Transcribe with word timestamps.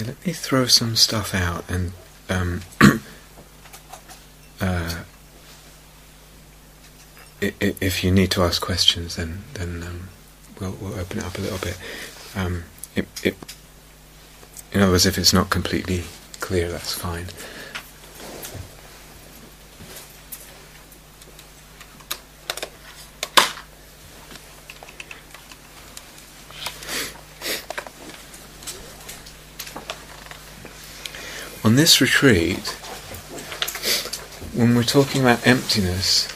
Okay, 0.00 0.08
let 0.08 0.26
me 0.26 0.32
throw 0.32 0.66
some 0.66 0.96
stuff 0.96 1.34
out 1.34 1.68
and 1.68 1.92
um, 2.30 2.62
uh, 4.60 5.02
if 7.42 8.02
you 8.02 8.10
need 8.10 8.30
to 8.30 8.42
ask 8.42 8.62
questions, 8.62 9.16
then 9.16 9.42
then 9.54 9.82
um, 9.82 10.08
we'll 10.58 10.72
we'll 10.80 10.98
open 10.98 11.18
it 11.18 11.24
up 11.24 11.36
a 11.36 11.40
little 11.40 11.58
bit. 11.58 11.76
Um, 12.34 12.64
it, 12.96 13.06
it, 13.22 13.36
in 14.72 14.80
other 14.80 14.92
words, 14.92 15.06
if 15.06 15.18
it's 15.18 15.32
not 15.34 15.50
completely 15.50 16.04
clear, 16.40 16.70
that's 16.70 16.94
fine. 16.94 17.26
This 31.80 31.98
retreat, 31.98 32.76
when 34.54 34.74
we're 34.74 34.82
talking 34.82 35.22
about 35.22 35.46
emptiness, 35.46 36.28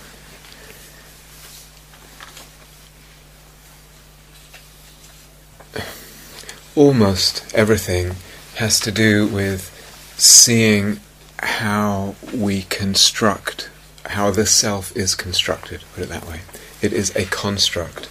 almost 6.75 7.55
everything 7.55 8.15
has 8.55 8.81
to 8.81 8.91
do 8.91 9.27
with 9.27 9.71
seeing 10.17 10.99
how 11.41 12.15
we 12.33 12.63
construct, 12.63 13.69
how 14.07 14.31
the 14.31 14.47
self 14.47 14.97
is 14.97 15.15
constructed, 15.15 15.85
put 15.95 16.05
it 16.05 16.09
that 16.09 16.27
way. 16.27 16.41
It 16.81 16.95
is 16.95 17.15
a 17.15 17.27
construct, 17.27 18.07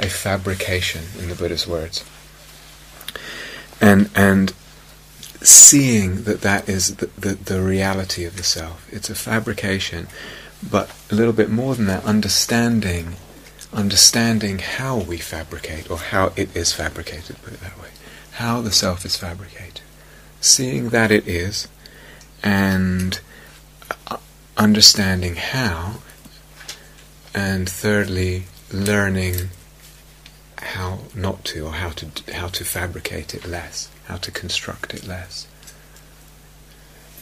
a 0.00 0.08
fabrication, 0.08 1.04
in 1.18 1.28
the 1.28 1.34
Buddha's 1.34 1.66
words. 1.66 2.02
And, 3.78 4.08
and 4.16 4.54
seeing 5.40 6.22
that 6.22 6.40
that 6.42 6.68
is 6.68 6.96
the, 6.96 7.06
the, 7.06 7.34
the 7.34 7.62
reality 7.62 8.24
of 8.24 8.36
the 8.36 8.42
self. 8.42 8.92
It's 8.92 9.10
a 9.10 9.14
fabrication, 9.14 10.08
but 10.68 10.90
a 11.10 11.14
little 11.14 11.32
bit 11.32 11.50
more 11.50 11.74
than 11.74 11.86
that, 11.86 12.04
understanding 12.04 13.16
understanding 13.72 14.58
how 14.58 14.96
we 14.96 15.18
fabricate 15.18 15.90
or 15.90 15.98
how 15.98 16.32
it 16.36 16.54
is 16.56 16.72
fabricated, 16.72 17.40
put 17.42 17.52
it 17.52 17.60
that 17.60 17.78
way. 17.80 17.88
How 18.32 18.60
the 18.60 18.72
self 18.72 19.04
is 19.04 19.16
fabricated. 19.16 19.80
Seeing 20.40 20.90
that 20.90 21.10
it 21.10 21.26
is 21.26 21.68
and 22.42 23.20
uh, 24.06 24.16
understanding 24.56 25.36
how 25.36 25.96
and 27.34 27.68
thirdly 27.68 28.44
learning 28.72 29.48
how 30.56 31.00
not 31.14 31.44
to 31.44 31.66
or 31.66 31.72
how 31.72 31.90
to 31.90 32.32
how 32.32 32.48
to 32.48 32.64
fabricate 32.64 33.34
it 33.34 33.46
less, 33.46 33.88
how 34.08 34.16
to 34.16 34.30
construct 34.30 34.94
it 34.94 35.06
less. 35.06 35.46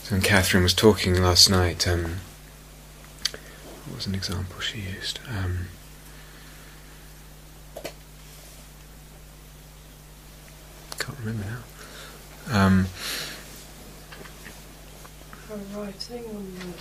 So 0.05 0.15
when 0.15 0.23
Catherine 0.23 0.63
was 0.63 0.73
talking 0.75 1.21
last 1.21 1.51
night, 1.51 1.87
um, 1.89 2.17
what 3.87 3.97
was 3.97 4.07
an 4.07 4.15
example 4.15 4.61
she 4.61 4.79
used? 4.79 5.19
Um, 5.29 5.67
can't 10.99 11.19
remember 11.19 11.45
now. 11.45 11.63
Um, 12.67 12.87
Her 15.49 15.57
writing 15.75 16.25
on 16.27 16.55
the 16.55 16.79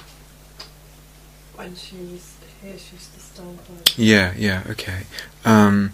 when 1.58 1.76
she 1.76 1.96
was 1.98 2.34
here, 2.62 2.78
she 2.78 2.96
used 2.96 3.14
to 3.14 3.20
stand 3.20 3.58
by. 3.58 3.64
yeah, 3.96 4.34
yeah, 4.38 4.64
okay. 4.70 5.04
Um, 5.46 5.92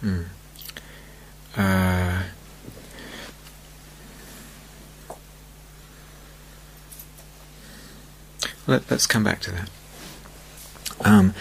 hmm. 0.00 0.22
Uh, 1.56 2.22
let, 8.70 8.90
us 8.90 9.06
come 9.06 9.24
back 9.24 9.40
to 9.40 9.50
that. 9.50 9.70
Um, 11.04 11.34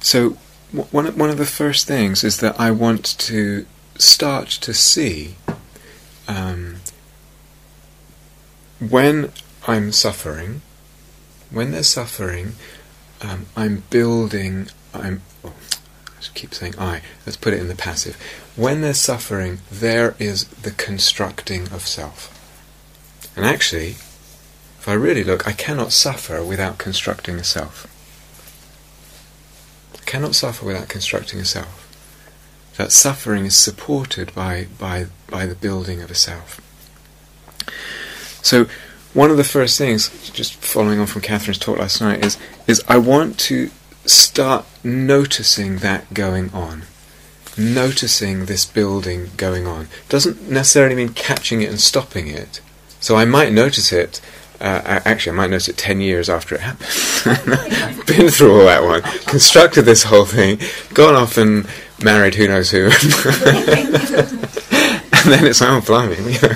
so, 0.00 0.30
one 0.70 1.06
one 1.18 1.30
of 1.30 1.38
the 1.38 1.46
first 1.46 1.86
things 1.86 2.24
is 2.24 2.38
that 2.38 2.58
I 2.58 2.70
want 2.70 3.18
to 3.18 3.66
start 3.98 4.48
to 4.48 4.72
see 4.72 5.36
um, 6.26 6.76
when 8.78 9.32
I'm 9.66 9.92
suffering, 9.92 10.62
when 11.50 11.70
there's 11.70 11.88
suffering, 11.88 12.54
um, 13.20 13.46
I'm 13.56 13.84
building. 13.90 14.68
I'm. 14.94 15.22
Oh, 15.44 15.52
keep 16.34 16.54
saying 16.54 16.74
I. 16.78 17.02
Let's 17.26 17.36
put 17.36 17.52
it 17.52 17.60
in 17.60 17.68
the 17.68 17.74
passive. 17.74 18.16
When 18.56 18.80
there's 18.80 18.98
suffering, 18.98 19.58
there 19.70 20.14
is 20.18 20.44
the 20.44 20.70
constructing 20.70 21.62
of 21.72 21.82
self. 21.82 22.38
And 23.36 23.44
actually, 23.44 23.96
if 24.82 24.88
I 24.88 24.94
really 24.94 25.22
look, 25.22 25.46
I 25.46 25.52
cannot 25.52 25.92
suffer 25.92 26.42
without 26.42 26.76
constructing 26.76 27.36
a 27.36 27.44
self. 27.44 27.86
I 29.94 30.04
cannot 30.04 30.34
suffer 30.34 30.66
without 30.66 30.88
constructing 30.88 31.38
a 31.38 31.44
self. 31.44 31.88
That 32.78 32.90
suffering 32.90 33.44
is 33.44 33.56
supported 33.56 34.34
by, 34.34 34.66
by, 34.80 35.06
by 35.28 35.46
the 35.46 35.54
building 35.54 36.02
of 36.02 36.10
a 36.10 36.16
self. 36.16 36.60
So, 38.42 38.66
one 39.14 39.30
of 39.30 39.36
the 39.36 39.44
first 39.44 39.78
things, 39.78 40.08
just 40.30 40.56
following 40.56 40.98
on 40.98 41.06
from 41.06 41.22
Catherine's 41.22 41.58
talk 41.58 41.78
last 41.78 42.00
night, 42.00 42.24
is 42.24 42.36
is 42.66 42.82
I 42.88 42.98
want 42.98 43.38
to 43.50 43.70
start 44.04 44.66
noticing 44.82 45.76
that 45.76 46.12
going 46.12 46.50
on, 46.52 46.82
noticing 47.56 48.46
this 48.46 48.64
building 48.64 49.30
going 49.36 49.68
on. 49.68 49.86
Doesn't 50.08 50.50
necessarily 50.50 50.96
mean 50.96 51.10
catching 51.10 51.62
it 51.62 51.70
and 51.70 51.78
stopping 51.78 52.26
it. 52.26 52.60
So 52.98 53.14
I 53.14 53.24
might 53.24 53.52
notice 53.52 53.92
it. 53.92 54.20
Uh, 54.62 55.00
actually, 55.04 55.32
I 55.32 55.34
might 55.34 55.50
notice 55.50 55.68
it 55.68 55.76
ten 55.76 56.00
years 56.00 56.30
after 56.30 56.54
it 56.54 56.60
happened. 56.60 58.06
Been 58.06 58.30
through 58.30 58.60
all 58.60 58.66
that 58.66 58.84
one, 58.84 59.02
constructed 59.26 59.82
this 59.82 60.04
whole 60.04 60.24
thing, 60.24 60.60
gone 60.94 61.16
off 61.16 61.36
and 61.36 61.66
married 62.00 62.36
who 62.36 62.46
knows 62.46 62.70
who. 62.70 62.84
and 65.24 65.32
then 65.32 65.46
it's 65.46 65.60
oh 65.62 65.80
blimey, 65.80 66.14
you 66.16 66.40
know. 66.42 66.54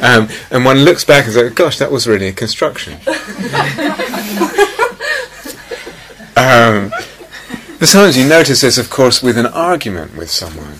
Um, 0.00 0.28
and 0.52 0.64
one 0.64 0.78
looks 0.78 1.04
back 1.04 1.24
and 1.24 1.34
says, 1.34 1.52
"Gosh, 1.52 1.78
that 1.78 1.90
was 1.90 2.06
really 2.06 2.28
a 2.28 2.32
construction." 2.32 2.94
um, 6.36 6.92
sometimes 7.84 8.16
you 8.16 8.28
notice 8.28 8.60
this, 8.60 8.78
of 8.78 8.90
course, 8.90 9.22
with 9.22 9.36
an 9.36 9.46
argument 9.46 10.16
with 10.16 10.30
someone, 10.30 10.78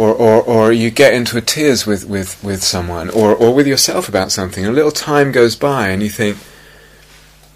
or, 0.00 0.14
or, 0.14 0.42
or 0.42 0.72
you 0.72 0.90
get 0.90 1.12
into 1.12 1.36
a 1.36 1.42
tears 1.42 1.84
with, 1.84 2.06
with, 2.06 2.42
with 2.42 2.62
someone, 2.62 3.10
or, 3.10 3.34
or 3.34 3.54
with 3.54 3.66
yourself 3.66 4.08
about 4.08 4.32
something. 4.32 4.64
A 4.64 4.72
little 4.72 4.90
time 4.90 5.30
goes 5.30 5.56
by, 5.56 5.88
and 5.88 6.02
you 6.02 6.08
think, 6.08 6.38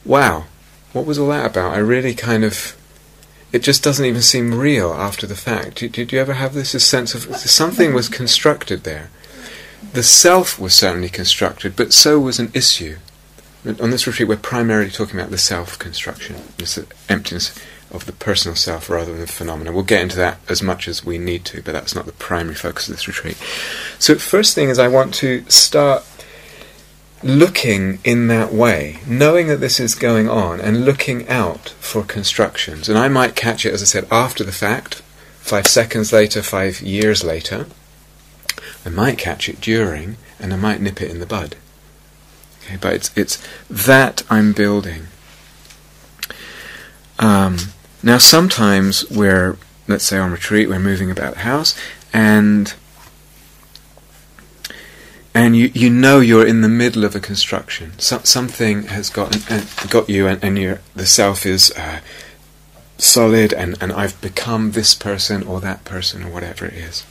"Wow, 0.04 0.44
what 0.92 1.06
was 1.06 1.18
all 1.18 1.28
that 1.28 1.46
about?" 1.46 1.72
I 1.72 1.78
really 1.78 2.14
kind 2.14 2.44
of 2.44 2.76
it 3.50 3.62
just 3.62 3.82
doesn't 3.82 4.04
even 4.04 4.20
seem 4.20 4.52
real 4.52 4.92
after 4.92 5.26
the 5.26 5.36
fact. 5.36 5.76
Did, 5.76 5.92
did 5.92 6.12
you 6.12 6.18
ever 6.18 6.34
have 6.34 6.52
this, 6.52 6.72
this 6.72 6.84
sense 6.84 7.14
of 7.14 7.34
something 7.36 7.94
was 7.94 8.08
constructed 8.08 8.84
there? 8.84 9.10
The 9.94 10.02
self 10.02 10.58
was 10.58 10.74
certainly 10.74 11.08
constructed, 11.08 11.76
but 11.76 11.94
so 11.94 12.18
was 12.18 12.38
an 12.38 12.50
issue. 12.52 12.96
On 13.80 13.90
this 13.90 14.06
retreat, 14.06 14.28
we're 14.28 14.36
primarily 14.36 14.90
talking 14.90 15.18
about 15.18 15.30
the 15.30 15.38
self 15.38 15.78
construction, 15.78 16.36
this 16.58 16.78
emptiness 17.08 17.58
of 17.94 18.06
the 18.06 18.12
personal 18.12 18.56
self 18.56 18.90
rather 18.90 19.12
than 19.12 19.20
the 19.20 19.26
phenomena. 19.26 19.72
We'll 19.72 19.84
get 19.84 20.02
into 20.02 20.16
that 20.16 20.38
as 20.48 20.62
much 20.62 20.88
as 20.88 21.04
we 21.04 21.16
need 21.16 21.44
to, 21.46 21.62
but 21.62 21.72
that's 21.72 21.94
not 21.94 22.06
the 22.06 22.12
primary 22.12 22.56
focus 22.56 22.88
of 22.88 22.96
this 22.96 23.08
retreat. 23.08 23.36
So, 23.98 24.16
first 24.16 24.54
thing 24.54 24.68
is, 24.68 24.78
I 24.78 24.88
want 24.88 25.14
to 25.14 25.44
start 25.48 26.04
looking 27.22 28.00
in 28.04 28.26
that 28.26 28.52
way, 28.52 28.98
knowing 29.06 29.46
that 29.46 29.60
this 29.60 29.80
is 29.80 29.94
going 29.94 30.28
on, 30.28 30.60
and 30.60 30.84
looking 30.84 31.26
out 31.28 31.70
for 31.80 32.02
constructions. 32.02 32.88
And 32.88 32.98
I 32.98 33.08
might 33.08 33.36
catch 33.36 33.64
it, 33.64 33.72
as 33.72 33.80
I 33.80 33.86
said, 33.86 34.06
after 34.10 34.44
the 34.44 34.52
fact, 34.52 34.96
five 35.38 35.66
seconds 35.66 36.12
later, 36.12 36.42
five 36.42 36.82
years 36.82 37.24
later. 37.24 37.66
I 38.84 38.90
might 38.90 39.16
catch 39.16 39.48
it 39.48 39.60
during, 39.60 40.16
and 40.38 40.52
I 40.52 40.56
might 40.56 40.80
nip 40.80 41.00
it 41.00 41.10
in 41.10 41.20
the 41.20 41.26
bud. 41.26 41.56
Okay, 42.64 42.76
but 42.80 42.94
it's 42.94 43.10
it's 43.16 43.42
that 43.70 44.22
I'm 44.28 44.52
building. 44.52 45.06
Um, 47.18 47.58
now, 48.04 48.18
sometimes 48.18 49.08
we're, 49.10 49.56
let's 49.88 50.04
say, 50.04 50.18
on 50.18 50.30
retreat, 50.30 50.68
we're 50.68 50.78
moving 50.78 51.10
about 51.10 51.34
the 51.34 51.40
house, 51.40 51.74
and 52.12 52.74
and 55.34 55.56
you, 55.56 55.70
you 55.72 55.88
know 55.88 56.20
you're 56.20 56.46
in 56.46 56.60
the 56.60 56.68
middle 56.68 57.04
of 57.04 57.16
a 57.16 57.20
construction. 57.20 57.98
So, 57.98 58.18
something 58.18 58.84
has 58.84 59.08
got 59.08 59.50
uh, 59.50 59.62
got 59.88 60.10
you, 60.10 60.26
and, 60.26 60.44
and 60.44 60.78
the 60.94 61.06
self 61.06 61.46
is 61.46 61.70
uh, 61.78 62.00
solid, 62.98 63.54
and, 63.54 63.74
and 63.80 63.90
I've 63.90 64.20
become 64.20 64.72
this 64.72 64.94
person 64.94 65.42
or 65.42 65.62
that 65.62 65.86
person 65.86 66.22
or 66.24 66.30
whatever 66.30 66.66
it 66.66 66.74
is. 66.74 67.06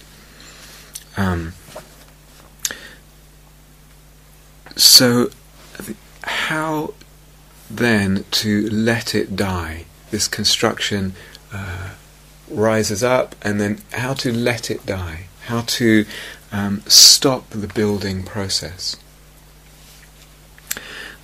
Um, 1.17 1.53
so, 4.75 5.31
how 6.21 6.93
then 7.67 8.25
to 8.29 8.69
let 8.69 9.15
it 9.15 9.35
die? 9.35 9.85
This 10.13 10.27
construction. 10.29 11.13
Uh, 11.51 11.89
rises 12.49 13.03
up, 13.03 13.35
and 13.41 13.59
then 13.59 13.79
how 13.93 14.13
to 14.13 14.31
let 14.31 14.69
it 14.69 14.85
die, 14.85 15.25
how 15.45 15.61
to 15.61 16.05
um, 16.51 16.81
stop 16.87 17.49
the 17.49 17.67
building 17.67 18.23
process. 18.23 18.97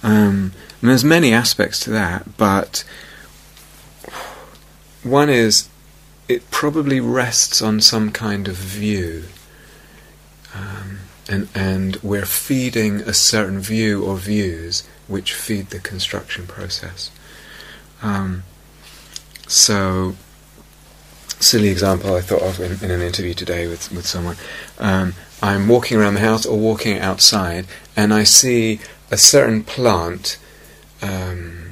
Um, 0.02 0.54
there's 0.82 1.04
many 1.04 1.34
aspects 1.34 1.80
to 1.82 1.90
that, 1.92 2.38
but 2.38 2.84
one 5.04 5.30
is 5.30 5.70
it 6.28 6.50
probably 6.52 7.00
rests 7.00 7.62
on 7.62 7.82
some 7.82 8.12
kind 8.12 8.48
of 8.48 8.56
view. 8.56 9.26
Um, 10.56 11.00
and, 11.28 11.48
and 11.54 11.98
we're 11.98 12.26
feeding 12.26 13.02
a 13.02 13.14
certain 13.14 13.60
view 13.60 14.04
or 14.04 14.18
views 14.18 14.84
which 15.08 15.34
feed 15.34 15.68
the 15.68 15.80
construction 15.80 16.48
process. 16.48 17.12
Um, 18.02 18.44
so, 19.50 20.16
silly 21.40 21.70
example 21.70 22.16
I 22.16 22.22
thought 22.22 22.44
of 22.44 22.60
in, 22.60 22.84
in, 22.84 22.92
an 22.92 23.02
interview 23.02 23.34
today 23.34 23.68
with, 23.68 23.92
with 23.92 24.06
someone. 24.06 24.38
Um, 24.78 25.16
I'm 25.42 25.68
walking 25.68 25.98
around 25.98 26.14
the 26.14 26.20
house 26.20 26.46
or 26.46 26.58
walking 26.58 27.00
outside, 27.00 27.66
and 27.98 28.14
I 28.14 28.24
see 28.24 28.80
a 29.10 29.18
certain 29.18 29.64
plant. 29.64 30.38
Um, 31.02 31.72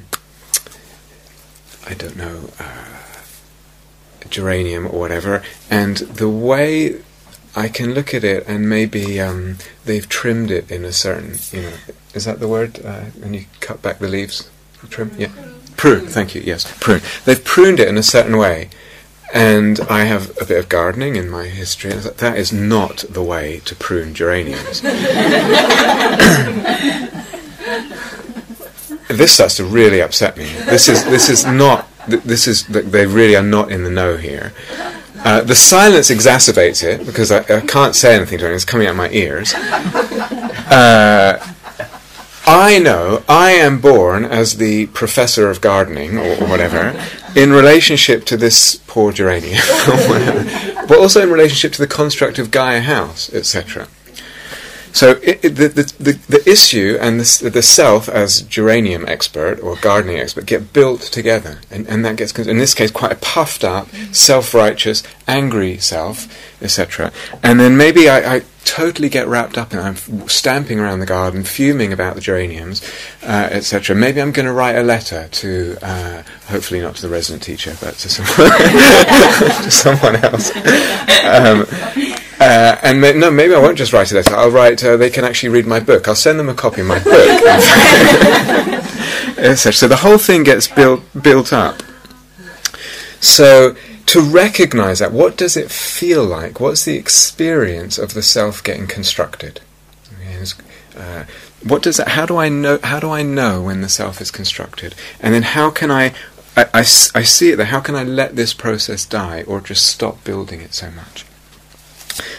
I 1.86 1.94
don't 1.94 2.16
know, 2.16 2.50
uh, 2.58 2.84
geranium 4.28 4.86
or 4.86 4.98
whatever, 4.98 5.42
and 5.70 5.98
the 5.98 6.28
way 6.28 7.00
I 7.54 7.68
can 7.68 7.94
look 7.94 8.12
at 8.12 8.24
it 8.24 8.44
and 8.46 8.68
maybe 8.68 9.20
um, 9.20 9.58
they've 9.84 10.08
trimmed 10.08 10.50
it 10.50 10.70
in 10.70 10.84
a 10.84 10.92
certain, 10.92 11.38
you 11.52 11.62
know, 11.62 11.76
is 12.12 12.24
that 12.24 12.40
the 12.40 12.48
word 12.48 12.84
uh, 12.84 13.06
when 13.20 13.34
you 13.34 13.46
cut 13.60 13.82
back 13.82 14.00
the 14.00 14.08
leaves? 14.08 14.50
Trim, 14.90 15.12
yeah, 15.18 15.30
prune. 15.78 16.06
Thank 16.06 16.34
you. 16.34 16.42
Yes, 16.42 16.70
prune. 16.78 17.00
They've 17.24 17.42
pruned 17.42 17.80
it 17.80 17.88
in 17.88 17.96
a 17.96 18.02
certain 18.02 18.36
way, 18.36 18.68
and 19.32 19.80
I 19.88 20.04
have 20.04 20.36
a 20.38 20.44
bit 20.44 20.58
of 20.58 20.68
gardening 20.68 21.16
in 21.16 21.30
my 21.30 21.46
history. 21.46 21.92
That 21.92 22.36
is 22.36 22.52
not 22.52 23.06
the 23.08 23.22
way 23.22 23.62
to 23.64 23.74
prune 23.74 24.12
geraniums. 24.12 24.82
this 29.08 29.32
starts 29.32 29.56
to 29.56 29.64
really 29.64 30.02
upset 30.02 30.36
me. 30.36 30.52
This 30.66 30.90
is 30.90 31.02
this 31.06 31.30
is 31.30 31.46
not. 31.46 31.88
This 32.06 32.46
is 32.46 32.66
they 32.66 33.06
really 33.06 33.36
are 33.36 33.42
not 33.42 33.72
in 33.72 33.84
the 33.84 33.90
know 33.90 34.18
here. 34.18 34.52
Uh, 35.24 35.40
the 35.42 35.54
silence 35.54 36.10
exacerbates 36.10 36.84
it 36.84 37.04
because 37.04 37.32
I, 37.32 37.40
I, 37.40 37.60
can't 37.60 37.96
say 37.96 38.14
anything 38.14 38.38
to 38.38 38.44
anyone. 38.44 38.54
It's 38.54 38.64
coming 38.64 38.86
out 38.86 38.94
my 38.94 39.10
ears. 39.10 39.52
Uh, 40.70 41.44
I 42.50 42.78
know 42.78 43.22
I 43.28 43.50
am 43.50 43.78
born 43.78 44.24
as 44.24 44.56
the 44.56 44.86
professor 44.86 45.50
of 45.50 45.60
gardening 45.60 46.16
or, 46.16 46.42
or 46.42 46.48
whatever 46.48 46.98
in 47.36 47.52
relationship 47.52 48.24
to 48.24 48.38
this 48.38 48.76
poor 48.86 49.12
geranium, 49.12 49.60
but 50.88 50.98
also 50.98 51.22
in 51.22 51.30
relationship 51.30 51.72
to 51.74 51.78
the 51.82 51.86
construct 51.86 52.38
of 52.38 52.50
Gaia 52.50 52.80
House, 52.80 53.30
etc. 53.34 53.86
So 54.92 55.12
it, 55.22 55.44
it, 55.44 55.56
the, 55.56 55.68
the, 55.68 56.12
the, 56.28 56.50
issue 56.50 56.96
and 57.00 57.20
the, 57.20 57.50
the 57.50 57.62
self 57.62 58.08
as 58.08 58.42
geranium 58.42 59.06
expert 59.06 59.60
or 59.60 59.76
gardening 59.76 60.18
expert 60.18 60.46
get 60.46 60.72
built 60.72 61.02
together, 61.02 61.60
and, 61.70 61.86
and 61.88 62.04
that 62.04 62.16
gets 62.16 62.36
in 62.38 62.58
this 62.58 62.74
case 62.74 62.90
quite 62.90 63.12
a 63.12 63.16
puffed 63.16 63.64
up, 63.64 63.88
self-righteous, 64.12 65.02
angry 65.26 65.78
self, 65.78 66.26
etc. 66.62 67.12
And 67.42 67.60
then 67.60 67.76
maybe 67.76 68.08
I, 68.08 68.36
I, 68.36 68.42
totally 68.64 69.08
get 69.08 69.26
wrapped 69.26 69.56
up 69.56 69.72
and 69.72 69.80
I'm 69.80 69.96
stamping 70.28 70.78
around 70.78 71.00
the 71.00 71.06
garden, 71.06 71.42
fuming 71.42 71.90
about 71.90 72.16
the 72.16 72.20
geraniums, 72.20 72.82
uh, 73.22 73.48
etc. 73.50 73.96
Maybe 73.96 74.20
I'm 74.20 74.30
going 74.30 74.44
to 74.44 74.52
write 74.52 74.76
a 74.76 74.82
letter 74.82 75.26
to, 75.26 75.78
uh, 75.80 76.22
hopefully 76.48 76.82
not 76.82 76.96
to 76.96 77.02
the 77.02 77.08
resident 77.08 77.42
teacher, 77.42 77.74
but 77.80 77.94
to 77.94 78.10
someone, 78.10 78.50
to 79.62 79.70
someone 79.70 80.16
else. 80.16 80.54
Um, 81.24 81.66
uh, 82.48 82.78
and 82.82 83.00
ma- 83.00 83.12
no, 83.12 83.30
maybe 83.30 83.54
I 83.54 83.58
won't 83.58 83.76
just 83.76 83.92
write 83.92 84.10
a 84.10 84.14
letter. 84.14 84.34
I'll 84.34 84.50
write. 84.50 84.82
Uh, 84.82 84.96
they 84.96 85.10
can 85.10 85.24
actually 85.24 85.50
read 85.50 85.66
my 85.66 85.80
book. 85.80 86.08
I'll 86.08 86.14
send 86.14 86.40
them 86.40 86.48
a 86.48 86.54
copy 86.54 86.80
of 86.80 86.86
my 86.86 86.98
book. 86.98 87.12
so 89.56 89.86
the 89.86 89.98
whole 90.00 90.16
thing 90.16 90.44
gets 90.44 90.66
built 90.66 91.02
built 91.20 91.52
up. 91.52 91.82
So 93.20 93.76
to 94.06 94.22
recognize 94.22 95.00
that, 95.00 95.12
what 95.12 95.36
does 95.36 95.58
it 95.58 95.70
feel 95.70 96.24
like? 96.24 96.58
What's 96.58 96.86
the 96.86 96.96
experience 96.96 97.98
of 97.98 98.14
the 98.14 98.22
self 98.22 98.64
getting 98.64 98.86
constructed? 98.86 99.60
Uh, 100.96 101.24
what 101.62 101.82
does 101.82 101.98
that? 101.98 102.08
How 102.08 102.24
do 102.24 102.38
I 102.38 102.48
know? 102.48 102.78
How 102.82 102.98
do 102.98 103.10
I 103.10 103.22
know 103.22 103.62
when 103.62 103.82
the 103.82 103.90
self 103.90 104.22
is 104.22 104.30
constructed? 104.30 104.94
And 105.20 105.34
then 105.34 105.42
how 105.42 105.70
can 105.70 105.90
I? 105.90 106.14
I, 106.56 106.64
I, 106.72 106.80
I 106.80 107.22
see 107.24 107.50
it 107.50 107.56
there. 107.56 107.66
How 107.66 107.80
can 107.80 107.94
I 107.94 108.04
let 108.04 108.36
this 108.36 108.54
process 108.54 109.04
die, 109.04 109.42
or 109.42 109.60
just 109.60 109.84
stop 109.84 110.24
building 110.24 110.62
it 110.62 110.72
so 110.72 110.90
much? 110.90 111.26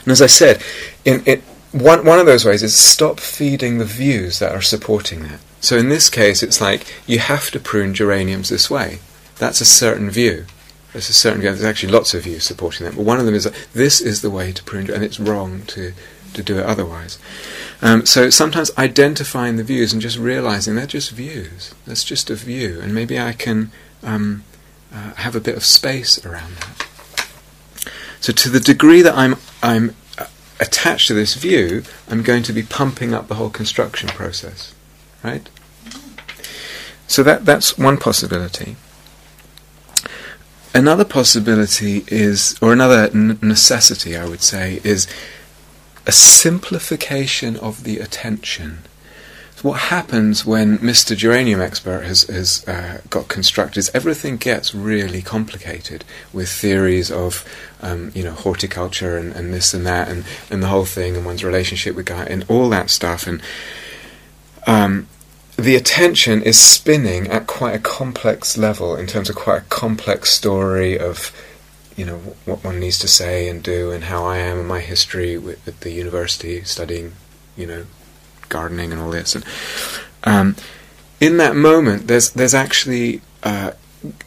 And 0.03 0.11
as 0.11 0.21
I 0.21 0.27
said, 0.27 0.61
in, 1.05 1.23
it, 1.25 1.41
one, 1.71 2.05
one 2.05 2.19
of 2.19 2.25
those 2.25 2.45
ways 2.45 2.63
is 2.63 2.75
stop 2.75 3.19
feeding 3.19 3.77
the 3.77 3.85
views 3.85 4.39
that 4.39 4.53
are 4.53 4.61
supporting 4.61 5.23
that. 5.23 5.39
So 5.61 5.77
in 5.77 5.89
this 5.89 6.09
case, 6.09 6.41
it's 6.41 6.61
like 6.61 6.85
you 7.05 7.19
have 7.19 7.51
to 7.51 7.59
prune 7.59 7.93
geraniums 7.93 8.49
this 8.49 8.69
way. 8.69 8.99
That's 9.37 9.61
a 9.61 9.65
certain 9.65 10.09
view. 10.09 10.45
There's 10.93 11.09
a 11.09 11.13
certain 11.13 11.41
view. 11.41 11.51
There's 11.51 11.63
actually 11.63 11.93
lots 11.93 12.13
of 12.13 12.23
views 12.23 12.43
supporting 12.43 12.85
that, 12.85 12.95
but 12.95 13.05
one 13.05 13.19
of 13.19 13.25
them 13.25 13.35
is 13.35 13.43
that 13.43 13.53
this 13.73 14.01
is 14.01 14.21
the 14.21 14.29
way 14.29 14.51
to 14.51 14.63
prune, 14.63 14.89
and 14.89 15.03
it's 15.03 15.19
wrong 15.19 15.63
to 15.67 15.93
to 16.33 16.43
do 16.43 16.59
it 16.59 16.65
otherwise. 16.65 17.17
Um, 17.81 18.05
so 18.05 18.29
sometimes 18.29 18.71
identifying 18.77 19.57
the 19.57 19.63
views 19.63 19.93
and 19.93 20.01
just 20.01 20.17
realizing 20.17 20.75
they're 20.75 20.85
just 20.85 21.11
views. 21.11 21.73
That's 21.85 22.03
just 22.03 22.29
a 22.29 22.35
view, 22.35 22.79
and 22.81 22.93
maybe 22.93 23.19
I 23.19 23.33
can 23.33 23.71
um, 24.03 24.43
uh, 24.93 25.13
have 25.15 25.35
a 25.35 25.39
bit 25.39 25.55
of 25.55 25.63
space 25.63 26.23
around 26.25 26.55
that. 26.57 26.87
So 28.19 28.33
to 28.33 28.49
the 28.49 28.59
degree 28.59 29.01
that 29.01 29.15
I'm 29.15 29.37
I'm 29.61 29.95
uh, 30.17 30.25
attached 30.59 31.07
to 31.07 31.13
this 31.13 31.35
view, 31.35 31.83
I'm 32.09 32.23
going 32.23 32.43
to 32.43 32.53
be 32.53 32.63
pumping 32.63 33.13
up 33.13 33.27
the 33.27 33.35
whole 33.35 33.49
construction 33.49 34.09
process, 34.09 34.73
right? 35.23 35.49
So 37.07 37.23
that 37.23 37.45
that's 37.45 37.77
one 37.77 37.97
possibility. 37.97 38.75
Another 40.73 41.05
possibility 41.05 42.03
is, 42.07 42.55
or 42.61 42.71
another 42.71 43.09
n- 43.13 43.39
necessity, 43.41 44.15
I 44.15 44.27
would 44.27 44.43
say, 44.43 44.79
is 44.83 45.07
a 46.05 46.11
simplification 46.11 47.57
of 47.57 47.83
the 47.83 47.97
attention 47.99 48.83
what 49.63 49.79
happens 49.79 50.45
when 50.45 50.77
Mr. 50.79 51.15
Geranium 51.15 51.61
Expert 51.61 52.03
has, 52.03 52.23
has 52.23 52.67
uh, 52.67 53.01
got 53.09 53.27
constructed 53.27 53.79
is 53.79 53.91
everything 53.93 54.37
gets 54.37 54.73
really 54.73 55.21
complicated 55.21 56.05
with 56.31 56.49
theories 56.49 57.11
of, 57.11 57.45
um, 57.81 58.11
you 58.15 58.23
know, 58.23 58.31
horticulture 58.31 59.17
and, 59.17 59.33
and 59.33 59.53
this 59.53 59.73
and 59.73 59.85
that 59.85 60.07
and, 60.07 60.23
and 60.49 60.63
the 60.63 60.67
whole 60.67 60.85
thing 60.85 61.15
and 61.15 61.25
one's 61.25 61.43
relationship 61.43 61.95
with 61.95 62.05
God 62.05 62.27
and 62.27 62.45
all 62.47 62.69
that 62.69 62.89
stuff. 62.89 63.27
And 63.27 63.41
um, 64.67 65.07
the 65.57 65.75
attention 65.75 66.41
is 66.41 66.57
spinning 66.57 67.27
at 67.27 67.47
quite 67.47 67.75
a 67.75 67.79
complex 67.79 68.57
level 68.57 68.95
in 68.95 69.07
terms 69.07 69.29
of 69.29 69.35
quite 69.35 69.61
a 69.63 69.65
complex 69.65 70.29
story 70.29 70.97
of, 70.97 71.33
you 71.97 72.05
know, 72.05 72.17
what 72.45 72.63
one 72.63 72.79
needs 72.79 72.99
to 72.99 73.07
say 73.07 73.49
and 73.49 73.61
do 73.61 73.91
and 73.91 74.05
how 74.05 74.25
I 74.25 74.37
am 74.37 74.59
and 74.59 74.67
my 74.67 74.79
history 74.79 75.37
with, 75.37 75.67
at 75.67 75.81
the 75.81 75.91
university 75.91 76.63
studying, 76.63 77.13
you 77.57 77.67
know, 77.67 77.85
gardening 78.49 78.91
and 78.91 79.01
all 79.01 79.11
this. 79.11 79.35
And 79.35 79.45
um, 80.23 80.55
in 81.19 81.37
that 81.37 81.55
moment, 81.55 82.07
there's 82.07 82.31
there's 82.31 82.53
actually 82.53 83.21
uh, 83.43 83.71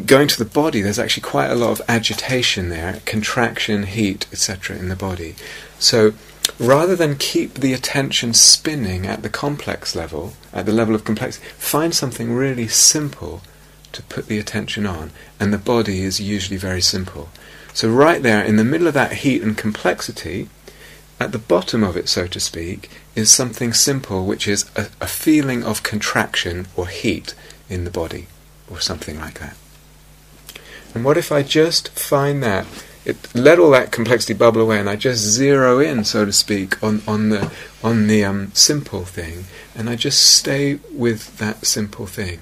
going 0.04 0.28
to 0.28 0.38
the 0.38 0.48
body. 0.48 0.80
There's 0.82 0.98
actually 0.98 1.22
quite 1.22 1.50
a 1.50 1.54
lot 1.54 1.70
of 1.70 1.82
agitation 1.88 2.68
there, 2.68 3.00
contraction, 3.04 3.84
heat, 3.84 4.26
etc. 4.32 4.76
in 4.76 4.88
the 4.88 4.96
body. 4.96 5.34
So 5.78 6.14
rather 6.58 6.96
than 6.96 7.16
keep 7.16 7.54
the 7.54 7.72
attention 7.72 8.34
spinning 8.34 9.06
at 9.06 9.22
the 9.22 9.28
complex 9.28 9.94
level, 9.94 10.34
at 10.52 10.66
the 10.66 10.72
level 10.72 10.94
of 10.94 11.04
complexity, 11.04 11.46
find 11.56 11.94
something 11.94 12.32
really 12.32 12.68
simple 12.68 13.42
to 13.92 14.02
put 14.04 14.26
the 14.26 14.38
attention 14.38 14.86
on, 14.86 15.10
and 15.38 15.52
the 15.52 15.58
body 15.58 16.02
is 16.02 16.20
usually 16.20 16.56
very 16.56 16.80
simple. 16.80 17.28
So 17.74 17.88
right 17.90 18.22
there, 18.22 18.42
in 18.42 18.56
the 18.56 18.64
middle 18.64 18.86
of 18.86 18.94
that 18.94 19.12
heat 19.12 19.42
and 19.42 19.56
complexity, 19.56 20.48
at 21.22 21.32
the 21.32 21.38
bottom 21.38 21.82
of 21.82 21.96
it, 21.96 22.08
so 22.08 22.26
to 22.26 22.40
speak, 22.40 22.90
is 23.14 23.30
something 23.30 23.72
simple, 23.72 24.26
which 24.26 24.46
is 24.46 24.70
a, 24.76 24.88
a 25.00 25.06
feeling 25.06 25.64
of 25.64 25.82
contraction 25.82 26.66
or 26.76 26.86
heat 26.88 27.34
in 27.68 27.84
the 27.84 27.90
body, 27.90 28.26
or 28.70 28.80
something 28.80 29.18
like 29.18 29.38
that. 29.40 29.56
And 30.94 31.04
what 31.04 31.16
if 31.16 31.32
I 31.32 31.42
just 31.42 31.88
find 31.98 32.42
that, 32.42 32.66
it, 33.04 33.34
let 33.34 33.58
all 33.58 33.70
that 33.70 33.92
complexity 33.92 34.34
bubble 34.34 34.60
away, 34.60 34.78
and 34.78 34.90
I 34.90 34.96
just 34.96 35.22
zero 35.22 35.78
in, 35.78 36.04
so 36.04 36.24
to 36.24 36.32
speak, 36.32 36.82
on, 36.82 37.02
on 37.06 37.30
the 37.30 37.50
on 37.82 38.06
the 38.06 38.24
um, 38.24 38.52
simple 38.52 39.04
thing, 39.04 39.46
and 39.74 39.88
I 39.88 39.96
just 39.96 40.20
stay 40.20 40.78
with 40.92 41.38
that 41.38 41.66
simple 41.66 42.06
thing. 42.06 42.40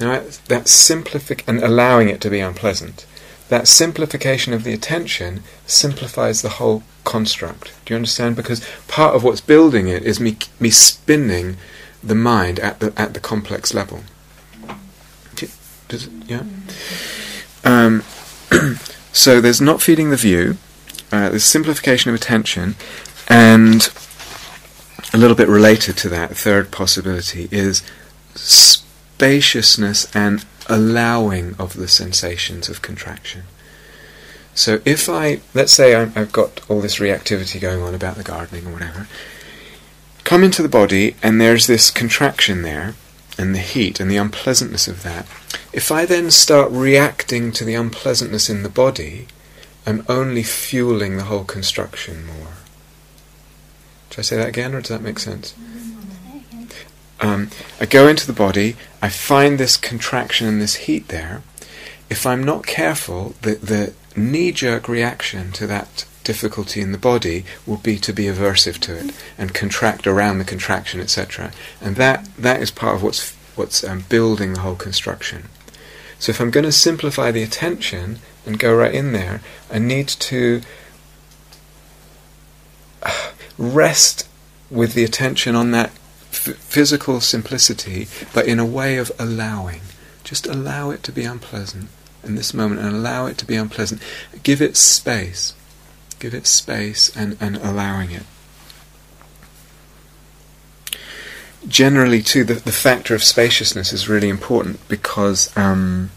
Now 0.00 0.20
that 0.20 0.64
simplific 0.66 1.42
and 1.46 1.62
allowing 1.62 2.08
it 2.08 2.20
to 2.22 2.30
be 2.30 2.40
unpleasant 2.40 3.06
that 3.48 3.68
simplification 3.68 4.52
of 4.52 4.64
the 4.64 4.72
attention 4.72 5.42
simplifies 5.66 6.42
the 6.42 6.48
whole 6.48 6.82
construct. 7.04 7.72
Do 7.84 7.94
you 7.94 7.96
understand? 7.96 8.36
Because 8.36 8.66
part 8.88 9.14
of 9.14 9.22
what's 9.22 9.40
building 9.40 9.88
it 9.88 10.02
is 10.02 10.18
me, 10.18 10.36
me 10.58 10.70
spinning 10.70 11.56
the 12.02 12.14
mind 12.14 12.58
at 12.60 12.80
the 12.80 12.92
at 12.96 13.14
the 13.14 13.20
complex 13.20 13.72
level. 13.74 14.02
Does 15.88 16.06
it, 16.06 16.12
yeah. 16.26 16.42
Um, 17.64 18.02
So 19.16 19.40
there's 19.40 19.62
not 19.62 19.80
feeding 19.80 20.10
the 20.10 20.16
view, 20.18 20.58
uh, 21.10 21.30
there's 21.30 21.42
simplification 21.42 22.10
of 22.10 22.14
attention, 22.14 22.74
and 23.30 23.90
a 25.14 25.16
little 25.16 25.34
bit 25.34 25.48
related 25.48 25.96
to 25.96 26.10
that, 26.10 26.36
third 26.36 26.70
possibility 26.70 27.48
is 27.50 27.82
spaciousness 28.34 30.14
and 30.14 30.44
allowing 30.68 31.54
of 31.58 31.74
the 31.74 31.88
sensations 31.88 32.68
of 32.68 32.82
contraction. 32.82 33.42
So 34.54 34.80
if 34.84 35.08
I, 35.08 35.40
let's 35.54 35.72
say 35.72 35.94
i 35.94 36.04
have 36.06 36.32
got 36.32 36.62
all 36.70 36.80
this 36.80 36.98
reactivity 36.98 37.60
going 37.60 37.82
on 37.82 37.94
about 37.94 38.16
the 38.16 38.22
gardening 38.22 38.66
or 38.66 38.72
whatever, 38.72 39.06
come 40.24 40.42
into 40.42 40.62
the 40.62 40.68
body 40.68 41.14
and 41.22 41.40
there's 41.40 41.66
this 41.66 41.90
contraction 41.90 42.62
there, 42.62 42.94
and 43.38 43.54
the 43.54 43.60
heat 43.60 44.00
and 44.00 44.10
the 44.10 44.16
unpleasantness 44.16 44.88
of 44.88 45.02
that. 45.02 45.26
If 45.72 45.92
I 45.92 46.06
then 46.06 46.30
start 46.30 46.70
reacting 46.70 47.52
to 47.52 47.64
the 47.64 47.74
unpleasantness 47.74 48.48
in 48.48 48.62
the 48.62 48.68
body, 48.68 49.26
I'm 49.86 50.04
only 50.08 50.42
fueling 50.42 51.16
the 51.16 51.24
whole 51.24 51.44
construction 51.44 52.26
more. 52.26 52.54
Should 54.10 54.20
I 54.20 54.22
say 54.22 54.36
that 54.36 54.48
again, 54.48 54.74
or 54.74 54.80
does 54.80 54.88
that 54.88 55.02
make 55.02 55.18
sense? 55.18 55.54
Um, 57.20 57.50
I 57.80 57.86
go 57.86 58.08
into 58.08 58.26
the 58.26 58.32
body, 58.32 58.76
I 59.00 59.08
find 59.08 59.58
this 59.58 59.76
contraction 59.76 60.46
and 60.46 60.60
this 60.60 60.74
heat 60.74 61.08
there. 61.08 61.42
If 62.10 62.26
I'm 62.26 62.44
not 62.44 62.66
careful, 62.66 63.34
the, 63.42 63.54
the 63.54 63.94
knee 64.14 64.52
jerk 64.52 64.88
reaction 64.88 65.52
to 65.52 65.66
that 65.66 66.06
difficulty 66.24 66.80
in 66.80 66.92
the 66.92 66.98
body 66.98 67.44
will 67.66 67.76
be 67.76 67.98
to 67.98 68.12
be 68.12 68.24
aversive 68.24 68.78
to 68.80 68.96
it 68.96 69.14
and 69.38 69.54
contract 69.54 70.06
around 70.06 70.38
the 70.38 70.44
contraction, 70.44 71.00
etc. 71.00 71.52
And 71.80 71.96
that, 71.96 72.28
that 72.36 72.60
is 72.60 72.70
part 72.70 72.96
of 72.96 73.02
what's, 73.02 73.32
what's 73.54 73.84
um, 73.84 74.04
building 74.08 74.52
the 74.52 74.60
whole 74.60 74.74
construction. 74.74 75.48
So 76.18 76.30
if 76.30 76.40
I'm 76.40 76.50
going 76.50 76.64
to 76.64 76.72
simplify 76.72 77.30
the 77.30 77.42
attention 77.42 78.18
and 78.44 78.58
go 78.58 78.74
right 78.74 78.94
in 78.94 79.12
there, 79.12 79.40
I 79.70 79.78
need 79.78 80.08
to 80.08 80.62
uh, 83.02 83.30
rest 83.56 84.28
with 84.70 84.94
the 84.94 85.04
attention 85.04 85.54
on 85.54 85.70
that 85.70 85.92
physical 86.36 87.20
simplicity, 87.20 88.08
but 88.32 88.46
in 88.46 88.58
a 88.58 88.66
way 88.66 88.96
of 88.96 89.10
allowing. 89.18 89.80
Just 90.24 90.46
allow 90.46 90.90
it 90.90 91.02
to 91.04 91.12
be 91.12 91.24
unpleasant 91.24 91.88
in 92.24 92.34
this 92.34 92.52
moment 92.52 92.80
and 92.80 92.94
allow 92.94 93.26
it 93.26 93.38
to 93.38 93.46
be 93.46 93.56
unpleasant. 93.56 94.02
Give 94.42 94.60
it 94.60 94.76
space. 94.76 95.54
Give 96.18 96.34
it 96.34 96.46
space 96.46 97.14
and, 97.16 97.36
and 97.40 97.56
allowing 97.56 98.10
it. 98.10 98.24
Generally, 101.68 102.22
too, 102.22 102.44
the, 102.44 102.54
the 102.54 102.72
factor 102.72 103.14
of 103.14 103.24
spaciousness 103.24 103.92
is 103.92 104.08
really 104.08 104.28
important 104.28 104.86
because 104.88 105.56
um, 105.56 106.10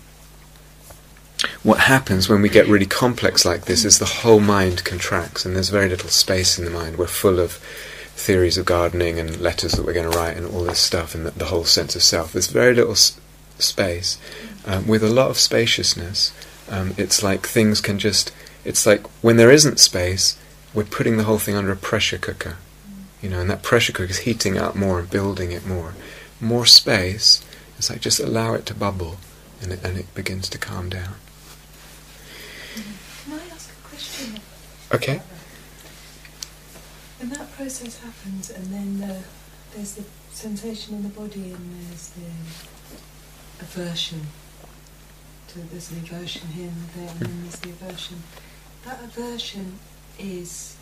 what 1.63 1.79
happens 1.79 2.29
when 2.29 2.41
we 2.41 2.49
get 2.49 2.67
really 2.67 2.85
complex 2.85 3.45
like 3.45 3.65
this 3.65 3.83
is 3.83 3.99
the 3.99 4.05
whole 4.05 4.39
mind 4.39 4.83
contracts 4.85 5.45
and 5.45 5.55
there's 5.55 5.69
very 5.69 5.89
little 5.89 6.09
space 6.09 6.57
in 6.57 6.65
the 6.65 6.71
mind. 6.71 6.97
We're 6.97 7.07
full 7.07 7.39
of 7.39 7.63
theories 8.19 8.57
of 8.57 8.65
gardening 8.65 9.17
and 9.19 9.39
letters 9.39 9.71
that 9.73 9.85
we're 9.85 9.93
going 9.93 10.09
to 10.11 10.17
write 10.17 10.37
and 10.37 10.45
all 10.45 10.63
this 10.63 10.79
stuff 10.79 11.15
and 11.15 11.25
the, 11.25 11.31
the 11.31 11.45
whole 11.45 11.63
sense 11.63 11.95
of 11.95 12.03
self. 12.03 12.33
There's 12.33 12.47
very 12.47 12.75
little 12.75 12.91
s- 12.91 13.19
space 13.57 14.19
um, 14.65 14.87
with 14.87 15.03
a 15.03 15.09
lot 15.09 15.29
of 15.29 15.37
spaciousness, 15.37 16.33
um, 16.69 16.93
it's 16.97 17.23
like 17.23 17.47
things 17.47 17.81
can 17.81 17.97
just. 17.97 18.31
It's 18.65 18.85
like 18.85 19.07
when 19.23 19.37
there 19.37 19.51
isn't 19.51 19.79
space, 19.79 20.37
we're 20.73 20.83
putting 20.83 21.17
the 21.17 21.23
whole 21.23 21.39
thing 21.39 21.55
under 21.55 21.71
a 21.71 21.77
pressure 21.77 22.17
cooker, 22.17 22.57
you 23.21 23.29
know, 23.29 23.39
and 23.39 23.49
that 23.49 23.63
pressure 23.63 23.93
cooker 23.93 24.11
is 24.11 24.19
heating 24.19 24.57
up 24.57 24.75
more 24.75 24.99
and 24.99 25.09
building 25.09 25.51
it 25.51 25.65
more. 25.65 25.93
More 26.41 26.65
space, 26.65 27.43
it's 27.77 27.89
like 27.89 28.01
just 28.01 28.19
allow 28.19 28.53
it 28.53 28.65
to 28.67 28.73
bubble, 28.75 29.17
and 29.61 29.71
it, 29.71 29.83
and 29.83 29.97
it 29.97 30.13
begins 30.13 30.49
to 30.49 30.57
calm 30.57 30.89
down. 30.89 31.15
Can 32.75 33.33
I 33.33 33.53
ask 33.53 33.71
a 33.71 33.87
question? 33.87 34.39
Okay. 34.93 35.21
When 37.19 37.29
that 37.31 37.51
process 37.51 37.99
happens, 37.99 38.49
and 38.49 38.65
then 38.67 38.99
the, 39.01 39.21
there's 39.75 39.93
the 39.95 40.03
sensation 40.31 40.95
in 40.95 41.03
the 41.03 41.09
body, 41.09 41.51
and 41.51 41.87
there's 41.89 42.09
the 42.09 43.61
aversion 43.61 44.21
to 45.49 45.59
there's 45.59 45.91
an 45.91 45.97
aversion 45.99 46.47
here 46.49 46.69
and 46.69 46.89
there, 46.95 47.09
and 47.11 47.19
then 47.19 47.41
there's 47.41 47.57
the 47.57 47.69
aversion. 47.71 48.23
That 48.85 49.03
aversion 49.03 49.79
is 50.17 50.77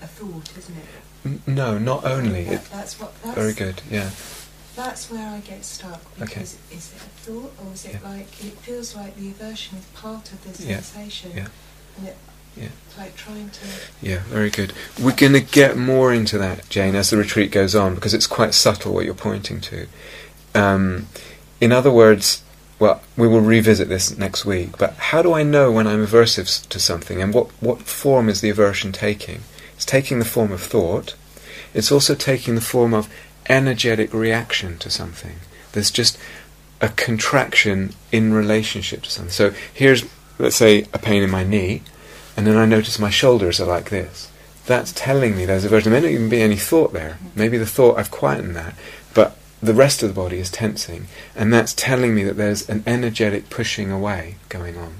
a 0.00 0.06
thought, 0.08 0.50
isn't 0.58 0.76
it? 0.76 1.46
No, 1.46 1.78
not 1.78 2.04
only. 2.04 2.44
That, 2.44 2.64
that's 2.70 2.98
what. 2.98 3.14
That's, 3.22 3.36
very 3.36 3.52
good. 3.52 3.82
Yeah. 3.88 4.10
That's 4.74 5.10
where 5.10 5.28
I 5.28 5.40
get 5.40 5.64
stuck 5.64 6.00
Okay. 6.16 6.24
because 6.24 6.56
is 6.72 6.92
it 6.92 6.96
a 6.96 7.30
thought 7.30 7.52
or 7.64 7.72
is 7.74 7.84
it 7.84 7.92
Yeah. 8.02 8.08
like 8.08 8.44
it 8.44 8.56
feels 8.58 8.96
like 8.96 9.14
the 9.16 9.28
aversion 9.28 9.78
is 9.78 9.84
part 9.94 10.32
of 10.32 10.42
the 10.42 10.64
Yeah. 10.66 10.80
sensation, 10.80 11.32
Yeah. 11.36 11.48
and 11.98 12.08
it, 12.08 12.16
Yeah. 12.56 12.68
it's 12.86 12.98
like 12.98 13.16
trying 13.16 13.50
to. 13.50 13.66
Yeah, 14.00 14.20
very 14.24 14.50
good. 14.50 14.72
We're 15.00 15.16
going 15.16 15.32
to 15.32 15.40
get 15.40 15.76
more 15.76 16.12
into 16.12 16.38
that, 16.38 16.68
Jane, 16.68 16.94
as 16.94 17.10
the 17.10 17.16
retreat 17.16 17.50
goes 17.50 17.74
on, 17.74 17.94
because 17.94 18.14
it's 18.14 18.26
quite 18.26 18.54
subtle 18.54 18.92
what 18.92 19.04
you're 19.04 19.14
pointing 19.14 19.60
to. 19.62 19.86
Um, 20.54 21.08
in 21.60 21.72
other 21.72 21.90
words, 21.90 22.42
well, 22.78 23.00
we 23.16 23.28
will 23.28 23.40
revisit 23.40 23.88
this 23.88 24.16
next 24.18 24.44
week, 24.44 24.76
but 24.76 24.94
how 24.94 25.22
do 25.22 25.32
I 25.32 25.42
know 25.42 25.70
when 25.70 25.86
I'm 25.86 26.04
aversive 26.04 26.68
to 26.68 26.80
something, 26.80 27.22
and 27.22 27.32
what, 27.32 27.48
what 27.62 27.82
form 27.82 28.28
is 28.28 28.40
the 28.40 28.50
aversion 28.50 28.92
taking? 28.92 29.42
It's 29.74 29.84
taking 29.84 30.18
the 30.18 30.24
form 30.24 30.52
of 30.52 30.60
thought, 30.60 31.14
it's 31.74 31.92
also 31.92 32.14
taking 32.14 32.54
the 32.54 32.60
form 32.60 32.92
of 32.92 33.08
energetic 33.48 34.12
reaction 34.12 34.78
to 34.78 34.90
something. 34.90 35.36
There's 35.72 35.90
just 35.90 36.18
a 36.80 36.88
contraction 36.88 37.94
in 38.10 38.34
relationship 38.34 39.02
to 39.02 39.10
something. 39.10 39.30
So 39.30 39.54
here's, 39.72 40.04
let's 40.38 40.56
say, 40.56 40.86
a 40.92 40.98
pain 40.98 41.22
in 41.22 41.30
my 41.30 41.44
knee, 41.44 41.82
and 42.36 42.46
then 42.46 42.56
I 42.56 42.66
notice 42.66 42.98
my 42.98 43.10
shoulders 43.10 43.60
are 43.60 43.66
like 43.66 43.90
this. 43.90 44.30
That's 44.66 44.92
telling 44.92 45.36
me 45.36 45.44
there's 45.44 45.64
aversion. 45.64 45.92
There 45.92 46.00
may 46.00 46.08
not 46.08 46.14
even 46.14 46.28
be 46.28 46.40
any 46.40 46.56
thought 46.56 46.92
there. 46.92 47.18
Mm-hmm. 47.18 47.28
Maybe 47.38 47.58
the 47.58 47.66
thought, 47.66 47.98
I've 47.98 48.10
quietened 48.10 48.56
that, 48.56 48.74
but 49.12 49.36
the 49.62 49.74
rest 49.74 50.02
of 50.02 50.08
the 50.08 50.14
body 50.14 50.38
is 50.38 50.50
tensing, 50.50 51.06
and 51.36 51.52
that's 51.52 51.72
telling 51.72 52.14
me 52.14 52.24
that 52.24 52.36
there's 52.36 52.68
an 52.68 52.82
energetic 52.86 53.48
pushing 53.48 53.90
away 53.90 54.36
going 54.48 54.76
on. 54.76 54.96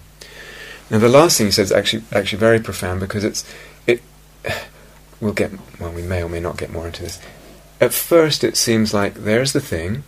Now, 0.91 0.99
the 0.99 1.09
last 1.09 1.39
thing 1.39 1.47
he 1.47 1.53
says 1.53 1.71
is 1.71 1.77
actually 1.77 2.05
actually 2.13 2.39
very 2.39 2.61
profound 2.61 3.01
because 3.01 3.25
it's 3.25 3.45
it. 3.87 4.03
We'll 5.21 5.33
get 5.33 5.53
well, 5.79 5.93
we 5.93 6.03
may 6.03 6.21
or 6.21 6.29
may 6.29 6.41
not 6.41 6.57
get 6.57 6.73
more 6.73 6.87
into 6.87 7.03
this. 7.03 7.21
At 7.81 7.95
first, 7.95 8.43
it 8.43 8.57
seems 8.57 8.93
like 8.93 9.15
there's 9.15 9.53
the 9.53 9.61
thing, 9.61 10.03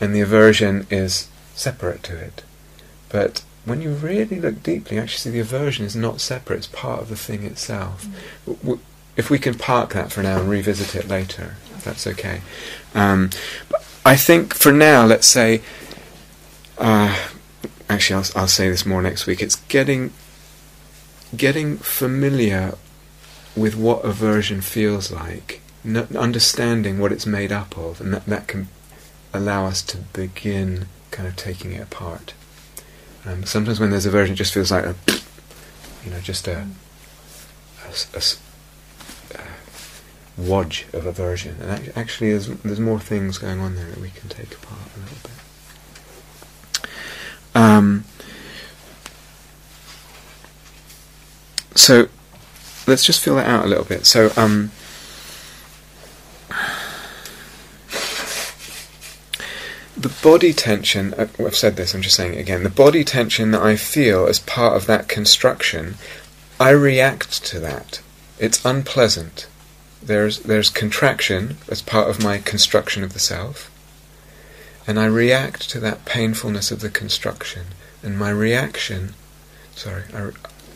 and 0.00 0.12
the 0.12 0.20
aversion 0.20 0.84
is 0.90 1.28
separate 1.54 2.02
to 2.04 2.16
it, 2.16 2.42
but 3.08 3.44
when 3.66 3.82
you 3.82 3.90
really 3.90 4.40
look 4.40 4.62
deeply, 4.62 4.98
actually 4.98 5.18
see 5.18 5.30
the 5.30 5.40
aversion 5.40 5.84
is 5.84 5.94
not 5.94 6.20
separate; 6.20 6.56
it's 6.56 6.66
part 6.68 7.02
of 7.02 7.08
the 7.08 7.16
thing 7.16 7.44
itself. 7.44 8.06
W- 8.46 8.80
if 9.16 9.28
we 9.28 9.38
can 9.38 9.54
park 9.54 9.92
that 9.92 10.12
for 10.12 10.22
now 10.22 10.40
and 10.40 10.48
revisit 10.48 10.94
it 10.94 11.08
later, 11.08 11.56
if 11.74 11.84
that's 11.84 12.06
okay. 12.06 12.40
Um, 12.94 13.30
I 14.04 14.16
think 14.16 14.54
for 14.54 14.72
now, 14.72 15.04
let's 15.04 15.26
say. 15.26 15.60
Uh, 16.78 17.28
actually, 17.88 18.16
I'll, 18.16 18.42
I'll 18.42 18.48
say 18.48 18.68
this 18.68 18.84
more 18.86 19.02
next 19.02 19.26
week. 19.26 19.42
It's 19.42 19.56
getting 19.56 20.12
getting 21.36 21.78
familiar 21.78 22.74
with 23.56 23.74
what 23.74 24.04
aversion 24.04 24.60
feels 24.60 25.10
like, 25.10 25.60
n- 25.84 26.08
understanding 26.16 26.98
what 26.98 27.12
it's 27.12 27.26
made 27.26 27.50
up 27.50 27.76
of, 27.76 28.00
and 28.00 28.12
that 28.12 28.26
that 28.26 28.46
can 28.46 28.68
allow 29.32 29.66
us 29.66 29.82
to 29.82 29.96
begin 30.12 30.86
kind 31.10 31.26
of 31.28 31.36
taking 31.36 31.72
it 31.72 31.82
apart. 31.82 32.34
Um, 33.26 33.44
sometimes 33.44 33.80
when 33.80 33.90
there's 33.90 34.06
aversion, 34.06 34.34
it 34.34 34.36
just 34.36 34.54
feels 34.54 34.70
like 34.70 34.84
a, 34.84 34.94
you 36.04 36.10
know, 36.12 36.20
just 36.20 36.46
a, 36.46 36.58
a 37.84 37.88
a 37.88 38.18
s- 38.18 38.40
uh, 39.34 39.40
wodge 40.38 40.86
of 40.92 41.06
aversion. 41.06 41.56
And 41.60 41.92
actually, 41.96 42.30
there's 42.30 42.46
there's 42.48 42.78
more 42.80 43.00
things 43.00 43.38
going 43.38 43.58
on 43.60 43.74
there 43.74 43.86
that 43.90 44.00
we 44.00 44.10
can 44.10 44.28
take 44.28 44.54
apart 44.54 44.80
a 44.96 45.00
little 45.00 45.18
bit. 45.24 46.90
Um, 47.54 48.04
so 51.74 52.08
let's 52.86 53.04
just 53.04 53.20
fill 53.20 53.36
that 53.36 53.46
out 53.48 53.64
a 53.64 53.68
little 53.68 53.84
bit. 53.84 54.06
So 54.06 54.30
um, 54.36 54.70
the 59.96 60.14
body 60.22 60.52
tension. 60.52 61.14
uh, 61.14 61.26
I've 61.38 61.56
said 61.56 61.76
this. 61.76 61.94
I'm 61.94 62.02
just 62.02 62.16
saying 62.16 62.34
it 62.34 62.40
again. 62.40 62.62
The 62.62 62.70
body 62.70 63.04
tension 63.04 63.50
that 63.52 63.62
I 63.62 63.76
feel 63.76 64.26
as 64.26 64.38
part 64.38 64.76
of 64.76 64.86
that 64.86 65.08
construction, 65.08 65.96
I 66.60 66.70
react 66.70 67.44
to 67.46 67.60
that. 67.60 68.00
It's 68.38 68.64
unpleasant. 68.64 69.48
There's 70.02 70.40
there's 70.40 70.70
contraction 70.70 71.56
as 71.68 71.82
part 71.82 72.10
of 72.10 72.22
my 72.22 72.38
construction 72.38 73.02
of 73.02 73.12
the 73.12 73.18
self, 73.18 73.70
and 74.86 75.00
I 75.00 75.06
react 75.06 75.68
to 75.70 75.80
that 75.80 76.04
painfulness 76.04 76.70
of 76.70 76.80
the 76.80 76.90
construction. 76.90 77.66
And 78.02 78.18
my 78.18 78.30
reaction, 78.30 79.14
sorry, 79.74 80.04
I, 80.14 80.30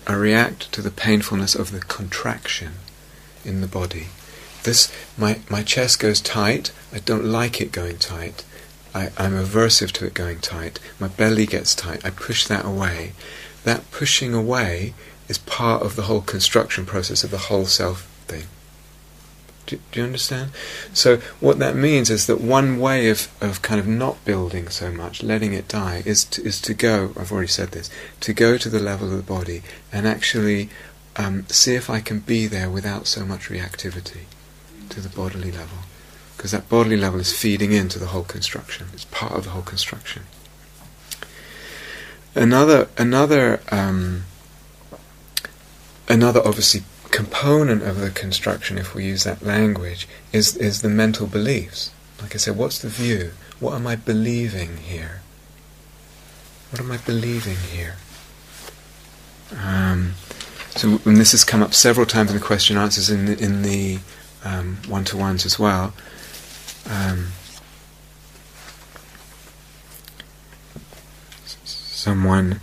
I 0.06 0.14
react 0.14 0.72
to 0.72 0.82
the 0.82 0.90
painfulness 0.90 1.54
of 1.54 1.70
the 1.70 1.80
contraction 1.80 2.72
in 3.44 3.60
the 3.60 3.68
body. 3.68 4.08
This 4.64 4.92
my 5.16 5.40
my 5.48 5.62
chest 5.62 6.00
goes 6.00 6.20
tight. 6.20 6.72
I 6.92 6.98
don't 6.98 7.24
like 7.24 7.60
it 7.60 7.70
going 7.70 7.98
tight. 7.98 8.44
I, 8.94 9.10
I'm 9.16 9.32
aversive 9.32 9.92
to 9.92 10.06
it 10.06 10.14
going 10.14 10.40
tight. 10.40 10.78
My 10.98 11.08
belly 11.08 11.46
gets 11.46 11.74
tight. 11.74 12.04
I 12.04 12.10
push 12.10 12.46
that 12.46 12.64
away. 12.64 13.12
that 13.64 13.90
pushing 13.90 14.34
away 14.34 14.94
is 15.28 15.38
part 15.38 15.82
of 15.82 15.94
the 15.96 16.02
whole 16.02 16.20
construction 16.20 16.84
process 16.84 17.22
of 17.22 17.30
the 17.30 17.38
whole 17.38 17.66
self 17.66 18.02
thing. 18.26 18.44
Do, 19.66 19.78
do, 19.92 20.00
you 20.00 20.06
understand? 20.06 20.50
So 20.92 21.18
what 21.38 21.60
that 21.60 21.76
means 21.76 22.10
is 22.10 22.26
that 22.26 22.40
one 22.40 22.80
way 22.80 23.08
of, 23.08 23.28
of 23.40 23.62
kind 23.62 23.78
of 23.78 23.86
not 23.86 24.24
building 24.24 24.68
so 24.68 24.90
much, 24.90 25.22
letting 25.22 25.52
it 25.52 25.68
die, 25.68 26.02
is 26.04 26.24
to, 26.24 26.42
is 26.42 26.60
to 26.62 26.74
go. 26.74 27.12
I've 27.16 27.30
already 27.30 27.46
said 27.46 27.70
this. 27.70 27.88
To 28.20 28.32
go 28.32 28.58
to 28.58 28.68
the 28.68 28.80
level 28.80 29.12
of 29.12 29.16
the 29.16 29.22
body 29.22 29.62
and 29.92 30.08
actually 30.08 30.68
um, 31.14 31.46
see 31.48 31.76
if 31.76 31.88
I 31.88 32.00
can 32.00 32.20
be 32.20 32.46
there 32.46 32.68
without 32.68 33.06
so 33.06 33.24
much 33.24 33.48
reactivity 33.48 34.22
to 34.88 35.00
the 35.00 35.08
bodily 35.08 35.52
level, 35.52 35.78
because 36.40 36.52
that 36.52 36.70
bodily 36.70 36.96
level 36.96 37.20
is 37.20 37.38
feeding 37.38 37.70
into 37.70 37.98
the 37.98 38.06
whole 38.06 38.22
construction. 38.22 38.86
It's 38.94 39.04
part 39.04 39.32
of 39.32 39.44
the 39.44 39.50
whole 39.50 39.60
construction. 39.60 40.22
Another 42.34 42.88
another 42.96 43.60
um, 43.70 44.22
another 46.08 46.40
obviously 46.42 46.84
component 47.10 47.82
of 47.82 47.98
the 48.00 48.08
construction, 48.08 48.78
if 48.78 48.94
we 48.94 49.04
use 49.04 49.24
that 49.24 49.42
language, 49.42 50.08
is 50.32 50.56
is 50.56 50.80
the 50.80 50.88
mental 50.88 51.26
beliefs. 51.26 51.90
Like 52.22 52.34
I 52.34 52.38
said, 52.38 52.56
what's 52.56 52.78
the 52.78 52.88
view? 52.88 53.32
What 53.58 53.74
am 53.74 53.86
I 53.86 53.96
believing 53.96 54.78
here? 54.78 55.20
What 56.70 56.80
am 56.80 56.90
I 56.90 56.96
believing 56.96 57.58
here? 57.70 57.96
Um, 59.62 60.14
so, 60.70 61.02
and 61.04 61.18
this 61.18 61.32
has 61.32 61.44
come 61.44 61.62
up 61.62 61.74
several 61.74 62.06
times 62.06 62.30
in 62.30 62.38
the 62.38 62.42
question 62.42 62.78
answers 62.78 63.10
in 63.10 63.26
the, 63.26 63.38
in 63.38 63.60
the 63.60 63.98
um, 64.42 64.78
one-to-ones 64.88 65.44
as 65.44 65.58
well. 65.58 65.92
Um, 66.88 67.28
someone 71.64 72.60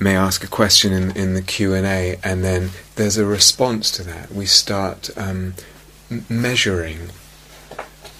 may 0.00 0.16
ask 0.16 0.44
a 0.44 0.48
question 0.48 0.92
in, 0.92 1.16
in 1.16 1.34
the 1.34 1.42
Q&A 1.42 2.18
and 2.22 2.44
then 2.44 2.70
there's 2.96 3.16
a 3.16 3.26
response 3.26 3.90
to 3.92 4.02
that. 4.04 4.30
We 4.32 4.46
start 4.46 5.10
um, 5.16 5.54
m- 6.10 6.24
measuring, 6.28 7.10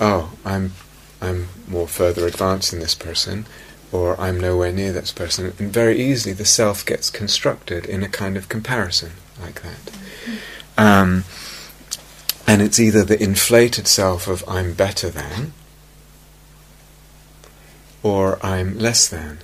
oh, 0.00 0.32
I'm, 0.44 0.72
I'm 1.20 1.48
more 1.66 1.88
further 1.88 2.26
advanced 2.26 2.70
than 2.70 2.80
this 2.80 2.94
person, 2.94 3.46
or 3.92 4.18
I'm 4.20 4.38
nowhere 4.40 4.72
near 4.72 4.92
this 4.92 5.12
person. 5.12 5.46
And 5.58 5.72
very 5.72 6.00
easily 6.00 6.32
the 6.34 6.44
self 6.44 6.84
gets 6.84 7.10
constructed 7.10 7.86
in 7.86 8.02
a 8.02 8.08
kind 8.08 8.36
of 8.36 8.48
comparison 8.48 9.12
like 9.40 9.62
that. 9.62 9.90
Um, 10.78 11.24
and 12.46 12.62
it's 12.62 12.78
either 12.78 13.04
the 13.04 13.22
inflated 13.22 13.86
self 13.86 14.28
of 14.28 14.44
I'm 14.48 14.74
better 14.74 15.10
than, 15.10 15.52
or 18.02 18.38
I'm 18.44 18.78
less 18.78 19.08
than. 19.08 19.38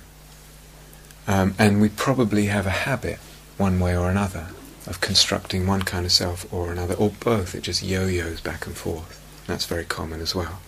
Um, 1.27 1.55
and 1.57 1.81
we 1.81 1.89
probably 1.89 2.45
have 2.45 2.65
a 2.65 2.71
habit, 2.71 3.19
one 3.57 3.79
way 3.79 3.95
or 3.95 4.09
another, 4.09 4.47
of 4.87 5.01
constructing 5.01 5.67
one 5.67 5.83
kind 5.83 6.05
of 6.05 6.11
self 6.11 6.51
or 6.51 6.71
another, 6.71 6.95
or 6.95 7.11
both. 7.19 7.55
It 7.55 7.61
just 7.61 7.83
yo-yos 7.83 8.41
back 8.41 8.65
and 8.65 8.75
forth. 8.75 9.19
That's 9.47 9.65
very 9.65 9.85
common 9.85 10.21
as 10.21 10.33
well. 10.33 10.59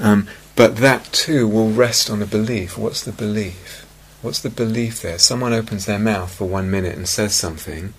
Um, 0.00 0.28
but 0.56 0.76
that 0.76 1.12
too 1.12 1.48
will 1.48 1.70
rest 1.70 2.10
on 2.10 2.22
a 2.22 2.26
belief. 2.26 2.76
What's 2.78 3.02
the 3.02 3.12
belief? 3.12 3.86
What's 4.22 4.40
the 4.40 4.50
belief 4.50 5.02
there? 5.02 5.18
Someone 5.18 5.52
opens 5.52 5.86
their 5.86 5.98
mouth 5.98 6.32
for 6.32 6.46
one 6.46 6.70
minute 6.70 6.96
and 6.96 7.08
says 7.08 7.34
something, 7.34 7.94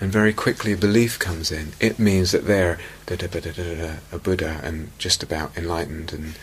and 0.00 0.12
very 0.12 0.32
quickly 0.32 0.74
belief 0.74 1.18
comes 1.18 1.50
in. 1.50 1.72
It 1.80 1.98
means 1.98 2.32
that 2.32 2.46
they're 2.46 2.78
a 3.08 4.18
Buddha 4.18 4.60
and 4.62 4.90
just 4.98 5.22
about 5.22 5.56
enlightened, 5.56 6.12
and 6.12 6.34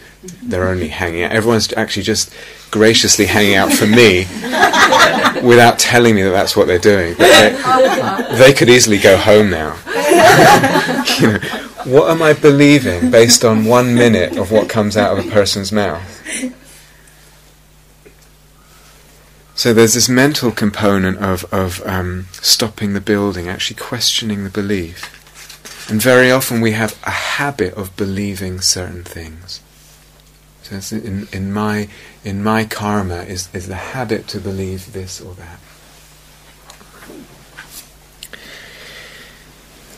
they're 0.41 0.67
only 0.67 0.88
hanging 0.88 1.24
out. 1.24 1.31
Everyone's 1.31 1.72
actually 1.74 2.03
just 2.03 2.33
graciously 2.72 3.25
hanging 3.25 3.55
out 3.55 3.72
for 3.72 3.86
me 3.86 4.19
without 5.48 5.77
telling 5.77 6.15
me 6.15 6.24
that 6.24 6.31
that's 6.31 6.55
what 6.55 6.67
they're 6.67 6.79
doing. 6.79 7.15
They, 7.15 8.36
they, 8.38 8.53
could 8.53 8.69
easily 8.69 8.98
go 8.98 9.17
home 9.17 9.50
now. 9.50 9.77
you 11.20 11.33
know, 11.33 11.39
what 11.85 12.09
am 12.09 12.24
I 12.24 12.33
believing 12.33 13.11
based 13.11 13.44
on 13.46 13.66
one 13.66 13.94
minute 13.94 14.37
of 14.37 14.51
what 14.51 14.70
comes 14.70 14.98
out 14.98 15.18
of 15.18 15.25
a 15.25 15.29
person's 15.29 15.72
mouth? 15.72 16.63
So 19.55 19.74
there's 19.74 19.94
this 19.94 20.09
mental 20.09 20.51
component 20.51 21.20
of, 21.20 21.46
of 21.53 21.85
um, 21.85 22.25
stopping 22.33 22.94
the 22.94 23.01
building, 23.01 23.48
actually 23.48 23.79
questioning 23.79 24.44
the 24.44 24.50
belief. 24.50 25.20
And 25.89 26.01
very 26.01 26.31
often 26.31 26.59
we 26.59 26.72
have 26.72 27.00
a 27.03 27.11
habit 27.11 27.75
of 27.75 27.96
believing 27.96 28.61
certain 28.61 29.03
things. 29.03 29.61
So 30.63 30.96
in, 30.96 31.27
in, 31.31 31.53
my, 31.53 31.87
in 32.24 32.42
my 32.42 32.66
karma 32.66 33.24
is, 33.24 33.53
is 33.53 33.68
the 33.68 33.75
habit 33.75 34.27
to 34.29 34.39
believe 34.39 34.94
this 34.94 35.22
or 35.22 35.35
that. 35.35 35.59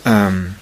Um, 0.06 0.56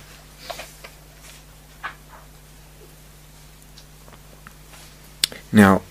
now, 5.52 5.82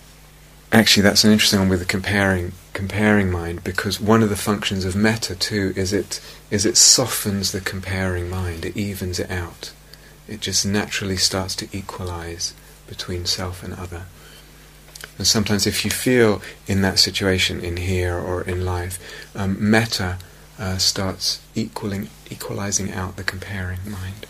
actually, 0.71 1.03
that's 1.03 1.25
an 1.25 1.33
interesting 1.33 1.61
one 1.61 1.69
with 1.69 1.81
the 1.81 1.85
comparing 1.85 2.53
comparing 2.73 3.31
mind 3.31 3.63
because 3.65 4.01
one 4.01 4.23
of 4.23 4.29
the 4.29 4.37
functions 4.37 4.85
of 4.85 4.97
metta 4.97 5.35
too 5.35 5.73
is 5.77 5.93
it 5.93 6.21
is 6.51 6.65
it 6.65 6.77
softens 6.77 7.53
the 7.53 7.61
comparing 7.61 8.29
mind 8.29 8.65
it 8.65 8.77
evens 8.77 9.19
it 9.19 9.31
out. 9.31 9.73
It 10.29 10.41
just 10.41 10.65
naturally 10.65 11.17
starts 11.17 11.55
to 11.57 11.69
equalize 11.73 12.55
between 12.87 13.27
self 13.27 13.63
and 13.63 13.75
other. 13.75 14.05
And 15.19 15.27
sometimes 15.27 15.67
if 15.67 15.85
you 15.85 15.91
feel 15.91 16.41
in 16.67 16.83
that 16.83 16.99
situation 16.99 17.61
in 17.61 17.77
here 17.77 18.17
or 18.17 18.43
in 18.43 18.65
life 18.65 18.99
um, 19.35 19.57
metta 19.59 20.19
uh, 20.59 20.79
starts 20.79 21.41
equaling 21.55 22.09
equalizing 22.31 22.93
out 22.93 23.17
the 23.17 23.25
comparing 23.25 23.81
mind 23.85 24.27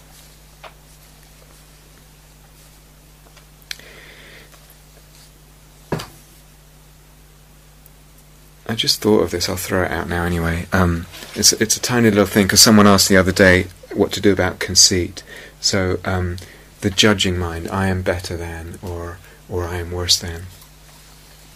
I 8.67 8.75
just 8.75 9.03
thought 9.03 9.21
of 9.21 9.31
this. 9.31 9.49
I'll 9.49 9.57
throw 9.57 9.83
it 9.83 9.91
out 9.91 10.09
now 10.09 10.25
anyway. 10.25 10.67
Um, 10.73 11.07
it's 11.35 11.53
it's 11.55 11.77
a 11.77 11.81
tiny 11.81 12.11
little 12.11 12.27
thing 12.27 12.47
because 12.47 12.61
someone 12.61 12.87
asked 12.87 13.09
the 13.09 13.17
other 13.17 13.33
day 13.33 13.67
what 13.93 14.13
to 14.13 14.21
do 14.21 14.33
about 14.33 14.61
conceit. 14.61 15.23
So 15.61 15.99
um, 16.05 16.39
the 16.81 16.91
judging 16.91 17.39
mind, 17.39 17.69
I 17.69 17.89
am 17.89 18.03
better 18.03 18.37
than, 18.37 18.79
or 18.83 19.19
or 19.49 19.65
I 19.65 19.77
am 19.77 19.91
worse 19.91 20.19
than. 20.19 20.43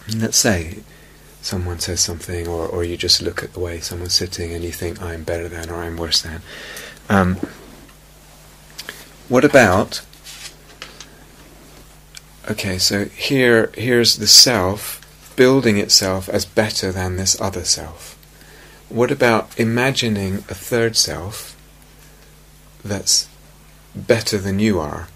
And 0.07 0.21
let's 0.21 0.37
say 0.37 0.79
someone 1.41 1.79
says 1.79 2.01
something, 2.01 2.47
or 2.47 2.67
or 2.67 2.83
you 2.83 2.97
just 2.97 3.21
look 3.21 3.41
at 3.41 3.53
the 3.53 3.59
way 3.59 3.79
someone's 3.79 4.13
sitting 4.13 4.53
and 4.53 4.63
you 4.63 4.71
think 4.71 5.01
I 5.01 5.13
am 5.13 5.23
better 5.23 5.47
than, 5.47 5.69
or 5.69 5.75
I 5.75 5.85
am 5.85 5.97
worse 5.97 6.21
than. 6.21 6.41
Um, 7.09 7.37
what 9.29 9.45
about? 9.45 10.01
Okay, 12.49 12.77
so 12.77 13.05
here 13.05 13.71
here's 13.75 14.17
the 14.17 14.27
self 14.27 14.96
building 15.37 15.77
itself 15.77 16.27
as 16.27 16.43
better 16.45 16.91
than 16.91 17.15
this 17.15 17.39
other 17.39 17.63
self? 17.63 18.15
What 18.89 19.11
about 19.11 19.57
imagining 19.57 20.39
a 20.49 20.55
third 20.55 20.97
self 20.97 21.55
that's 22.83 23.29
better 23.95 24.37
than 24.37 24.59
you 24.59 24.79
are 24.79 25.07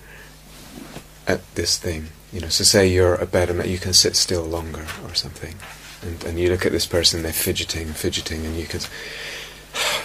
at 1.28 1.42
this 1.56 1.78
thing? 1.78 2.08
You 2.32 2.40
know, 2.40 2.48
so 2.48 2.64
say 2.64 2.88
you're 2.88 3.16
a 3.16 3.26
better, 3.26 3.66
you 3.68 3.78
can 3.78 3.92
sit 3.92 4.16
still 4.16 4.44
longer 4.44 4.86
or 5.04 5.14
something, 5.14 5.56
and, 6.02 6.24
and 6.24 6.40
you 6.40 6.50
look 6.50 6.66
at 6.66 6.72
this 6.72 6.86
person, 6.86 7.24
they're 7.24 7.34
fidgeting 7.34 7.88
and 7.88 7.96
fidgeting, 7.96 8.46
and 8.46 8.56
you 8.56 8.66
can. 8.66 8.80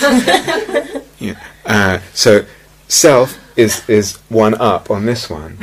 yeah. 1.18 1.38
Uh, 1.64 1.98
so 2.14 2.44
self 2.88 3.39
is 3.56 3.88
is 3.88 4.16
one 4.28 4.54
up 4.54 4.90
on 4.90 5.06
this 5.06 5.28
one. 5.28 5.58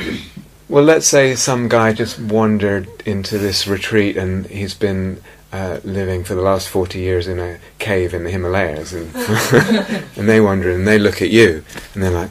Well, 0.68 0.84
let's 0.84 1.06
say 1.06 1.34
some 1.34 1.68
guy 1.68 1.94
just 1.94 2.18
wandered 2.18 2.88
into 3.06 3.38
this 3.38 3.66
retreat 3.66 4.18
and 4.18 4.46
he's 4.46 4.74
been 4.74 5.22
uh, 5.50 5.80
living 5.82 6.24
for 6.24 6.34
the 6.34 6.42
last 6.42 6.68
40 6.68 6.98
years 6.98 7.26
in 7.26 7.38
a 7.38 7.58
cave 7.78 8.12
in 8.12 8.24
the 8.24 8.30
Himalayas, 8.30 8.92
and, 8.92 9.14
and 10.16 10.28
they 10.28 10.42
wander 10.42 10.70
and 10.70 10.86
they 10.86 10.98
look 10.98 11.22
at 11.22 11.30
you 11.30 11.64
and 11.94 12.02
they're 12.02 12.10
like. 12.10 12.30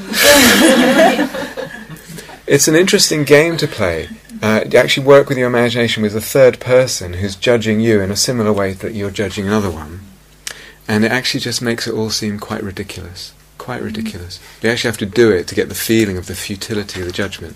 it's 2.46 2.68
an 2.68 2.76
interesting 2.76 3.24
game 3.24 3.56
to 3.56 3.66
play. 3.66 4.08
Uh, 4.42 4.64
you 4.70 4.78
actually, 4.78 5.06
work 5.06 5.28
with 5.28 5.38
your 5.38 5.48
imagination 5.48 6.02
with 6.02 6.14
a 6.14 6.20
third 6.20 6.60
person 6.60 7.14
who's 7.14 7.34
judging 7.34 7.80
you 7.80 8.00
in 8.00 8.10
a 8.10 8.16
similar 8.16 8.52
way 8.52 8.74
that 8.74 8.94
you're 8.94 9.10
judging 9.10 9.46
another 9.46 9.70
one, 9.70 10.00
and 10.86 11.04
it 11.04 11.10
actually 11.10 11.40
just 11.40 11.62
makes 11.62 11.88
it 11.88 11.94
all 11.94 12.10
seem 12.10 12.38
quite 12.38 12.62
ridiculous 12.62 13.32
quite 13.68 13.82
ridiculous. 13.82 14.40
You 14.62 14.70
actually 14.70 14.88
have 14.88 14.96
to 14.96 15.04
do 15.22 15.30
it 15.30 15.46
to 15.48 15.54
get 15.54 15.68
the 15.68 15.74
feeling 15.74 16.16
of 16.16 16.26
the 16.26 16.34
futility 16.34 17.00
of 17.00 17.06
the 17.06 17.12
judgment. 17.12 17.54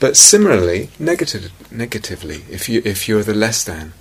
But 0.00 0.16
similarly, 0.16 0.90
negative, 0.98 1.52
negatively, 1.70 2.44
if 2.50 2.68
you 2.68 2.82
if 2.84 3.06
you're 3.06 3.22
the 3.22 3.32
less 3.32 3.62
than, 3.62 3.92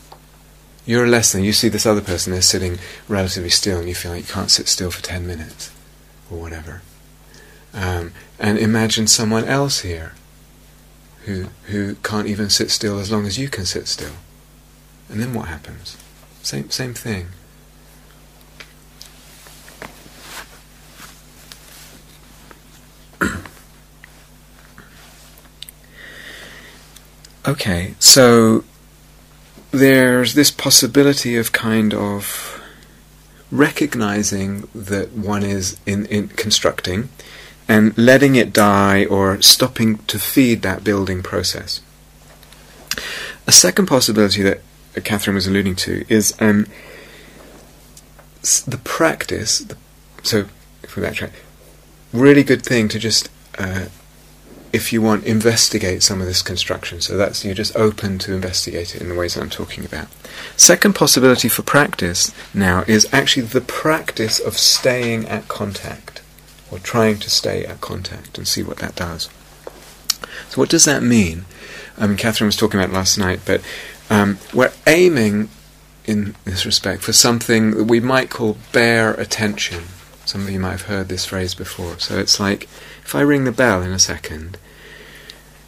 you're 0.88 1.05
a 1.05 1.08
less 1.08 1.31
than. 1.31 1.43
You 1.43 1.53
see 1.53 1.69
this 1.69 1.86
other 1.86 2.01
person, 2.01 2.34
they're 2.34 2.41
sitting 2.41 2.79
relatively 3.08 3.51
still, 3.51 3.77
and 3.77 3.88
you 3.88 3.93
feel 3.93 4.13
like 4.13 4.27
you 4.27 4.34
can't 4.34 4.49
sit 4.49 4.67
still 4.67 4.89
for 4.89 5.03
ten 5.03 5.27
minutes, 5.27 5.71
or 6.31 6.39
whatever. 6.39 6.81
Um, 7.75 8.13
and 8.39 8.58
imagine 8.58 9.05
someone 9.05 9.45
else 9.45 9.81
here, 9.81 10.13
who 11.25 11.49
who 11.65 11.93
can't 12.01 12.27
even 12.27 12.49
sit 12.49 12.71
still 12.71 12.97
as 12.97 13.12
long 13.12 13.27
as 13.27 13.38
you 13.38 13.49
can 13.49 13.65
sit 13.65 13.88
still. 13.88 14.15
And 15.10 15.21
then 15.21 15.36
what 15.36 15.47
happens? 15.47 15.95
Same 16.41 16.71
same 16.71 16.95
thing. 16.95 17.27
okay, 27.47 27.93
so 27.99 28.63
there's 29.71 30.34
this 30.34 30.51
possibility 30.51 31.38
of 31.38 31.51
kind 31.51 31.93
of 31.93 32.62
recognizing 33.51 34.67
that 34.73 35.12
one 35.12 35.43
is 35.43 35.78
in, 35.86 36.06
in 36.08 36.30
constructing 36.30 37.10
and 37.67 37.97
letting 37.97 38.36
it 38.36 38.54
die 38.54 39.06
or 39.06 39.41
stopping 39.41 39.97
to 39.99 40.19
feed 40.19 40.62
that 40.62 40.84
building 40.84 41.23
process. 41.23 41.82
A 43.47 43.51
second 43.51 43.88
possibility 43.88 44.41
that 44.43 44.62
Catherine 45.04 45.36
was 45.36 45.47
alluding 45.47 45.75
to 45.78 46.06
is 46.08 46.34
um, 46.39 46.67
the 48.65 48.80
practice. 48.84 49.60
The, 49.60 49.78
so, 50.23 50.45
if 50.84 50.95
we 50.95 51.04
backtrack, 51.04 51.32
really 52.15 52.43
good 52.43 52.63
thing 52.63 52.88
to 52.89 52.99
just 52.99 53.30
uh, 53.58 53.86
if 54.75 54.91
you 54.91 55.01
want, 55.01 55.23
investigate 55.23 56.04
some 56.04 56.19
of 56.19 56.28
this 56.28 56.41
construction. 56.41 56.99
So 56.99 57.15
that's 57.15 57.45
you're 57.45 57.56
just 57.56 57.75
open 57.78 58.19
to 58.19 58.34
investigate 58.34 58.93
it 58.93 59.01
in 59.01 59.08
the 59.08 59.15
ways 59.15 59.34
that 59.34 59.41
I'm 59.41 59.49
talking 59.49 59.86
about. 59.86 60.08
Second 60.58 60.93
possibility 60.95 61.47
for 61.47 61.62
practice 61.62 62.34
now 62.54 62.84
is 62.86 63.08
actually 63.13 63.45
the 63.45 63.62
practice 63.62 64.38
of 64.38 64.58
staying 64.58 65.30
at 65.30 65.47
contact, 65.47 66.21
or 66.69 66.80
trying 66.80 67.19
to 67.19 67.30
stay 67.30 67.65
at 67.65 67.80
contact 67.80 68.38
and 68.38 68.45
see 68.45 68.63
what 68.63 68.78
that 68.80 68.95
does. 68.97 69.30
So 70.49 70.60
what 70.60 70.69
does 70.69 70.84
that 70.84 71.01
mean? 71.01 71.45
I 71.97 72.08
mean, 72.08 72.17
Catherine 72.17 72.47
was 72.47 72.58
talking 72.58 72.78
about 72.78 72.91
last 72.91 73.17
night, 73.17 73.39
but 73.45 73.62
um, 74.10 74.39
we're 74.54 74.73
aiming 74.86 75.47
in 76.04 76.36
this 76.43 76.65
respect 76.65 77.01
for 77.01 77.13
something 77.13 77.71
that 77.71 77.86
we 77.86 78.01
might 78.01 78.30
call 78.30 78.58
bare 78.73 79.13
attention. 79.13 79.86
Some 80.25 80.41
of 80.41 80.49
you 80.49 80.59
might 80.59 80.71
have 80.71 80.83
heard 80.83 81.07
this 81.07 81.25
phrase 81.25 81.53
before. 81.53 81.99
So 81.99 82.17
it's 82.17 82.39
like 82.39 82.63
if 83.03 83.13
I 83.15 83.21
ring 83.21 83.43
the 83.43 83.51
bell 83.51 83.81
in 83.81 83.91
a 83.91 83.99
second, 83.99 84.57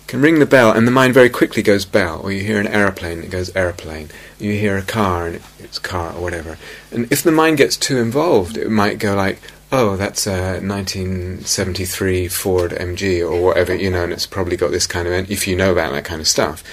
can 0.07 0.21
ring 0.21 0.39
the 0.39 0.45
bell 0.45 0.71
and 0.71 0.87
the 0.87 0.91
mind 0.91 1.13
very 1.13 1.29
quickly 1.29 1.61
goes 1.61 1.85
bell, 1.85 2.21
or 2.21 2.31
you 2.31 2.41
hear 2.41 2.59
an 2.59 2.67
aeroplane, 2.67 3.23
it 3.23 3.29
goes 3.29 3.53
aeroplane. 3.55 4.09
You 4.39 4.53
hear 4.53 4.77
a 4.77 4.81
car 4.81 5.27
and 5.27 5.41
it's 5.59 5.79
car 5.79 6.13
or 6.13 6.21
whatever. 6.21 6.57
And 6.91 7.11
if 7.11 7.21
the 7.23 7.31
mind 7.31 7.57
gets 7.57 7.77
too 7.77 7.97
involved, 7.97 8.57
it 8.57 8.69
might 8.69 8.99
go 8.99 9.15
like, 9.15 9.39
oh, 9.71 9.97
that's 9.97 10.25
a 10.25 10.61
1973 10.61 12.29
Ford 12.29 12.71
MG 12.71 13.19
or 13.21 13.43
whatever, 13.43 13.75
you 13.75 13.89
know, 13.89 14.05
and 14.05 14.13
it's 14.13 14.25
probably 14.25 14.55
got 14.55 14.71
this 14.71 14.87
kind 14.87 15.07
of, 15.07 15.29
if 15.29 15.45
you 15.45 15.55
know 15.55 15.73
about 15.73 15.91
that 15.91 16.05
kind 16.05 16.21
of 16.21 16.27
stuff. 16.27 16.63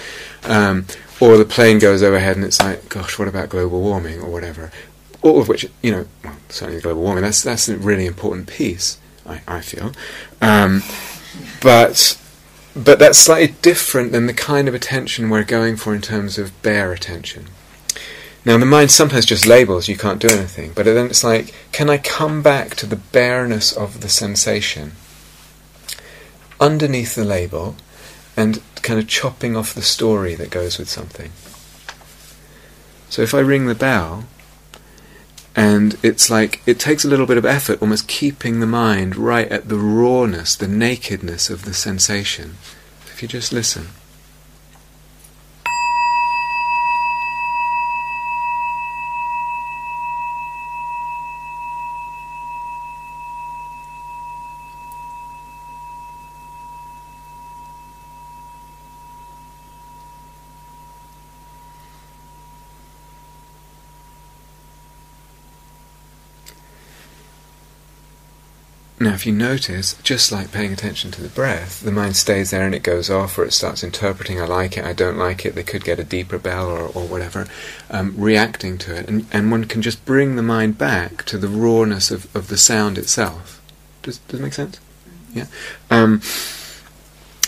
Um, 0.45 0.87
or 1.21 1.37
the 1.37 1.45
plane 1.45 1.79
goes 1.79 2.03
overhead 2.03 2.37
and 2.37 2.45
it's 2.45 2.61
like, 2.61 2.89
gosh, 2.89 3.19
what 3.19 3.29
about 3.29 3.49
global 3.49 3.81
warming 3.81 4.21
or 4.21 4.31
whatever? 4.31 4.71
All 5.25 5.41
of 5.41 5.49
which, 5.49 5.67
you 5.83 5.91
know, 5.91 6.07
well, 6.23 6.37
certainly 6.51 6.83
global 6.83 7.03
warming, 7.03 7.25
that's, 7.25 7.43
that's 7.43 7.69
a 7.69 7.79
really 7.79 8.05
important 8.05 8.47
piece, 8.47 8.99
I, 9.27 9.41
I 9.49 9.61
feel. 9.63 9.93
Um, 10.43 10.83
but 11.63 12.21
but 12.77 12.99
that's 12.99 13.19
slightly 13.19 13.57
different 13.63 14.13
than 14.13 14.27
the 14.27 14.35
kind 14.35 14.69
of 14.69 14.75
attention 14.75 15.31
we're 15.31 15.45
going 15.45 15.77
for 15.77 15.95
in 15.95 16.03
terms 16.03 16.39
of 16.39 16.61
bare 16.63 16.93
attention. 16.93 17.47
Now, 18.45 18.59
the 18.59 18.67
mind 18.67 18.91
sometimes 18.91 19.25
just 19.25 19.47
labels, 19.47 19.89
you 19.89 19.97
can't 19.97 20.21
do 20.21 20.29
anything, 20.29 20.73
but 20.75 20.85
then 20.85 21.07
it's 21.07 21.25
like, 21.25 21.55
can 21.73 21.89
I 21.89 21.97
come 21.97 22.43
back 22.43 22.75
to 22.77 22.87
the 22.87 22.97
bareness 22.97 23.73
of 23.73 24.03
the 24.03 24.09
sensation 24.09 24.93
underneath 26.61 27.15
the 27.15 27.25
label 27.25 27.77
and 28.37 28.61
kind 28.83 29.01
of 29.01 29.09
chopping 29.09 29.57
off 29.57 29.73
the 29.73 29.81
story 29.81 30.35
that 30.35 30.51
goes 30.51 30.77
with 30.77 30.91
something? 30.91 31.31
So 33.09 33.23
if 33.23 33.33
I 33.33 33.39
ring 33.39 33.67
the 33.67 33.75
bell, 33.75 34.25
and 35.57 35.97
it's 36.03 36.31
like 36.31 36.61
it 36.67 36.81
takes 36.81 37.05
a 37.05 37.09
little 37.09 37.27
bit 37.27 37.39
of 37.39 37.45
effort, 37.45 37.81
almost 37.81 38.09
keeping 38.09 38.61
the 38.61 38.67
mind 38.67 39.17
right 39.17 39.49
at 39.49 39.69
the 39.69 39.77
rawness, 39.77 40.57
the 40.57 40.69
nakedness 40.69 41.51
of 41.51 41.65
the 41.65 41.75
sensation. 41.75 42.57
If 43.07 43.23
you 43.23 43.29
just 43.29 43.53
listen. 43.53 43.89
Now, 69.01 69.13
if 69.13 69.27
you 69.27 69.33
notice, 69.33 69.95
just 70.05 70.31
like 70.31 70.53
paying 70.53 70.73
attention 70.73 71.11
to 71.13 71.23
the 71.23 71.29
breath, 71.29 71.81
the 71.81 71.91
mind 71.91 72.17
stays 72.17 72.53
there 72.53 72.65
and 72.65 72.75
it 72.75 72.85
goes 72.85 73.11
off, 73.11 73.37
or 73.37 73.45
it 73.45 73.53
starts 73.53 73.83
interpreting, 73.83 74.41
I 74.41 74.47
like 74.47 74.77
it, 74.77 74.85
I 74.85 74.93
don't 74.93 75.19
like 75.19 75.45
it, 75.45 75.57
they 75.57 75.65
could 75.65 75.83
get 75.83 75.99
a 75.99 76.05
deeper 76.05 76.39
bell 76.39 76.71
or, 76.71 76.83
or 76.83 77.05
whatever, 77.05 77.49
um, 77.91 78.15
reacting 78.17 78.79
to 78.79 78.97
it. 78.97 79.09
And, 79.09 79.27
and 79.33 79.51
one 79.51 79.65
can 79.65 79.83
just 79.83 80.05
bring 80.05 80.37
the 80.37 80.43
mind 80.43 80.79
back 80.79 81.25
to 81.25 81.39
the 81.39 81.49
rawness 81.49 82.13
of, 82.13 82.35
of 82.37 82.47
the 82.47 82.57
sound 82.57 82.97
itself. 82.97 83.61
Does, 84.03 84.19
does 84.19 84.39
it 84.39 84.43
make 84.45 84.53
sense? 84.53 84.79
Yeah? 85.33 85.47
Um, 85.91 86.23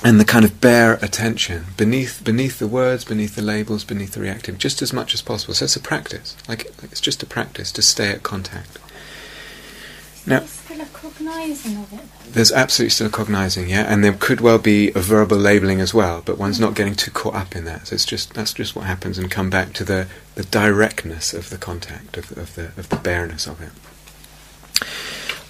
and 0.05 0.21
the 0.21 0.25
kind 0.25 0.45
of 0.45 0.61
bare 0.61 0.95
attention 0.95 1.67
beneath 1.77 2.23
beneath 2.23 2.59
the 2.59 2.67
words, 2.67 3.05
beneath 3.05 3.35
the 3.35 3.43
labels, 3.43 3.85
beneath 3.85 4.13
the 4.13 4.21
reactive, 4.21 4.59
just 4.59 4.83
as 4.83 4.93
much 4.93 5.15
as 5.15 5.23
possible. 5.23 5.55
So 5.55 5.65
it's 5.65 5.77
a 5.77 5.81
practice. 5.81 6.37
Like 6.49 6.67
it's 6.83 7.01
just 7.01 7.23
a 7.23 7.27
practice 7.27 7.73
to 7.73 7.83
stay 7.83 8.11
at 8.11 8.23
contact. 8.23 8.79
Now, 10.27 10.41
still 10.41 10.81
a 10.81 10.87
cognizing 10.87 11.77
of 11.77 11.93
it. 11.93 12.01
There's 12.33 12.51
absolutely 12.51 12.91
still 12.91 13.11
cognizing, 13.11 13.69
yeah, 13.69 13.83
and 13.83 14.03
there 14.03 14.13
could 14.13 14.41
well 14.41 14.59
be 14.59 14.91
a 14.91 15.01
verbal 15.01 15.39
labeling 15.39 15.81
as 15.81 15.95
well, 15.95 16.23
but 16.25 16.37
one's 16.37 16.59
not 16.59 16.75
getting 16.75 16.97
too 16.97 17.13
caught 17.13 17.35
up 17.35 17.55
in 17.55 17.65
that. 17.65 17.87
So 17.87 17.95
it's 17.95 18.05
just 18.05 18.35
that's 18.35 18.53
just 18.53 18.75
what 18.75 18.87
happens, 18.87 19.19
and 19.19 19.31
come 19.31 19.51
back 19.51 19.73
to 19.75 19.85
the, 19.85 20.09
the 20.35 20.45
directness 20.45 21.33
of 21.33 21.51
the 21.51 21.59
contact, 21.59 22.17
of, 22.17 22.37
of 22.37 22.55
the 22.57 22.67
of 22.77 22.89
the 22.89 22.97
bareness 22.97 23.47
of 23.47 23.61
it. 23.63 23.73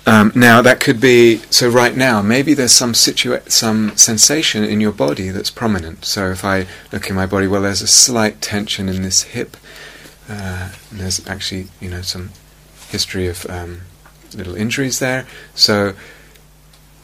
Um, 0.09 0.31
now 0.37 0.63
that 0.63 0.79
could 0.79 1.01
be 1.01 1.39
so. 1.51 1.69
Right 1.69 1.97
now, 1.97 2.23
maybe 2.23 2.55
there's 2.55 2.73
some 2.73 2.93
situa- 2.93 3.51
some 3.51 3.97
sensation 3.97 4.63
in 4.63 4.81
your 4.81 4.93
body 4.93 5.31
that's 5.31 5.51
prominent. 5.51 6.05
So 6.05 6.31
if 6.31 6.45
I 6.45 6.67
look 6.93 7.09
in 7.11 7.17
my 7.17 7.27
body, 7.27 7.49
well, 7.49 7.63
there's 7.63 7.83
a 7.83 7.89
slight 7.89 8.41
tension 8.41 8.89
in 8.89 9.03
this 9.03 9.23
hip. 9.23 9.57
Uh, 10.29 10.71
there's 10.93 11.27
actually, 11.27 11.69
you 11.81 11.89
know, 11.89 12.03
some 12.03 12.31
history 12.91 13.27
of 13.27 13.47
um, 13.51 13.83
little 14.37 14.55
injuries 14.55 14.99
there. 14.99 15.27
So, 15.55 15.95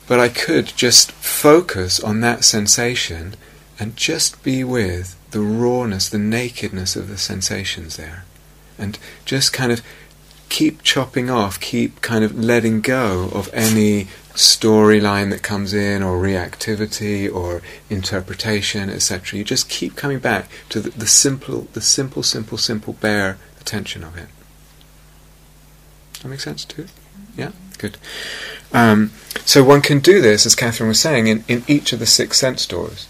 but 0.07 0.21
I 0.21 0.29
could 0.29 0.67
just 0.67 1.13
focus 1.13 2.01
on 2.01 2.21
that 2.21 2.45
sensation 2.45 3.35
and 3.79 3.97
just 3.97 4.43
be 4.43 4.63
with 4.63 5.17
the 5.31 5.41
rawness, 5.41 6.09
the 6.09 6.19
nakedness 6.19 6.95
of 6.97 7.09
the 7.09 7.19
sensations 7.19 7.97
there. 7.97 8.25
And 8.79 8.99
just 9.25 9.53
kind 9.53 9.73
of 9.73 9.83
keep 10.49 10.83
chopping 10.83 11.31
off, 11.31 11.59
keep 11.59 12.03
kind 12.03 12.25
of 12.25 12.39
letting 12.39 12.81
go 12.81 13.31
of 13.33 13.49
any 13.53 14.05
storyline 14.35 15.31
that 15.31 15.43
comes 15.43 15.73
in, 15.73 16.03
or 16.03 16.21
reactivity, 16.21 17.33
or 17.33 17.63
interpretation, 17.89 18.91
etc. 18.91 19.39
You 19.39 19.45
just 19.45 19.69
keep 19.69 19.97
coming 19.97 20.19
back 20.19 20.51
to 20.71 20.81
the, 20.81 20.91
the 20.91 21.07
simple, 21.07 21.69
the 21.73 21.81
simple, 21.81 22.23
simple, 22.23 22.59
simple, 22.59 22.93
bare 22.95 23.39
attention 23.61 24.05
of 24.05 24.17
it. 24.17 24.29
That 26.23 26.29
makes 26.29 26.45
sense 26.45 26.65
too? 26.65 26.87
Yeah, 27.37 27.53
good. 27.79 27.97
Um, 28.73 29.11
so 29.45 29.65
one 29.65 29.81
can 29.81 29.99
do 29.99 30.21
this, 30.21 30.47
as 30.47 30.55
Catherine 30.55 30.89
was 30.89 31.01
saying, 31.01 31.27
in, 31.27 31.45
in 31.49 31.65
each 31.67 31.93
of 31.93 31.99
the 31.99 32.07
six 32.07 32.39
sense 32.39 32.67
doors. 32.67 33.09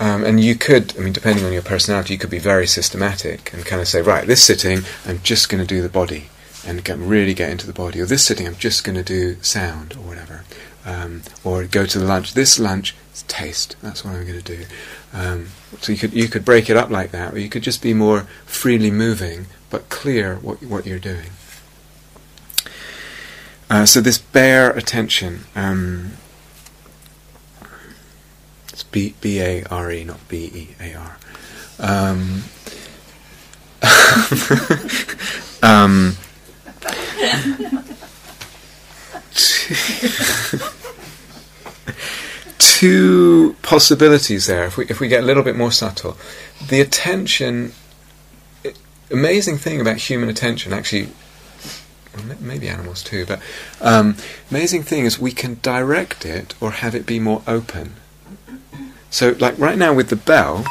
Um, 0.00 0.24
and 0.24 0.40
you 0.40 0.54
could, 0.54 0.96
I 0.96 1.00
mean, 1.00 1.12
depending 1.12 1.44
on 1.44 1.52
your 1.52 1.62
personality, 1.62 2.14
you 2.14 2.18
could 2.18 2.30
be 2.30 2.38
very 2.38 2.66
systematic 2.66 3.52
and 3.52 3.66
kind 3.66 3.82
of 3.82 3.88
say, 3.88 4.00
right, 4.00 4.26
this 4.26 4.44
sitting, 4.44 4.82
I'm 5.04 5.20
just 5.22 5.48
going 5.48 5.60
to 5.60 5.66
do 5.66 5.82
the 5.82 5.88
body 5.88 6.28
and 6.64 6.84
get, 6.84 6.98
really 6.98 7.34
get 7.34 7.50
into 7.50 7.66
the 7.66 7.72
body. 7.72 8.00
Or 8.00 8.06
this 8.06 8.24
sitting, 8.24 8.46
I'm 8.46 8.56
just 8.56 8.84
going 8.84 8.96
to 8.96 9.02
do 9.02 9.42
sound 9.42 9.94
or 9.94 10.00
whatever. 10.00 10.44
Um, 10.86 11.22
or 11.42 11.64
go 11.64 11.84
to 11.84 11.98
the 11.98 12.04
lunch. 12.04 12.34
This 12.34 12.58
lunch 12.58 12.94
is 13.12 13.22
taste. 13.24 13.76
That's 13.82 14.04
what 14.04 14.14
I'm 14.14 14.24
going 14.24 14.40
to 14.40 14.56
do. 14.56 14.64
Um, 15.12 15.48
so 15.80 15.92
you 15.92 15.98
could 15.98 16.14
you 16.14 16.28
could 16.28 16.44
break 16.44 16.70
it 16.70 16.76
up 16.76 16.88
like 16.88 17.10
that, 17.10 17.34
or 17.34 17.38
you 17.38 17.48
could 17.48 17.62
just 17.62 17.82
be 17.82 17.92
more 17.92 18.20
freely 18.46 18.90
moving, 18.90 19.46
but 19.68 19.88
clear 19.90 20.36
what 20.36 20.62
what 20.62 20.86
you're 20.86 20.98
doing. 20.98 21.30
Uh, 23.70 23.84
so 23.84 24.00
this 24.00 24.16
bare 24.18 24.70
attention, 24.70 25.40
um, 25.54 26.12
it's 28.72 28.82
B 28.82 29.14
B 29.20 29.40
A 29.40 29.62
R 29.64 29.90
E, 29.92 30.04
not 30.04 30.26
B 30.28 30.50
E 30.54 30.68
A 30.80 30.94
R. 30.94 31.16
Um, 31.80 32.44
um, 35.62 36.16
two 42.58 43.56
possibilities 43.62 44.46
there. 44.46 44.64
If 44.64 44.76
we 44.76 44.84
if 44.86 45.00
we 45.00 45.08
get 45.08 45.22
a 45.22 45.26
little 45.26 45.42
bit 45.42 45.56
more 45.56 45.72
subtle, 45.72 46.16
the 46.68 46.80
attention, 46.80 47.72
i- 48.64 48.74
amazing 49.10 49.58
thing 49.58 49.80
about 49.80 49.96
human 49.96 50.28
attention, 50.28 50.72
actually, 50.72 51.08
maybe 52.40 52.68
animals 52.68 53.02
too, 53.02 53.26
but 53.26 53.40
um, 53.80 54.16
amazing 54.50 54.82
thing 54.82 55.04
is 55.04 55.18
we 55.18 55.32
can 55.32 55.58
direct 55.62 56.24
it 56.24 56.54
or 56.60 56.70
have 56.72 56.94
it 56.94 57.06
be 57.06 57.18
more 57.18 57.42
open. 57.46 57.94
So, 59.10 59.36
like 59.38 59.58
right 59.58 59.78
now 59.78 59.94
with 59.94 60.08
the 60.08 60.16
bell, 60.16 60.64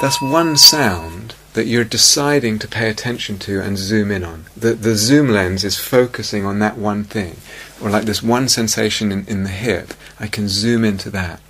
that's 0.00 0.20
one 0.20 0.56
sound 0.56 1.34
that 1.54 1.66
you're 1.66 1.84
deciding 1.84 2.58
to 2.58 2.68
pay 2.68 2.90
attention 2.90 3.38
to 3.38 3.62
and 3.62 3.78
zoom 3.78 4.10
in 4.10 4.22
on. 4.22 4.44
The 4.54 4.74
the 4.74 4.94
zoom 4.94 5.30
lens 5.30 5.64
is 5.64 5.78
focusing 5.78 6.44
on 6.44 6.58
that 6.58 6.76
one 6.76 7.04
thing. 7.04 7.36
Or 7.80 7.88
like 7.90 8.04
this 8.04 8.22
one 8.22 8.48
sensation 8.48 9.10
in, 9.10 9.26
in 9.26 9.42
the 9.44 9.50
hip, 9.50 9.94
I 10.20 10.26
can 10.26 10.48
zoom 10.48 10.84
into 10.84 11.10
that. 11.10 11.40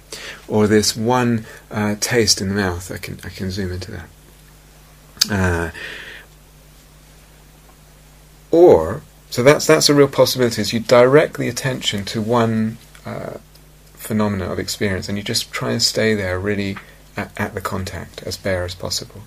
Or 0.49 0.66
this 0.66 0.97
one 0.97 1.45
uh, 1.71 1.97
taste 1.99 2.40
in 2.40 2.49
the 2.49 2.55
mouth, 2.55 2.90
I 2.90 2.99
can 2.99 3.19
I 3.25 3.31
can 3.31 3.51
zoom 3.51 3.73
into 3.73 3.90
that. 3.90 4.09
Uh, 5.29 5.71
or 8.57 9.03
so 9.29 9.42
that's 9.42 9.66
that's 9.66 9.88
a 9.88 9.95
real 9.95 10.09
possibility. 10.09 10.62
Is 10.62 10.73
you 10.73 10.81
direct 10.81 11.37
the 11.37 11.49
attention 11.49 12.05
to 12.07 12.23
one 12.23 12.79
uh, 13.05 13.35
phenomena 13.92 14.47
of 14.53 14.59
experience, 14.59 15.09
and 15.09 15.19
you 15.19 15.25
just 15.25 15.53
try 15.53 15.73
and 15.73 15.83
stay 15.83 16.14
there, 16.14 16.38
really 16.38 16.77
at, 17.16 17.31
at 17.37 17.55
the 17.55 17.61
contact 17.61 18.23
as 18.23 18.37
bare 18.37 18.64
as 18.64 18.75
possible. 18.75 19.23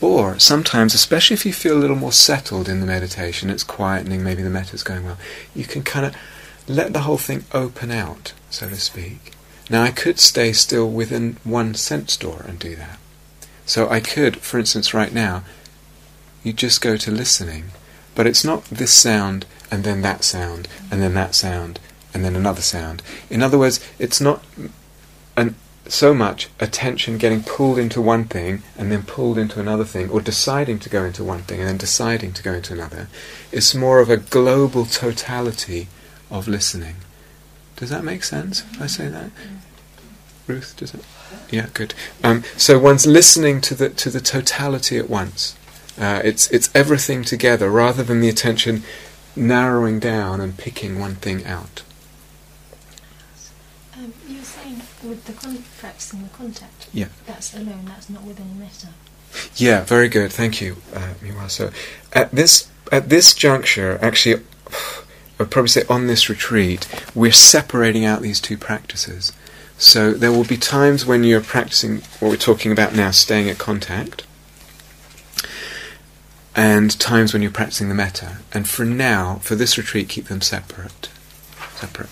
Or 0.00 0.38
sometimes, 0.38 0.92
especially 0.94 1.34
if 1.34 1.46
you 1.46 1.52
feel 1.52 1.76
a 1.76 1.82
little 1.82 1.96
more 1.96 2.12
settled 2.12 2.68
in 2.68 2.80
the 2.80 2.86
meditation, 2.86 3.48
it's 3.48 3.64
quietening, 3.64 4.20
maybe 4.20 4.42
the 4.42 4.50
metta's 4.50 4.82
going 4.82 5.04
well, 5.04 5.18
you 5.54 5.64
can 5.64 5.82
kind 5.82 6.06
of 6.06 6.16
let 6.66 6.92
the 6.92 7.00
whole 7.00 7.18
thing 7.18 7.44
open 7.52 7.90
out, 7.90 8.32
so 8.50 8.68
to 8.68 8.76
speak. 8.76 9.32
Now, 9.70 9.82
I 9.82 9.90
could 9.92 10.18
stay 10.18 10.52
still 10.52 10.90
within 10.90 11.38
one 11.44 11.74
sense 11.74 12.16
door 12.16 12.44
and 12.46 12.58
do 12.58 12.76
that. 12.76 12.98
So 13.64 13.88
I 13.88 14.00
could, 14.00 14.38
for 14.38 14.58
instance, 14.58 14.92
right 14.92 15.12
now, 15.12 15.44
you 16.42 16.52
just 16.52 16.82
go 16.82 16.96
to 16.98 17.10
listening, 17.10 17.64
but 18.14 18.26
it's 18.26 18.44
not 18.44 18.64
this 18.64 18.92
sound 18.92 19.46
and 19.70 19.84
then 19.84 20.02
that 20.02 20.24
sound 20.24 20.68
and 20.90 21.02
then 21.02 21.14
that 21.14 21.34
sound 21.34 21.80
and 22.12 22.24
then 22.24 22.36
another 22.36 22.62
sound. 22.62 23.02
In 23.28 23.42
other 23.42 23.58
words, 23.58 23.80
it's 23.98 24.20
not 24.20 24.44
an 25.36 25.56
so 25.86 26.14
much 26.14 26.48
attention 26.60 27.18
getting 27.18 27.42
pulled 27.42 27.78
into 27.78 28.00
one 28.00 28.24
thing 28.24 28.62
and 28.78 28.90
then 28.90 29.02
pulled 29.02 29.38
into 29.38 29.60
another 29.60 29.84
thing, 29.84 30.08
or 30.10 30.20
deciding 30.20 30.78
to 30.78 30.88
go 30.88 31.04
into 31.04 31.22
one 31.22 31.42
thing 31.42 31.60
and 31.60 31.68
then 31.68 31.76
deciding 31.76 32.32
to 32.32 32.42
go 32.42 32.52
into 32.52 32.72
another. 32.72 33.08
It's 33.52 33.74
more 33.74 34.00
of 34.00 34.10
a 34.10 34.16
global 34.16 34.86
totality 34.86 35.88
of 36.30 36.48
listening. 36.48 36.96
Does 37.76 37.90
that 37.90 38.04
make 38.04 38.24
sense? 38.24 38.64
I 38.80 38.86
say 38.86 39.08
that, 39.08 39.30
Ruth. 40.46 40.74
Does 40.76 40.94
it? 40.94 41.04
Yeah, 41.50 41.66
good. 41.74 41.94
Um, 42.22 42.44
so 42.56 42.78
one's 42.78 43.06
listening 43.06 43.60
to 43.62 43.74
the 43.74 43.90
to 43.90 44.10
the 44.10 44.20
totality 44.20 44.96
at 44.96 45.10
once. 45.10 45.56
Uh, 45.98 46.20
it's 46.24 46.50
it's 46.50 46.70
everything 46.74 47.22
together, 47.22 47.70
rather 47.70 48.02
than 48.02 48.20
the 48.20 48.28
attention 48.28 48.82
narrowing 49.36 49.98
down 49.98 50.40
and 50.40 50.56
picking 50.56 50.98
one 50.98 51.14
thing 51.16 51.44
out. 51.44 51.82
Um, 53.96 54.12
you 54.28 54.38
were 54.38 54.44
saying 54.44 54.82
with 55.02 55.24
the 55.26 55.32
con- 55.32 55.64
practicing 55.78 56.22
the 56.22 56.28
contact. 56.30 56.88
Yeah. 56.92 57.08
That's 57.26 57.54
alone. 57.54 57.84
That's 57.86 58.10
not 58.10 58.22
within 58.22 58.58
metta. 58.58 58.88
Yeah, 59.56 59.82
very 59.84 60.08
good. 60.08 60.32
Thank 60.32 60.60
you, 60.60 60.76
uh, 60.94 61.14
Miwa. 61.22 61.50
So, 61.50 61.70
at 62.12 62.30
this 62.32 62.70
at 62.92 63.08
this 63.08 63.34
juncture, 63.34 63.98
actually, 64.00 64.42
I'd 65.40 65.50
probably 65.50 65.68
say 65.68 65.82
on 65.88 66.06
this 66.06 66.28
retreat, 66.28 66.88
we're 67.14 67.32
separating 67.32 68.04
out 68.04 68.22
these 68.22 68.40
two 68.40 68.56
practices. 68.56 69.32
So 69.76 70.12
there 70.12 70.30
will 70.30 70.44
be 70.44 70.56
times 70.56 71.04
when 71.04 71.24
you're 71.24 71.40
practicing 71.40 71.96
what 72.20 72.28
we're 72.30 72.36
talking 72.36 72.70
about 72.70 72.94
now, 72.94 73.10
staying 73.10 73.50
at 73.50 73.58
contact, 73.58 74.24
and 76.56 76.98
times 76.98 77.32
when 77.32 77.42
you're 77.42 77.50
practicing 77.50 77.88
the 77.88 77.94
metta. 77.94 78.38
And 78.52 78.68
for 78.68 78.84
now, 78.84 79.36
for 79.36 79.54
this 79.54 79.76
retreat, 79.76 80.08
keep 80.08 80.26
them 80.26 80.40
separate. 80.40 81.08
Separate. 81.74 82.10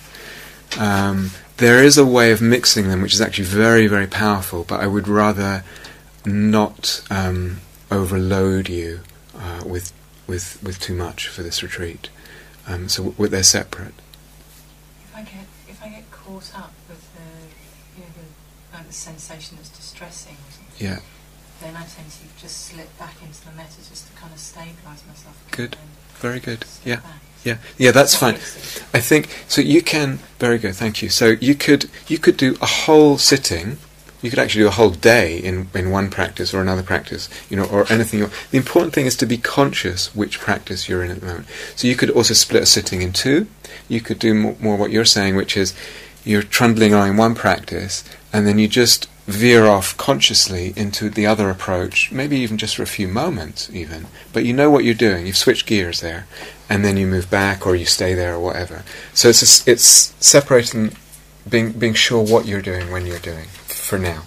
Um, 0.77 1.31
there 1.57 1.83
is 1.83 1.97
a 1.97 2.05
way 2.05 2.31
of 2.31 2.41
mixing 2.41 2.89
them, 2.89 3.01
which 3.01 3.13
is 3.13 3.21
actually 3.21 3.45
very, 3.45 3.87
very 3.87 4.07
powerful. 4.07 4.63
But 4.63 4.81
I 4.81 4.87
would 4.87 5.07
rather 5.07 5.63
not 6.25 7.03
um, 7.09 7.61
overload 7.91 8.69
you 8.69 9.01
uh, 9.37 9.63
with 9.65 9.93
with 10.27 10.61
with 10.63 10.79
too 10.79 10.95
much 10.95 11.27
for 11.27 11.43
this 11.43 11.63
retreat. 11.63 12.09
Um, 12.67 12.89
so 12.89 13.11
w- 13.11 13.29
they're 13.29 13.43
separate. 13.43 13.93
If 15.03 15.15
I 15.15 15.21
get 15.21 15.45
if 15.67 15.83
I 15.83 15.89
get 15.89 16.11
caught 16.11 16.51
up 16.55 16.73
with 16.89 17.03
the 17.15 17.99
you 17.99 18.03
know 18.03 18.11
the, 18.17 18.77
like 18.77 18.87
the 18.87 18.93
sensation 18.93 19.57
that's 19.57 19.69
distressing 19.69 20.33
or 20.33 20.61
then 21.63 21.75
I 21.75 21.83
tend 21.85 22.09
to 22.11 22.41
just 22.41 22.67
slip 22.67 22.95
back 22.99 23.15
into 23.23 23.43
the 23.45 23.51
metta 23.51 23.77
just 23.89 24.07
to 24.07 24.13
kind 24.13 24.31
of 24.33 24.39
stabilise 24.39 25.05
myself. 25.07 25.35
Good. 25.51 25.77
Very 26.19 26.39
good. 26.39 26.65
Yeah. 26.85 26.97
back. 26.97 27.21
Yeah. 27.43 27.57
Yeah. 27.77 27.91
That's 27.91 28.13
That 28.19 28.37
fine. 28.37 28.89
I 28.93 28.99
think 29.01 29.29
so. 29.47 29.61
You 29.61 29.81
can 29.81 30.19
very 30.39 30.57
good. 30.57 30.75
Thank 30.75 31.01
you. 31.01 31.09
So 31.09 31.35
you 31.41 31.55
could 31.55 31.89
you 32.07 32.17
could 32.17 32.37
do 32.37 32.55
a 32.61 32.65
whole 32.65 33.17
sitting. 33.17 33.77
You 34.21 34.29
could 34.29 34.39
actually 34.39 34.61
do 34.63 34.67
a 34.69 34.71
whole 34.71 34.91
day 34.91 35.37
in, 35.37 35.67
in 35.75 35.91
one 35.91 36.09
practice 36.09 36.53
or 36.53 36.61
another 36.61 36.81
practice, 36.83 37.27
you 37.49 37.57
know, 37.57 37.65
or 37.65 37.85
anything. 37.91 38.19
you- 38.21 38.31
The 38.51 38.57
important 38.57 38.93
thing 38.93 39.05
is 39.05 39.17
to 39.17 39.25
be 39.25 39.37
conscious 39.37 40.15
which 40.15 40.39
practice 40.39 40.87
you're 40.87 41.03
in 41.03 41.11
at 41.11 41.19
the 41.19 41.25
moment. 41.25 41.47
So 41.75 41.89
you 41.89 41.97
could 41.97 42.09
also 42.09 42.33
split 42.33 42.63
a 42.63 42.65
sitting 42.65 43.01
in 43.01 43.11
two. 43.11 43.47
You 43.89 43.99
could 43.99 44.19
do 44.19 44.33
more, 44.33 44.55
more 44.61 44.77
what 44.77 44.91
you're 44.91 45.03
saying, 45.03 45.35
which 45.35 45.57
is 45.57 45.73
you're 46.23 46.41
trundling 46.41 46.93
on 46.93 47.09
in 47.09 47.17
one 47.17 47.35
practice, 47.35 48.05
and 48.31 48.47
then 48.47 48.57
you 48.59 48.69
just 48.69 49.09
veer 49.25 49.65
off 49.65 49.95
consciously 49.97 50.73
into 50.75 51.09
the 51.09 51.25
other 51.25 51.49
approach, 51.49 52.11
maybe 52.11 52.37
even 52.37 52.57
just 52.57 52.75
for 52.75 52.83
a 52.83 52.87
few 52.87 53.07
moments, 53.07 53.69
even. 53.73 54.07
But 54.33 54.45
you 54.45 54.53
know 54.53 54.69
what 54.69 54.83
you're 54.83 54.93
doing. 54.93 55.25
You've 55.25 55.37
switched 55.37 55.65
gears 55.65 56.01
there, 56.01 56.27
and 56.69 56.83
then 56.83 56.97
you 56.97 57.07
move 57.07 57.29
back 57.29 57.65
or 57.65 57.75
you 57.75 57.85
stay 57.85 58.13
there 58.13 58.35
or 58.35 58.39
whatever. 58.39 58.83
So 59.13 59.29
it's 59.29 59.41
a 59.41 59.71
it's 59.71 60.13
separating, 60.19 60.95
being 61.49 61.71
being 61.71 61.93
sure 61.93 62.23
what 62.23 62.45
you're 62.45 62.61
doing 62.61 62.91
when 62.91 63.05
you're 63.05 63.19
doing. 63.19 63.47
For 63.67 63.97
now. 63.97 64.23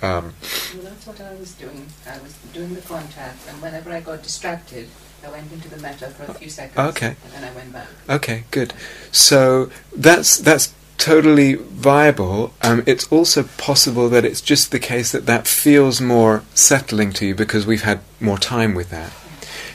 Um, 0.00 0.34
Well, 0.74 0.84
that's 0.84 1.06
what 1.06 1.20
I 1.20 1.34
was 1.34 1.52
doing. 1.54 1.86
I 2.06 2.18
was 2.18 2.34
doing 2.52 2.74
the 2.74 2.82
contact, 2.82 3.48
and 3.48 3.60
whenever 3.60 3.90
I 3.90 4.00
got 4.00 4.22
distracted, 4.22 4.88
I 5.26 5.30
went 5.30 5.50
into 5.52 5.68
the 5.68 5.78
metta 5.78 6.08
for 6.10 6.30
a 6.30 6.34
few 6.34 6.48
seconds. 6.48 6.78
Okay. 6.78 7.16
And 7.24 7.32
then 7.32 7.44
I 7.44 7.52
went 7.52 7.72
back. 7.72 7.88
Okay, 8.08 8.44
good. 8.52 8.72
So 9.10 9.70
that's 9.96 10.36
that's 10.38 10.72
totally 11.08 11.54
viable. 11.54 12.52
Um, 12.60 12.82
it's 12.86 13.10
also 13.10 13.44
possible 13.56 14.10
that 14.10 14.26
it's 14.26 14.42
just 14.42 14.70
the 14.70 14.78
case 14.78 15.10
that 15.12 15.24
that 15.24 15.46
feels 15.46 16.02
more 16.02 16.42
settling 16.54 17.14
to 17.14 17.26
you 17.26 17.34
because 17.34 17.66
we've 17.66 17.82
had 17.82 18.00
more 18.20 18.36
time 18.36 18.74
with 18.74 18.90
that. 18.90 19.10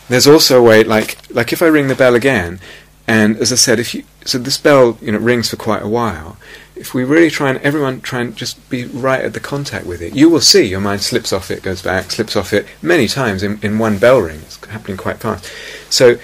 There's 0.09 0.27
also 0.27 0.59
a 0.59 0.63
way, 0.63 0.83
like 0.83 1.17
like 1.31 1.51
if 1.51 1.63
I 1.63 1.65
ring 1.65 1.87
the 1.87 1.95
bell 1.95 2.13
again, 2.13 2.59
and 3.07 3.37
as 3.37 3.51
I 3.51 3.55
said, 3.55 3.79
if 3.79 3.95
you 3.95 4.03
so 4.25 4.37
this 4.37 4.59
bell 4.59 4.97
you 5.01 5.11
know 5.11 5.17
rings 5.17 5.49
for 5.49 5.57
quite 5.57 5.81
a 5.81 5.87
while. 5.87 6.37
If 6.75 6.93
we 6.93 7.03
really 7.03 7.29
try 7.29 7.49
and 7.51 7.59
everyone 7.59 8.01
try 8.01 8.21
and 8.21 8.35
just 8.35 8.55
be 8.69 8.85
right 8.85 9.23
at 9.23 9.33
the 9.33 9.39
contact 9.39 9.85
with 9.85 10.01
it, 10.01 10.15
you 10.15 10.29
will 10.29 10.41
see 10.41 10.63
your 10.65 10.81
mind 10.81 11.01
slips 11.01 11.31
off 11.31 11.49
it, 11.51 11.61
goes 11.63 11.81
back, 11.81 12.11
slips 12.11 12.35
off 12.35 12.51
it 12.51 12.65
many 12.81 13.07
times 13.07 13.43
in, 13.43 13.59
in 13.61 13.79
one 13.79 13.97
bell 13.99 14.19
ring. 14.19 14.39
It's 14.41 14.63
happening 14.65 14.97
quite 14.97 15.17
fast. 15.17 15.51
So 15.89 16.17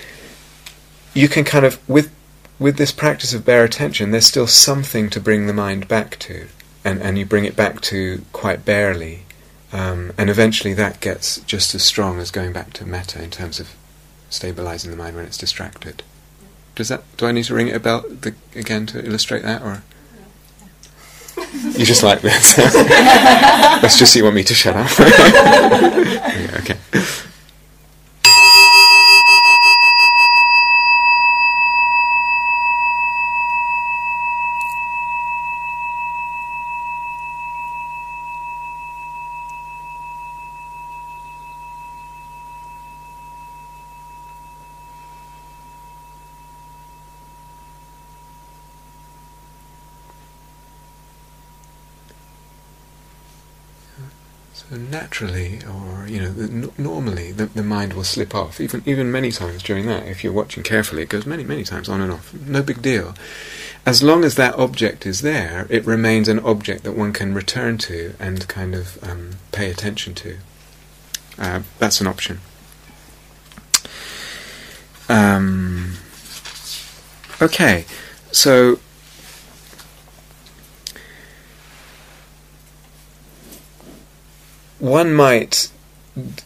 you 1.13 1.27
can 1.29 1.43
kind 1.45 1.65
of 1.65 1.77
with 1.87 2.11
with 2.59 2.77
this 2.77 2.91
practice 2.91 3.33
of 3.33 3.45
bare 3.45 3.63
attention, 3.63 4.11
there's 4.11 4.27
still 4.27 4.47
something 4.47 5.09
to 5.09 5.19
bring 5.19 5.47
the 5.47 5.53
mind 5.53 5.87
back 5.87 6.19
to, 6.19 6.47
and 6.83 7.01
and 7.01 7.17
you 7.17 7.25
bring 7.25 7.45
it 7.45 7.55
back 7.55 7.81
to 7.81 8.23
quite 8.33 8.65
barely, 8.65 9.23
um, 9.71 10.11
and 10.17 10.29
eventually 10.29 10.73
that 10.73 10.99
gets 10.99 11.39
just 11.41 11.73
as 11.73 11.83
strong 11.83 12.19
as 12.19 12.31
going 12.31 12.51
back 12.51 12.73
to 12.73 12.85
metta 12.85 13.23
in 13.23 13.31
terms 13.31 13.59
of 13.59 13.75
stabilizing 14.29 14.91
the 14.91 14.97
mind 14.97 15.15
when 15.15 15.25
it's 15.25 15.37
distracted. 15.37 16.03
Does 16.75 16.89
that? 16.89 17.03
Do 17.17 17.25
I 17.25 17.31
need 17.31 17.45
to 17.45 17.55
ring 17.55 17.69
it 17.69 17.75
a 17.75 17.79
bell 17.79 18.01
the, 18.01 18.35
again 18.55 18.85
to 18.87 19.03
illustrate 19.03 19.43
that, 19.43 19.61
or 19.61 19.81
you 21.77 21.85
just 21.85 22.03
like 22.03 22.21
this? 22.21 22.57
Let's 23.81 23.97
just 23.97 24.13
see. 24.13 24.19
You 24.19 24.25
want 24.25 24.35
me 24.35 24.43
to 24.43 24.53
shut 24.53 24.75
up? 24.75 24.89
yeah, 24.99 26.57
okay. 26.59 26.77
Naturally, 54.89 55.59
or 55.65 56.07
you 56.07 56.19
know, 56.21 56.33
n- 56.37 56.71
normally, 56.77 57.31
the, 57.31 57.45
the 57.47 57.63
mind 57.63 57.93
will 57.93 58.03
slip 58.03 58.33
off. 58.35 58.59
Even 58.59 58.81
even 58.85 59.11
many 59.11 59.31
times 59.31 59.63
during 59.63 59.85
that, 59.87 60.07
if 60.07 60.23
you're 60.23 60.33
watching 60.33 60.63
carefully, 60.63 61.03
it 61.03 61.09
goes 61.09 61.25
many 61.25 61.43
many 61.43 61.63
times 61.63 61.87
on 61.89 62.01
and 62.01 62.11
off. 62.11 62.33
No 62.33 62.61
big 62.63 62.81
deal. 62.81 63.13
as 63.85 64.03
long 64.03 64.23
as 64.23 64.35
that 64.35 64.55
object 64.55 65.05
is 65.05 65.21
there, 65.21 65.65
it 65.69 65.85
remains 65.85 66.27
an 66.27 66.39
object 66.39 66.83
that 66.83 66.91
one 66.93 67.13
can 67.13 67.33
return 67.33 67.77
to 67.77 68.13
and 68.19 68.47
kind 68.47 68.75
of 68.75 69.01
um, 69.03 69.31
pay 69.51 69.71
attention 69.71 70.13
to. 70.15 70.37
Uh, 71.37 71.61
that's 71.79 72.01
an 72.01 72.07
option. 72.07 72.39
Um, 75.07 75.93
okay, 77.41 77.85
so 78.31 78.79
one 84.79 85.13
might 85.13 85.71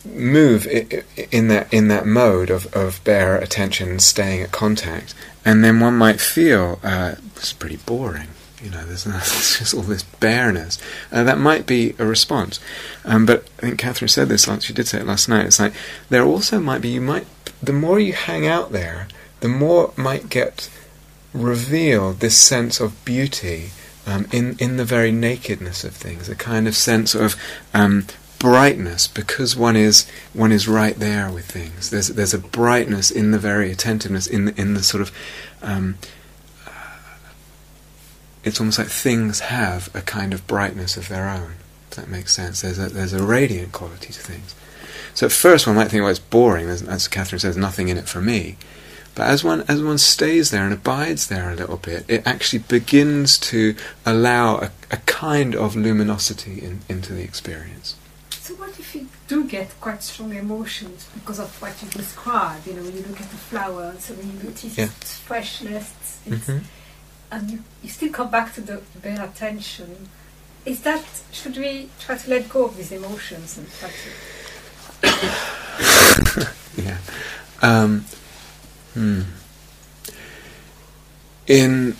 move 0.05 0.67
in 0.67 1.47
that 1.47 1.73
in 1.73 1.87
that 1.87 2.05
mode 2.05 2.49
of, 2.49 2.73
of 2.75 3.03
bare 3.03 3.37
attention, 3.37 3.99
staying 3.99 4.41
at 4.41 4.51
contact, 4.51 5.13
and 5.45 5.63
then 5.63 5.79
one 5.79 5.97
might 5.97 6.19
feel 6.19 6.79
uh, 6.83 7.15
it's 7.35 7.53
pretty 7.53 7.77
boring. 7.77 8.29
You 8.61 8.69
know, 8.69 8.85
there's, 8.85 9.03
there's 9.03 9.57
just 9.59 9.73
all 9.73 9.81
this 9.81 10.03
bareness. 10.03 10.77
Uh, 11.11 11.23
that 11.23 11.37
might 11.37 11.65
be 11.65 11.95
a 11.99 12.05
response, 12.05 12.59
um, 13.05 13.25
but 13.25 13.47
I 13.59 13.67
think 13.67 13.79
Catherine 13.79 14.09
said 14.09 14.29
this. 14.29 14.47
Last, 14.47 14.65
She 14.65 14.73
did 14.73 14.87
say 14.87 14.99
it 14.99 15.07
last 15.07 15.27
night. 15.27 15.45
It's 15.45 15.59
like 15.59 15.73
there 16.09 16.23
also 16.23 16.59
might 16.59 16.81
be 16.81 16.89
you 16.89 17.01
might 17.01 17.27
the 17.61 17.73
more 17.73 17.99
you 17.99 18.13
hang 18.13 18.45
out 18.45 18.71
there, 18.71 19.07
the 19.39 19.47
more 19.47 19.93
might 19.95 20.29
get 20.29 20.69
revealed 21.33 22.19
this 22.19 22.37
sense 22.37 22.79
of 22.79 23.03
beauty 23.05 23.71
um, 24.05 24.27
in 24.31 24.55
in 24.59 24.77
the 24.77 24.85
very 24.85 25.11
nakedness 25.11 25.83
of 25.83 25.95
things, 25.95 26.29
a 26.29 26.35
kind 26.35 26.67
of 26.67 26.75
sense 26.75 27.15
of 27.15 27.35
um, 27.73 28.05
brightness 28.43 29.07
because 29.07 29.55
one 29.55 29.77
is 29.77 30.05
one 30.33 30.51
is 30.51 30.67
right 30.67 30.97
there 30.97 31.31
with 31.31 31.45
things. 31.45 31.89
There's 31.89 32.09
there's 32.09 32.33
a 32.33 32.37
brightness 32.37 33.09
in 33.09 33.31
the 33.31 33.39
very 33.39 33.71
attentiveness 33.71 34.27
in 34.27 34.45
the, 34.45 34.61
in 34.61 34.73
the 34.73 34.83
sort 34.83 34.99
of. 34.99 35.11
Um, 35.61 35.97
uh, 36.67 36.71
it's 38.43 38.59
almost 38.59 38.79
like 38.79 38.89
things 38.89 39.39
have 39.39 39.89
a 39.95 40.01
kind 40.01 40.33
of 40.33 40.45
brightness 40.45 40.97
of 40.97 41.07
their 41.07 41.29
own. 41.29 41.53
If 41.89 41.95
that 41.95 42.09
makes 42.09 42.33
sense. 42.33 42.59
There's 42.59 42.77
a 42.77 42.89
there's 42.89 43.13
a 43.13 43.23
radiant 43.23 43.71
quality 43.71 44.11
to 44.11 44.19
things. 44.19 44.53
So 45.13 45.27
at 45.27 45.31
first 45.31 45.65
one 45.65 45.77
might 45.77 45.87
think, 45.87 46.01
well, 46.01 46.11
it's 46.11 46.19
boring. 46.19 46.67
As 46.67 47.07
Catherine 47.07 47.39
says, 47.39 47.55
nothing 47.55 47.87
in 47.87 47.97
it 47.97 48.09
for 48.09 48.19
me. 48.19 48.57
But 49.15 49.27
as 49.27 49.41
one 49.41 49.63
as 49.69 49.81
one 49.81 49.99
stays 49.99 50.51
there 50.51 50.65
and 50.65 50.73
abides 50.73 51.27
there 51.27 51.49
a 51.49 51.55
little 51.55 51.77
bit, 51.77 52.03
it 52.09 52.27
actually 52.27 52.59
begins 52.59 53.37
to 53.39 53.77
allow 54.05 54.57
a, 54.57 54.71
a 54.91 54.97
kind 54.97 55.55
of 55.55 55.77
luminosity 55.77 56.61
in, 56.61 56.81
into 56.89 57.13
the 57.13 57.23
experience. 57.23 57.95
So 58.43 58.55
what 58.55 58.77
if 58.77 58.93
you 58.93 59.07
do 59.29 59.45
get 59.45 59.69
quite 59.79 60.03
strong 60.03 60.35
emotions 60.35 61.07
because 61.13 61.39
of 61.39 61.49
what 61.61 61.81
you 61.81 61.87
described? 61.87 62.67
You 62.67 62.73
know, 62.73 62.83
when 62.83 62.93
you 62.97 63.03
look 63.03 63.21
at 63.21 63.29
the 63.29 63.37
flower, 63.37 63.95
so 63.99 64.13
when 64.15 64.33
you 64.33 64.43
notice 64.43 64.77
Yeah. 64.77 64.89
its 64.99 65.13
freshness, 65.15 65.93
it's, 66.25 66.47
Mhm. 66.49 66.63
and 67.31 67.51
you, 67.51 67.63
you 67.81 67.89
still 67.89 68.11
come 68.11 68.29
back 68.29 68.53
to 68.55 68.61
the 68.61 68.81
bare 69.01 69.23
attention. 69.23 70.09
Is 70.65 70.81
that 70.81 71.05
should 71.31 71.55
we 71.55 71.89
try 72.01 72.17
to 72.17 72.29
let 72.29 72.49
go 72.49 72.65
of 72.65 72.75
these 72.75 72.91
emotions 72.91 73.57
and 73.57 73.67
try 73.79 73.89
to? 74.01 74.09
yeah. 76.81 76.97
Um, 77.61 78.03
hmm. 78.93 79.21
In 81.47 81.95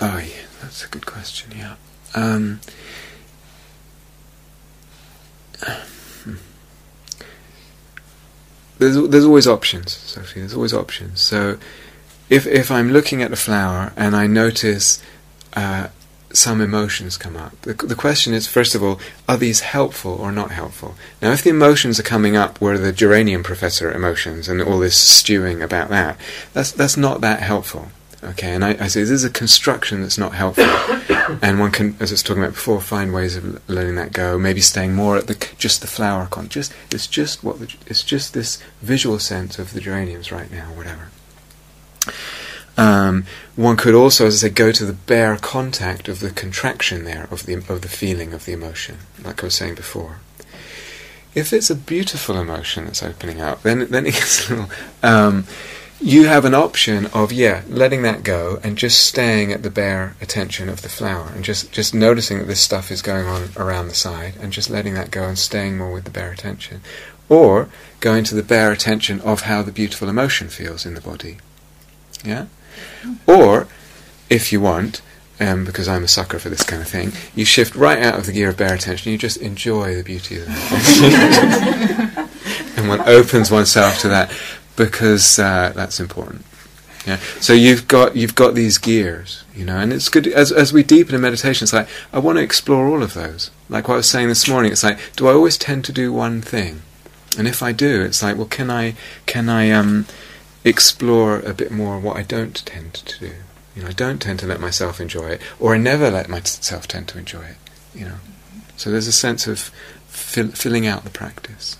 oh 0.00 0.18
yeah, 0.18 0.46
that's 0.60 0.84
a 0.84 0.88
good 0.88 1.06
question. 1.06 1.52
Yeah. 1.56 1.74
Um. 2.16 2.60
There's 8.78 9.08
there's 9.08 9.24
always 9.24 9.46
options, 9.46 9.92
Sophie. 9.92 10.40
There's 10.40 10.54
always 10.54 10.74
options. 10.74 11.20
So 11.20 11.58
if 12.28 12.46
if 12.46 12.70
I'm 12.70 12.90
looking 12.90 13.22
at 13.22 13.32
a 13.32 13.36
flower 13.36 13.92
and 13.96 14.16
I 14.16 14.26
notice 14.26 15.02
uh, 15.54 15.88
some 16.32 16.60
emotions 16.60 17.16
come 17.16 17.36
up, 17.36 17.60
the, 17.62 17.74
the 17.74 17.94
question 17.94 18.34
is 18.34 18.48
first 18.48 18.74
of 18.74 18.82
all, 18.82 18.98
are 19.28 19.36
these 19.36 19.60
helpful 19.60 20.12
or 20.12 20.32
not 20.32 20.50
helpful? 20.50 20.96
Now, 21.20 21.32
if 21.32 21.42
the 21.42 21.50
emotions 21.50 22.00
are 22.00 22.04
coming 22.04 22.36
up 22.36 22.60
were 22.60 22.78
the 22.78 22.92
geranium 22.92 23.42
professor 23.42 23.92
emotions 23.92 24.48
and 24.48 24.60
all 24.60 24.78
this 24.78 24.96
stewing 24.96 25.62
about 25.62 25.88
that, 25.90 26.18
that's 26.52 26.72
that's 26.72 26.96
not 26.96 27.20
that 27.20 27.40
helpful. 27.40 27.88
Okay, 28.24 28.52
and 28.54 28.64
I, 28.64 28.70
I 28.78 28.86
say 28.86 29.00
this 29.00 29.10
is 29.10 29.24
a 29.24 29.30
construction 29.30 30.02
that's 30.02 30.18
not 30.18 30.32
helpful, 30.34 30.64
and 31.40 31.60
one 31.60 31.70
can, 31.70 31.96
as 32.00 32.10
I 32.10 32.14
was 32.14 32.22
talking 32.22 32.42
about 32.42 32.54
before, 32.54 32.80
find 32.80 33.12
ways 33.12 33.36
of 33.36 33.68
letting 33.68 33.94
that 33.94 34.12
go. 34.12 34.38
Maybe 34.38 34.60
staying 34.60 34.94
more 34.94 35.16
at 35.16 35.26
the 35.26 35.48
just 35.56 35.80
the 35.80 35.86
flower 35.86 36.26
con. 36.26 36.48
Just 36.48 36.74
it's 36.90 37.06
just 37.06 37.42
what 37.42 37.60
the, 37.60 37.74
it's 37.86 38.02
just 38.02 38.34
this 38.34 38.62
visual 38.80 39.18
sense 39.18 39.58
of 39.58 39.72
the 39.72 39.80
geraniums 39.80 40.32
right 40.32 40.50
now, 40.50 40.66
whatever. 40.74 41.08
Um, 42.76 43.26
one 43.54 43.76
could 43.76 43.94
also, 43.94 44.26
as 44.26 44.42
I 44.42 44.48
say, 44.48 44.54
go 44.54 44.72
to 44.72 44.84
the 44.84 44.92
bare 44.92 45.36
contact 45.36 46.08
of 46.08 46.20
the 46.20 46.30
contraction 46.30 47.04
there 47.04 47.28
of 47.30 47.46
the 47.46 47.54
of 47.54 47.82
the 47.82 47.88
feeling 47.88 48.32
of 48.32 48.44
the 48.44 48.52
emotion, 48.52 48.98
like 49.22 49.42
I 49.42 49.46
was 49.46 49.54
saying 49.54 49.74
before. 49.74 50.18
If 51.34 51.52
it's 51.52 51.70
a 51.70 51.74
beautiful 51.74 52.38
emotion 52.38 52.84
that's 52.84 53.02
opening 53.02 53.40
up, 53.40 53.62
then 53.62 53.90
then 53.90 54.06
it 54.06 54.14
gets 54.14 54.48
a 54.48 54.54
little. 54.54 54.70
Um, 55.02 55.46
you 56.02 56.26
have 56.26 56.44
an 56.44 56.54
option 56.54 57.06
of 57.06 57.32
yeah, 57.32 57.62
letting 57.68 58.02
that 58.02 58.24
go 58.24 58.58
and 58.64 58.76
just 58.76 59.06
staying 59.06 59.52
at 59.52 59.62
the 59.62 59.70
bare 59.70 60.16
attention 60.20 60.68
of 60.68 60.82
the 60.82 60.88
flower 60.88 61.30
and 61.34 61.44
just 61.44 61.70
just 61.70 61.94
noticing 61.94 62.38
that 62.38 62.48
this 62.48 62.60
stuff 62.60 62.90
is 62.90 63.02
going 63.02 63.26
on 63.26 63.50
around 63.56 63.86
the 63.86 63.94
side 63.94 64.34
and 64.40 64.52
just 64.52 64.68
letting 64.68 64.94
that 64.94 65.12
go 65.12 65.24
and 65.24 65.38
staying 65.38 65.78
more 65.78 65.92
with 65.92 66.04
the 66.04 66.10
bare 66.10 66.32
attention, 66.32 66.80
or 67.28 67.68
going 68.00 68.24
to 68.24 68.34
the 68.34 68.42
bare 68.42 68.72
attention 68.72 69.20
of 69.20 69.42
how 69.42 69.62
the 69.62 69.70
beautiful 69.70 70.08
emotion 70.08 70.48
feels 70.48 70.84
in 70.84 70.94
the 70.94 71.00
body. 71.00 71.38
Yeah, 72.24 72.46
or 73.26 73.68
if 74.28 74.52
you 74.52 74.60
want. 74.60 75.02
Um, 75.40 75.64
because 75.64 75.88
I'm 75.88 76.04
a 76.04 76.08
sucker 76.08 76.38
for 76.38 76.50
this 76.50 76.62
kind 76.62 76.80
of 76.82 76.86
thing, 76.86 77.10
you 77.34 77.44
shift 77.44 77.74
right 77.74 78.00
out 78.00 78.16
of 78.16 78.26
the 78.26 78.32
gear 78.32 78.50
of 78.50 78.56
bare 78.56 78.74
attention. 78.74 79.10
You 79.10 79.18
just 79.18 79.38
enjoy 79.38 79.96
the 79.96 80.04
beauty 80.04 80.36
of 80.36 80.46
that, 80.46 82.28
and 82.76 82.88
one 82.88 83.00
opens 83.00 83.50
oneself 83.50 83.98
to 84.00 84.08
that 84.08 84.30
because 84.76 85.38
uh, 85.38 85.72
that's 85.74 86.00
important. 86.00 86.44
Yeah. 87.06 87.16
So 87.40 87.52
you've 87.52 87.88
got 87.88 88.14
you've 88.14 88.34
got 88.34 88.54
these 88.54 88.78
gears, 88.78 89.44
you 89.54 89.64
know, 89.64 89.76
and 89.76 89.92
it's 89.92 90.08
good 90.08 90.26
as 90.26 90.52
as 90.52 90.72
we 90.72 90.82
deepen 90.82 91.14
in 91.14 91.20
meditation. 91.20 91.64
It's 91.64 91.72
like 91.72 91.88
I 92.12 92.18
want 92.18 92.38
to 92.38 92.44
explore 92.44 92.86
all 92.86 93.02
of 93.02 93.14
those. 93.14 93.50
Like 93.68 93.88
what 93.88 93.94
I 93.94 93.96
was 93.98 94.08
saying 94.08 94.28
this 94.28 94.48
morning, 94.48 94.70
it's 94.70 94.84
like, 94.84 94.98
do 95.16 95.26
I 95.26 95.32
always 95.32 95.58
tend 95.58 95.84
to 95.86 95.92
do 95.92 96.12
one 96.12 96.40
thing? 96.40 96.82
And 97.36 97.48
if 97.48 97.62
I 97.62 97.72
do, 97.72 98.02
it's 98.02 98.22
like, 98.22 98.36
well, 98.36 98.46
can 98.46 98.70
I 98.70 98.94
can 99.26 99.48
I 99.48 99.70
um, 99.70 100.06
explore 100.64 101.40
a 101.40 101.54
bit 101.54 101.72
more 101.72 101.98
what 101.98 102.16
I 102.16 102.22
don't 102.22 102.54
tend 102.64 102.94
to 102.94 103.18
do? 103.18 103.32
You 103.74 103.82
know, 103.82 103.88
I 103.88 103.92
don't 103.92 104.20
tend 104.20 104.38
to 104.40 104.46
let 104.46 104.60
myself 104.60 105.00
enjoy 105.00 105.30
it, 105.30 105.40
or 105.58 105.74
I 105.74 105.78
never 105.78 106.10
let 106.10 106.28
myself 106.28 106.86
tend 106.86 107.08
to 107.08 107.18
enjoy 107.18 107.42
it. 107.42 107.56
You 107.94 108.04
know, 108.04 108.16
so 108.76 108.90
there's 108.90 109.08
a 109.08 109.12
sense 109.12 109.46
of 109.46 109.70
fill, 110.06 110.48
filling 110.48 110.86
out 110.86 111.04
the 111.04 111.10
practice. 111.10 111.78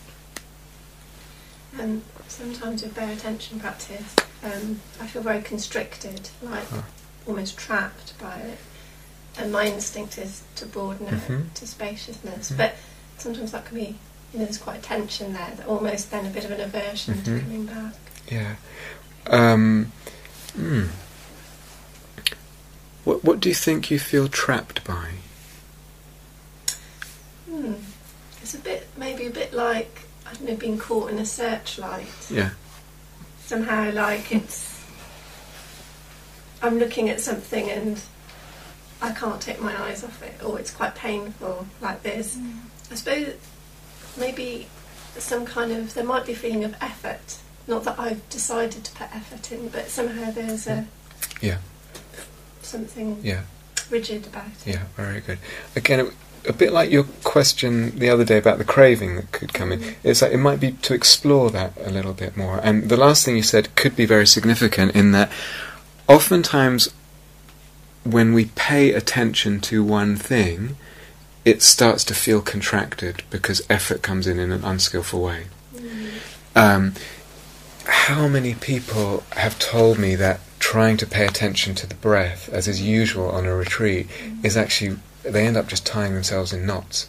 Sometimes 2.42 2.83
with 2.83 2.94
bare 2.94 3.12
attention 3.12 3.61
practice, 3.61 4.14
um, 4.42 4.81
I 5.00 5.07
feel 5.07 5.22
very 5.22 5.42
constricted, 5.42 6.28
like 6.42 6.66
Huh. 6.68 6.83
almost 7.26 7.57
trapped 7.57 8.18
by 8.18 8.35
it. 8.37 8.59
And 9.38 9.52
my 9.52 9.66
instinct 9.66 10.18
is 10.18 10.42
to 10.57 10.66
broaden 10.66 11.07
out 11.07 11.20
Mhm. 11.28 11.55
to 11.55 11.66
spaciousness. 11.66 12.50
Mhm. 12.50 12.57
But 12.57 12.74
sometimes 13.18 13.52
that 13.52 13.64
can 13.64 13.76
be, 13.76 13.98
you 14.33 14.38
know, 14.40 14.44
there's 14.44 14.59
quite 14.59 14.81
a 14.81 14.83
tension 14.83 15.33
there, 15.33 15.52
that 15.57 15.66
almost 15.66 16.11
then 16.11 16.26
a 16.26 16.31
bit 16.31 16.44
of 16.44 16.50
an 16.50 16.61
aversion 16.61 17.14
Mhm. 17.14 17.24
to 17.24 17.40
coming 17.40 17.66
back. 17.66 17.94
Yeah. 18.28 18.57
Um, 19.28 19.92
hmm. 20.55 20.87
What 23.05 23.24
What 23.24 23.40
do 23.40 23.48
you 23.48 23.55
think 23.55 23.90
you 23.90 23.98
feel 24.00 24.28
trapped 24.28 24.83
by? 24.85 25.12
Hmm. 27.48 27.74
It's 28.42 28.55
a 28.55 28.59
bit, 28.59 28.88
maybe 28.96 29.26
a 29.26 29.31
bit 29.31 29.52
like, 29.55 30.02
I 30.26 30.32
don't 30.35 30.44
know, 30.48 30.56
being 30.56 30.78
caught 30.78 31.11
in 31.11 31.18
a 31.18 31.26
searchlight. 31.26 32.06
Yeah. 32.30 32.50
somehow 33.44 33.90
like 33.92 34.32
it's 34.32 34.80
I'm 36.62 36.79
looking 36.79 37.08
at 37.10 37.20
something 37.20 37.68
and 37.70 38.00
I 39.00 39.10
can't 39.12 39.40
take 39.40 39.60
my 39.60 39.79
eyes 39.83 40.04
off 40.04 40.23
it 40.23 40.42
or 40.44 40.58
it's 40.60 40.70
quite 40.70 40.94
painful 40.94 41.66
like 41.81 42.02
this. 42.02 42.37
Mm. 42.37 42.58
I 42.90 42.94
suppose 42.94 43.35
maybe 44.16 44.68
some 45.18 45.44
kind 45.44 45.73
of 45.73 45.92
there 45.94 46.04
might 46.04 46.25
be 46.25 46.33
a 46.33 46.37
feeling 46.37 46.64
of 46.64 46.75
effort. 46.81 47.38
Not 47.66 47.85
that 47.85 47.98
I've 47.98 48.27
decided 48.31 48.85
to 48.85 48.92
put 48.92 49.14
effort 49.14 49.50
in, 49.52 49.68
but 49.68 49.88
somehow 49.88 50.31
there's 50.31 50.66
a 50.68 50.87
Yeah. 51.40 51.58
something 52.62 53.18
Yeah. 53.23 53.42
rigid 53.90 54.27
about 54.29 54.46
it. 54.64 54.75
Yeah. 54.75 54.85
Very 54.96 55.20
good. 55.20 55.38
Again, 55.75 56.00
it, 56.00 56.12
a 56.49 56.53
bit 56.53 56.73
like 56.73 56.90
your 56.90 57.05
question 57.25 57.99
the 57.99 58.11
other 58.11 58.25
day 58.25 58.38
about 58.38 58.59
the 58.59 58.65
craving 58.65 59.17
that 59.17 59.33
could 59.33 59.53
come 59.53 59.73
in. 59.73 59.95
It's 60.03 60.23
like 60.23 60.33
it 60.33 60.38
might 60.38 60.61
be 60.61 60.73
to 60.73 60.95
explore 60.95 61.51
that 61.51 61.73
a 61.81 61.90
little 61.90 62.13
bit 62.13 62.37
more. 62.37 62.61
And 62.63 62.88
the 62.88 62.97
last 62.97 63.25
thing 63.25 63.37
you 63.37 63.43
said 63.43 63.75
could 63.77 63.95
be 63.95 64.07
very 64.07 64.27
significant 64.27 64.95
in 64.95 65.13
that 65.13 65.31
oftentimes 66.09 66.93
when 68.05 68.33
we 68.33 68.47
pay 68.47 68.93
attention 68.93 69.61
to 69.61 69.85
one 69.85 70.17
thing, 70.17 70.77
it 71.45 71.63
starts 71.63 72.05
to 72.05 72.15
feel 72.15 72.40
contracted 72.40 73.23
because 73.31 73.63
effort 73.69 74.03
comes 74.03 74.27
in 74.27 74.38
in 74.38 74.53
an 74.53 74.65
unskillful 74.65 75.23
way. 75.23 75.47
Um, 76.55 76.95
how 77.87 78.29
many 78.29 78.55
people 78.55 79.25
have 79.33 79.59
told 79.59 79.99
me 79.99 80.15
that 80.17 80.40
trying 80.59 80.97
to 80.97 81.07
pay 81.07 81.27
attention 81.27 81.75
to 81.75 81.87
the 81.87 81.95
breath, 81.97 82.49
as 82.51 82.69
is 82.69 82.81
usual 82.81 83.29
on 83.31 83.47
a 83.47 83.55
retreat, 83.55 84.09
is 84.43 84.57
actually, 84.57 84.97
they 85.23 85.46
end 85.46 85.56
up 85.56 85.68
just 85.68 85.87
tying 85.87 86.14
themselves 86.14 86.52
in 86.52 86.66
knots. 86.66 87.08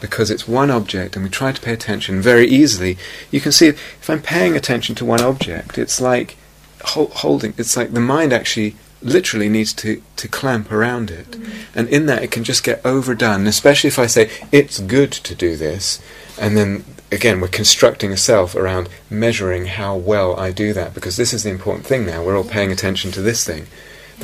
Because 0.00 0.30
it's 0.30 0.48
one 0.48 0.70
object 0.70 1.16
and 1.16 1.24
we 1.24 1.30
try 1.30 1.52
to 1.52 1.60
pay 1.60 1.72
attention 1.72 2.20
very 2.20 2.46
easily. 2.46 2.98
You 3.30 3.40
can 3.40 3.52
see 3.52 3.68
if 3.68 4.10
I'm 4.10 4.20
paying 4.20 4.56
attention 4.56 4.94
to 4.96 5.04
one 5.04 5.22
object, 5.22 5.78
it's 5.78 6.00
like 6.00 6.36
hol- 6.82 7.08
holding, 7.08 7.54
it's 7.56 7.76
like 7.76 7.92
the 7.92 8.00
mind 8.00 8.32
actually 8.32 8.76
literally 9.00 9.48
needs 9.48 9.72
to, 9.74 10.02
to 10.16 10.28
clamp 10.28 10.72
around 10.72 11.10
it. 11.10 11.30
Mm-hmm. 11.30 11.78
And 11.78 11.88
in 11.88 12.06
that, 12.06 12.22
it 12.22 12.30
can 12.30 12.44
just 12.44 12.64
get 12.64 12.84
overdone, 12.84 13.46
especially 13.46 13.88
if 13.88 13.98
I 13.98 14.06
say, 14.06 14.30
it's 14.50 14.80
good 14.80 15.12
to 15.12 15.34
do 15.34 15.56
this, 15.56 16.02
and 16.40 16.56
then 16.56 16.84
again, 17.12 17.40
we're 17.40 17.48
constructing 17.48 18.12
a 18.12 18.16
self 18.16 18.54
around 18.54 18.88
measuring 19.08 19.66
how 19.66 19.96
well 19.96 20.38
I 20.38 20.50
do 20.50 20.72
that, 20.72 20.94
because 20.94 21.16
this 21.16 21.32
is 21.32 21.44
the 21.44 21.50
important 21.50 21.86
thing 21.86 22.04
now. 22.06 22.24
We're 22.24 22.36
all 22.36 22.44
paying 22.44 22.72
attention 22.72 23.12
to 23.12 23.22
this 23.22 23.44
thing. 23.44 23.66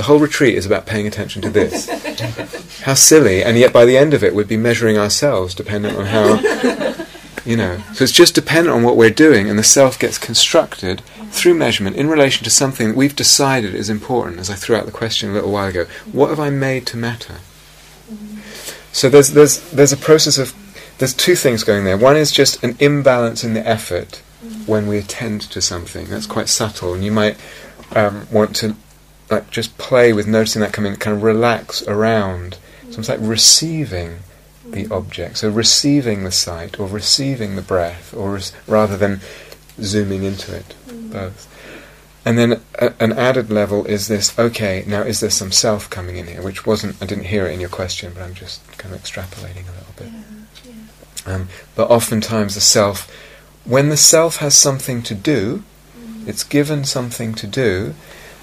The 0.01 0.05
whole 0.05 0.19
retreat 0.19 0.55
is 0.55 0.65
about 0.65 0.87
paying 0.87 1.07
attention 1.07 1.43
to 1.43 1.51
this. 1.51 1.87
how 2.85 2.95
silly, 2.95 3.45
and 3.45 3.59
yet 3.59 3.71
by 3.71 3.85
the 3.85 3.99
end 3.99 4.15
of 4.15 4.25
it, 4.25 4.35
we'd 4.35 4.49
be 4.49 4.57
measuring 4.57 4.97
ourselves 4.97 5.55
dependent 5.55 5.99
on 5.99 6.07
how. 6.07 7.05
You 7.45 7.59
know, 7.59 7.83
so 7.93 8.05
it's 8.05 8.13
just 8.13 8.35
dependent 8.35 8.75
on 8.75 8.83
what 8.83 8.97
we're 8.97 9.11
doing, 9.11 9.51
and 9.51 9.59
the 9.59 9.63
self 9.63 9.99
gets 9.99 10.17
constructed 10.17 11.03
through 11.31 11.53
measurement 11.53 11.97
in 11.97 12.09
relation 12.09 12.45
to 12.45 12.51
something 12.51 12.89
that 12.89 12.97
we've 12.97 13.15
decided 13.15 13.75
is 13.75 13.91
important. 13.91 14.39
As 14.39 14.49
I 14.49 14.55
threw 14.55 14.75
out 14.75 14.87
the 14.87 14.91
question 14.91 15.29
a 15.29 15.33
little 15.35 15.53
while 15.53 15.69
ago, 15.69 15.85
what 16.13 16.31
have 16.31 16.41
I 16.41 16.49
made 16.49 16.87
to 16.87 16.97
matter? 16.97 17.37
So 18.93 19.11
there's 19.11 19.33
there's 19.33 19.71
there's 19.71 19.93
a 19.93 19.99
process 19.99 20.39
of 20.39 20.55
there's 20.97 21.13
two 21.13 21.35
things 21.35 21.63
going 21.63 21.85
there. 21.85 21.99
One 21.99 22.17
is 22.17 22.33
just 22.33 22.65
an 22.65 22.75
imbalance 22.81 23.45
in 23.45 23.53
the 23.53 23.69
effort 23.69 24.23
when 24.65 24.87
we 24.87 24.97
attend 24.97 25.43
to 25.43 25.61
something. 25.61 26.07
That's 26.07 26.27
quite 26.27 26.49
subtle, 26.49 26.95
and 26.95 27.05
you 27.05 27.13
might 27.13 27.37
um, 27.95 28.27
want 28.33 28.57
to 28.57 28.77
like 29.31 29.51
just 29.51 29.79
play 29.79 30.13
with 30.13 30.27
noticing 30.27 30.61
that 30.61 30.73
coming, 30.73 30.97
kind 30.97 31.17
of 31.17 31.23
relax 31.23 31.83
around. 31.87 32.59
So 32.91 32.99
it's 32.99 33.09
like 33.09 33.21
receiving 33.23 34.19
the 34.65 34.85
mm-hmm. 34.85 34.93
object, 34.93 35.39
so 35.39 35.49
receiving 35.49 36.25
the 36.25 36.33
sight 36.33 36.79
or 36.79 36.87
receiving 36.87 37.57
the 37.57 37.63
breath, 37.63 38.13
or 38.15 38.35
res- 38.35 38.53
rather 38.67 38.97
than 38.97 39.21
zooming 39.81 40.25
into 40.25 40.55
it, 40.55 40.75
mm-hmm. 40.87 41.13
both. 41.13 41.47
And 42.25 42.37
then 42.37 42.61
a, 42.79 42.93
an 43.01 43.13
added 43.13 43.51
level 43.51 43.87
is 43.87 44.09
this. 44.09 44.39
Okay, 44.39 44.85
now 44.87 45.03
is 45.03 45.21
there 45.21 45.31
some 45.31 45.53
self 45.53 45.89
coming 45.89 46.17
in 46.17 46.27
here? 46.27 46.43
Which 46.43 46.67
wasn't. 46.67 47.01
I 47.03 47.07
didn't 47.07 47.25
hear 47.25 47.47
it 47.47 47.53
in 47.53 47.61
your 47.61 47.71
question, 47.71 48.13
but 48.15 48.23
I'm 48.23 48.35
just 48.35 48.67
kind 48.77 48.95
of 48.95 49.01
extrapolating 49.01 49.67
a 49.69 49.73
little 49.73 49.95
bit. 49.97 50.09
Um, 51.27 51.49
but 51.75 51.91
oftentimes 51.91 52.55
the 52.55 52.61
self, 52.61 53.11
when 53.65 53.89
the 53.89 53.97
self 53.97 54.37
has 54.37 54.57
something 54.57 55.03
to 55.03 55.15
do, 55.15 55.63
mm-hmm. 55.97 56.29
it's 56.29 56.45
given 56.45 56.85
something 56.85 57.35
to 57.35 57.47
do, 57.47 57.95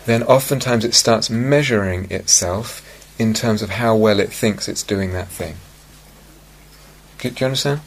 then 0.07 0.23
oftentimes 0.23 0.83
it 0.83 0.95
starts 0.95 1.29
measuring 1.29 2.09
itself 2.09 2.81
in 3.19 3.33
terms 3.33 3.61
of 3.61 3.71
how 3.71 3.95
well 3.95 4.19
it 4.19 4.31
thinks 4.31 4.67
it's 4.67 4.83
doing 4.83 5.13
that 5.13 5.27
thing. 5.27 5.55
Do, 7.19 7.29
you 7.29 7.45
understand? 7.45 7.81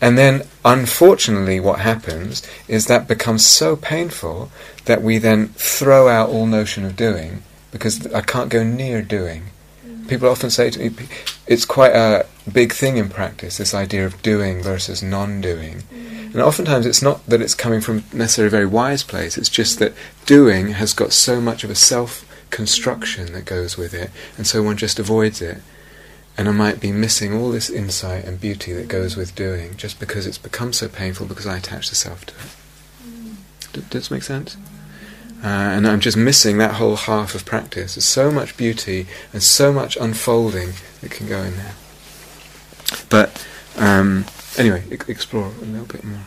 And 0.00 0.18
then, 0.18 0.42
unfortunately, 0.64 1.60
what 1.60 1.80
happens 1.80 2.42
is 2.68 2.86
that 2.86 3.08
becomes 3.08 3.46
so 3.46 3.76
painful 3.76 4.50
that 4.84 5.02
we 5.02 5.18
then 5.18 5.48
throw 5.48 6.08
out 6.08 6.28
all 6.28 6.46
notion 6.46 6.84
of 6.84 6.96
doing 6.96 7.42
because 7.70 8.06
I 8.12 8.20
can't 8.20 8.50
go 8.50 8.62
near 8.62 9.02
doing. 9.02 9.44
People 10.12 10.28
often 10.28 10.50
say 10.50 10.68
to 10.68 10.78
me, 10.78 10.90
it's 11.46 11.64
quite 11.64 11.96
a 11.96 12.26
big 12.52 12.74
thing 12.74 12.98
in 12.98 13.08
practice, 13.08 13.56
this 13.56 13.72
idea 13.72 14.04
of 14.04 14.20
doing 14.20 14.62
versus 14.62 15.02
non 15.02 15.40
doing. 15.40 15.84
Mm. 15.90 16.32
And 16.32 16.42
oftentimes 16.42 16.84
it's 16.84 17.00
not 17.00 17.24
that 17.24 17.40
it's 17.40 17.54
coming 17.54 17.80
from 17.80 18.04
necessarily 18.12 18.48
a 18.48 18.50
very 18.50 18.66
wise 18.66 19.02
place, 19.02 19.38
it's 19.38 19.48
just 19.48 19.78
that 19.78 19.94
doing 20.26 20.72
has 20.72 20.92
got 20.92 21.14
so 21.14 21.40
much 21.40 21.64
of 21.64 21.70
a 21.70 21.74
self 21.74 22.28
construction 22.50 23.32
that 23.32 23.46
goes 23.46 23.78
with 23.78 23.94
it, 23.94 24.10
and 24.36 24.46
so 24.46 24.62
one 24.62 24.76
just 24.76 24.98
avoids 24.98 25.40
it. 25.40 25.62
And 26.36 26.46
I 26.46 26.52
might 26.52 26.78
be 26.78 26.92
missing 26.92 27.32
all 27.32 27.50
this 27.50 27.70
insight 27.70 28.26
and 28.26 28.38
beauty 28.38 28.74
that 28.74 28.88
goes 28.88 29.16
with 29.16 29.34
doing 29.34 29.78
just 29.78 29.98
because 29.98 30.26
it's 30.26 30.36
become 30.36 30.74
so 30.74 30.88
painful 30.88 31.24
because 31.24 31.46
I 31.46 31.56
attach 31.56 31.88
the 31.88 31.94
self 31.94 32.26
to 32.26 32.34
it. 32.34 33.08
Mm. 33.08 33.34
D- 33.72 33.80
does 33.80 33.88
this 33.88 34.10
make 34.10 34.24
sense? 34.24 34.58
Uh, 35.42 35.46
and 35.46 35.88
I'm 35.88 35.98
just 35.98 36.16
missing 36.16 36.58
that 36.58 36.74
whole 36.74 36.94
half 36.94 37.34
of 37.34 37.44
practice. 37.44 37.96
There's 37.96 38.04
so 38.04 38.30
much 38.30 38.56
beauty 38.56 39.06
and 39.32 39.42
so 39.42 39.72
much 39.72 39.96
unfolding 39.96 40.74
that 41.00 41.10
can 41.10 41.26
go 41.26 41.42
in 41.42 41.56
there. 41.56 41.74
But 43.08 43.44
um, 43.76 44.26
anyway, 44.56 44.84
e- 44.90 44.98
explore 45.08 45.46
a 45.46 45.64
little 45.64 45.86
bit 45.86 46.04
more. 46.04 46.26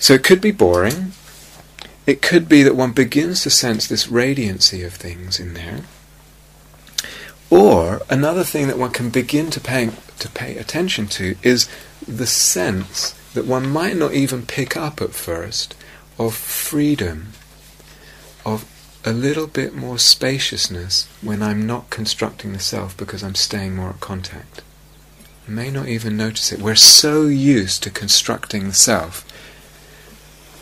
So 0.00 0.14
it 0.14 0.24
could 0.24 0.40
be 0.40 0.50
boring. 0.50 1.12
It 2.04 2.20
could 2.20 2.48
be 2.48 2.64
that 2.64 2.74
one 2.74 2.92
begins 2.92 3.42
to 3.42 3.50
sense 3.50 3.86
this 3.86 4.08
radiancy 4.08 4.84
of 4.84 4.94
things 4.94 5.38
in 5.38 5.54
there. 5.54 5.82
Or 7.48 8.02
another 8.10 8.42
thing 8.42 8.66
that 8.66 8.78
one 8.78 8.90
can 8.90 9.10
begin 9.10 9.50
to 9.50 9.60
pay 9.60 9.90
to 10.18 10.28
pay 10.28 10.56
attention 10.56 11.06
to 11.08 11.36
is 11.42 11.68
the 12.06 12.26
sense 12.26 13.12
that 13.34 13.46
one 13.46 13.68
might 13.68 13.96
not 13.96 14.12
even 14.12 14.46
pick 14.46 14.76
up 14.76 15.00
at 15.00 15.14
first 15.14 15.74
of 16.20 16.34
freedom, 16.34 17.28
of 18.44 18.66
a 19.06 19.12
little 19.12 19.46
bit 19.46 19.74
more 19.74 19.98
spaciousness 19.98 21.08
when 21.22 21.42
I'm 21.42 21.66
not 21.66 21.88
constructing 21.88 22.52
the 22.52 22.58
self 22.58 22.94
because 22.94 23.22
I'm 23.22 23.34
staying 23.34 23.74
more 23.74 23.88
at 23.88 24.00
contact. 24.00 24.60
I 25.48 25.50
may 25.50 25.70
not 25.70 25.88
even 25.88 26.18
notice 26.18 26.52
it. 26.52 26.60
We're 26.60 26.74
so 26.74 27.22
used 27.22 27.82
to 27.84 27.90
constructing 27.90 28.68
the 28.68 28.74
self. 28.74 29.24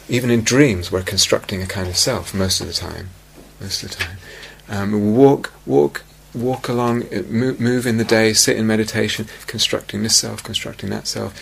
Even 0.08 0.30
in 0.30 0.44
dreams, 0.44 0.92
we're 0.92 1.02
constructing 1.02 1.60
a 1.60 1.66
kind 1.66 1.88
of 1.88 1.96
self 1.96 2.32
most 2.32 2.60
of 2.60 2.68
the 2.68 2.72
time. 2.72 3.10
Most 3.60 3.82
of 3.82 3.90
the 3.90 3.96
time, 3.96 4.18
um, 4.68 5.16
walk, 5.16 5.52
walk, 5.66 6.04
walk 6.32 6.68
along, 6.68 7.12
uh, 7.12 7.22
move 7.28 7.84
in 7.84 7.96
the 7.96 8.04
day, 8.04 8.32
sit 8.32 8.56
in 8.56 8.64
meditation, 8.68 9.26
constructing 9.48 10.04
this 10.04 10.16
self, 10.16 10.44
constructing 10.44 10.90
that 10.90 11.08
self, 11.08 11.34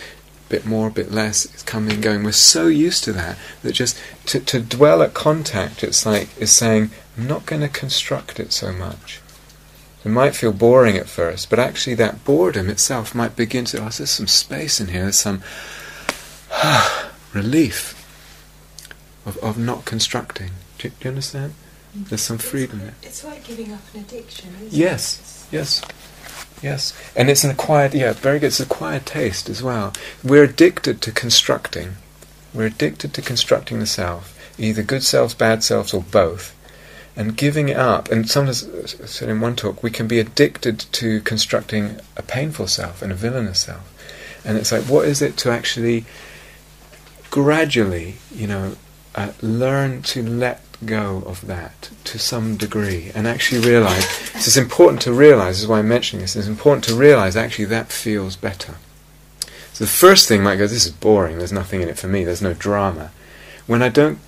bit 0.49 0.65
more, 0.65 0.87
a 0.87 0.91
bit 0.91 1.11
less, 1.11 1.45
it's 1.45 1.63
coming, 1.63 2.01
going. 2.01 2.23
We're 2.23 2.31
so 2.31 2.67
used 2.67 3.03
to 3.05 3.13
that 3.13 3.37
that 3.63 3.73
just 3.73 3.99
to, 4.27 4.39
to 4.39 4.59
dwell 4.59 5.01
at 5.01 5.13
contact, 5.13 5.83
it's 5.83 6.05
like 6.05 6.29
is 6.39 6.51
saying, 6.51 6.91
I'm 7.17 7.27
not 7.27 7.45
going 7.45 7.61
to 7.61 7.69
construct 7.69 8.39
it 8.39 8.51
so 8.51 8.71
much. 8.71 9.21
It 10.05 10.09
might 10.09 10.35
feel 10.35 10.53
boring 10.53 10.95
at 10.95 11.09
first, 11.09 11.49
but 11.49 11.59
actually 11.59 11.95
that 11.95 12.23
boredom 12.23 12.69
itself 12.69 13.13
might 13.13 13.35
begin 13.35 13.65
to, 13.65 13.79
oh, 13.79 13.89
there's 13.89 14.09
some 14.09 14.27
space 14.27 14.79
in 14.79 14.87
here, 14.87 15.03
there's 15.03 15.17
some 15.17 15.41
relief 17.33 17.93
of, 19.25 19.37
of 19.39 19.57
not 19.57 19.85
constructing. 19.85 20.51
Do, 20.77 20.89
do 20.89 20.95
you 21.01 21.09
understand? 21.09 21.53
There's 21.93 22.21
some 22.21 22.37
freedom 22.37 22.79
there. 22.79 22.93
It's 23.01 23.23
like 23.23 23.43
giving 23.43 23.73
up 23.73 23.81
an 23.93 24.01
addiction, 24.01 24.49
isn't 24.61 24.73
Yes. 24.73 25.47
Yes. 25.51 25.81
Yes. 26.61 26.93
And 27.15 27.29
it's 27.29 27.43
an 27.43 27.51
acquired, 27.51 27.93
yeah, 27.93 28.13
very 28.13 28.39
good. 28.39 28.47
It's 28.47 28.59
acquired 28.59 29.05
taste 29.05 29.49
as 29.49 29.61
well. 29.61 29.93
We're 30.23 30.45
addicted 30.45 31.01
to 31.03 31.11
constructing. 31.11 31.95
We're 32.53 32.67
addicted 32.67 33.13
to 33.13 33.21
constructing 33.21 33.79
the 33.79 33.85
self, 33.85 34.35
either 34.57 34.81
good 34.81 35.03
selves, 35.03 35.33
bad 35.33 35.63
selves, 35.63 35.93
or 35.93 36.01
both. 36.01 36.55
And 37.15 37.35
giving 37.35 37.69
it 37.69 37.77
up, 37.77 38.11
and 38.11 38.29
sometimes, 38.29 38.63
uh, 38.63 38.87
said 38.87 39.29
in 39.29 39.41
one 39.41 39.55
talk, 39.55 39.81
we 39.81 39.89
can 39.89 40.07
be 40.07 40.19
addicted 40.19 40.79
to 40.79 41.21
constructing 41.21 41.99
a 42.15 42.21
painful 42.21 42.67
self 42.67 43.01
and 43.01 43.11
a 43.11 43.15
villainous 43.15 43.59
self. 43.61 43.93
And 44.45 44.57
it's 44.57 44.71
like, 44.71 44.83
what 44.83 45.07
is 45.07 45.21
it 45.21 45.35
to 45.37 45.51
actually 45.51 46.05
gradually, 47.29 48.15
you 48.33 48.47
know, 48.47 48.75
uh, 49.15 49.33
learn 49.41 50.01
to 50.03 50.21
let 50.23 50.66
go 50.85 51.23
of 51.25 51.47
that 51.47 51.89
to 52.03 52.19
some 52.19 52.55
degree 52.55 53.11
and 53.15 53.27
actually 53.27 53.65
realize 53.65 54.05
is 54.35 54.57
important 54.57 55.01
to 55.01 55.11
realize 55.11 55.55
this 55.55 55.63
is 55.63 55.67
why 55.67 55.79
I'm 55.79 55.87
mentioning 55.87 56.21
this 56.21 56.35
it's 56.35 56.47
important 56.47 56.83
to 56.85 56.95
realize 56.95 57.35
actually 57.35 57.65
that 57.65 57.91
feels 57.91 58.35
better. 58.35 58.75
So 59.73 59.83
the 59.83 59.89
first 59.89 60.27
thing 60.27 60.43
might 60.43 60.57
go 60.57 60.67
this 60.67 60.85
is 60.85 60.91
boring 60.91 61.39
there's 61.39 61.51
nothing 61.51 61.81
in 61.81 61.89
it 61.89 61.97
for 61.97 62.07
me 62.07 62.23
there's 62.23 62.41
no 62.41 62.53
drama. 62.53 63.11
When 63.65 63.81
I 63.81 63.89
don't 63.89 64.19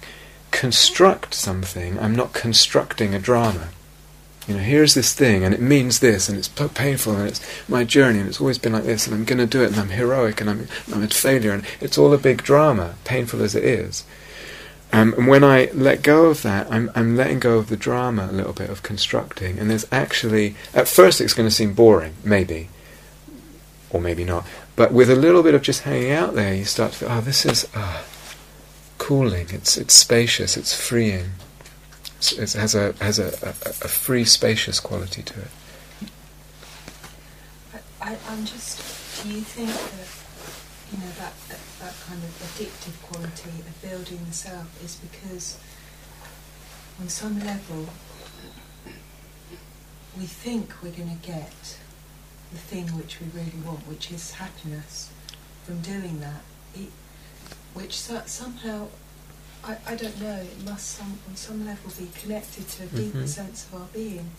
construct 0.51 1.35
something 1.35 1.99
I'm 1.99 2.15
not 2.15 2.33
constructing 2.33 3.13
a 3.13 3.19
drama. 3.19 3.69
You 4.47 4.55
know 4.55 4.61
here's 4.61 4.95
this 4.95 5.13
thing 5.13 5.43
and 5.43 5.53
it 5.53 5.61
means 5.61 5.99
this 5.99 6.27
and 6.27 6.37
it's 6.37 6.47
painful 6.47 7.15
and 7.15 7.27
it's 7.27 7.69
my 7.69 7.83
journey 7.83 8.19
and 8.19 8.27
it's 8.27 8.41
always 8.41 8.57
been 8.57 8.73
like 8.73 8.85
this 8.85 9.05
and 9.05 9.15
I'm 9.15 9.25
going 9.25 9.37
to 9.37 9.45
do 9.45 9.61
it 9.61 9.71
and 9.71 9.79
I'm 9.79 9.89
heroic 9.89 10.41
and 10.41 10.49
I'm, 10.49 10.67
I'm 10.91 11.03
a 11.03 11.07
failure 11.07 11.51
and 11.51 11.63
it's 11.79 11.99
all 11.99 12.11
a 12.11 12.17
big 12.17 12.41
drama 12.41 12.95
painful 13.03 13.43
as 13.43 13.53
it 13.53 13.63
is 13.63 14.03
um, 14.91 15.13
and 15.13 15.27
when 15.27 15.43
I 15.43 15.69
let 15.73 16.01
go 16.01 16.25
of 16.25 16.41
that, 16.41 16.71
I'm, 16.71 16.91
I'm 16.95 17.15
letting 17.15 17.39
go 17.39 17.59
of 17.59 17.69
the 17.69 17.77
drama 17.77 18.27
a 18.29 18.33
little 18.33 18.53
bit 18.53 18.69
of 18.69 18.81
constructing. 18.81 19.59
And 19.59 19.69
there's 19.69 19.85
actually, 19.91 20.55
at 20.73 20.87
first 20.87 21.21
it's 21.21 21.33
going 21.33 21.47
to 21.47 21.53
seem 21.53 21.73
boring, 21.73 22.15
maybe, 22.23 22.69
or 23.91 24.01
maybe 24.01 24.23
not. 24.23 24.47
But 24.75 24.91
with 24.91 25.09
a 25.11 25.15
little 25.15 25.43
bit 25.43 25.53
of 25.53 25.61
just 25.61 25.81
hanging 25.81 26.11
out 26.11 26.33
there, 26.33 26.53
you 26.55 26.65
start 26.65 26.93
to 26.93 26.97
feel, 26.99 27.09
oh, 27.11 27.21
this 27.21 27.45
is 27.45 27.67
ah, 27.75 28.03
cooling. 28.97 29.47
It's 29.51 29.77
it's 29.77 29.93
spacious. 29.93 30.57
It's 30.57 30.73
freeing. 30.73 31.31
It's, 32.17 32.31
it 32.31 32.53
has 32.53 32.73
a 32.75 32.93
has 33.01 33.19
a, 33.19 33.27
a, 33.43 33.49
a 33.49 33.87
free, 33.87 34.25
spacious 34.25 34.79
quality 34.79 35.21
to 35.21 35.39
it. 35.41 35.47
I, 38.01 38.17
I'm 38.29 38.45
just. 38.45 38.79
Do 39.21 39.29
you 39.29 39.41
think 39.41 39.69
that 39.69 40.93
you 40.93 41.05
know 41.05 41.11
that, 41.19 41.33
that 41.49 41.59
that 41.79 41.93
kind 42.07 42.21
of 42.23 42.29
addictive 42.43 43.01
quality 43.03 43.49
of 43.61 43.81
building 43.81 44.19
the 44.27 44.33
self 44.33 44.83
is 44.83 44.95
because 44.97 45.57
on 46.99 47.07
some 47.07 47.39
level, 47.39 47.87
we 50.17 50.25
think 50.25 50.73
we're 50.83 50.91
going 50.91 51.17
to 51.17 51.25
get 51.27 51.77
the 52.51 52.57
thing 52.57 52.87
which 52.97 53.19
we 53.21 53.27
really 53.33 53.53
want, 53.65 53.79
which 53.87 54.11
is 54.11 54.31
happiness, 54.33 55.09
from 55.63 55.79
doing 55.81 56.19
that. 56.19 56.41
It, 56.75 56.89
which 57.73 57.97
so, 57.97 58.21
somehow, 58.25 58.87
I, 59.63 59.77
I 59.87 59.95
don't 59.95 60.19
know, 60.21 60.35
it 60.41 60.65
must 60.65 60.89
some, 60.97 61.19
on 61.29 61.35
some 61.35 61.65
level 61.65 61.91
be 61.97 62.09
connected 62.19 62.67
to 62.67 62.83
a 62.83 62.87
deeper 62.87 63.19
Mhm. 63.19 63.27
sense 63.27 63.65
of 63.71 63.81
our 63.81 63.87
being. 63.93 64.31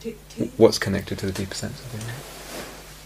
Do, 0.00 0.14
do 0.36 0.50
What's 0.56 0.78
connected 0.78 1.18
to 1.20 1.26
the 1.26 1.32
deeper 1.32 1.54
sense 1.54 1.80
of 1.80 1.92
being? 1.92 2.04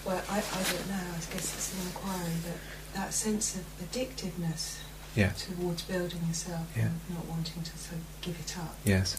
well, 0.05 0.23
I, 0.29 0.39
I 0.39 0.63
don't 0.65 0.89
know, 0.89 1.07
I 1.15 1.33
guess 1.33 1.55
it's 1.55 1.75
an 1.75 1.87
inquiry, 1.87 2.33
but 2.43 2.57
that 2.95 3.13
sense 3.15 3.55
of 3.57 3.63
addictiveness 3.83 4.77
Yeah. 5.15 5.33
towards 5.33 5.83
building 5.83 6.27
yourself 6.29 6.67
Yeah. 6.77 6.83
and 6.87 7.01
not 7.11 7.27
wanting 7.27 7.63
to 7.63 7.71
sort 7.79 7.95
of 8.01 8.21
give 8.21 8.37
it 8.41 8.57
up 8.59 8.77
Yes. 8.85 9.17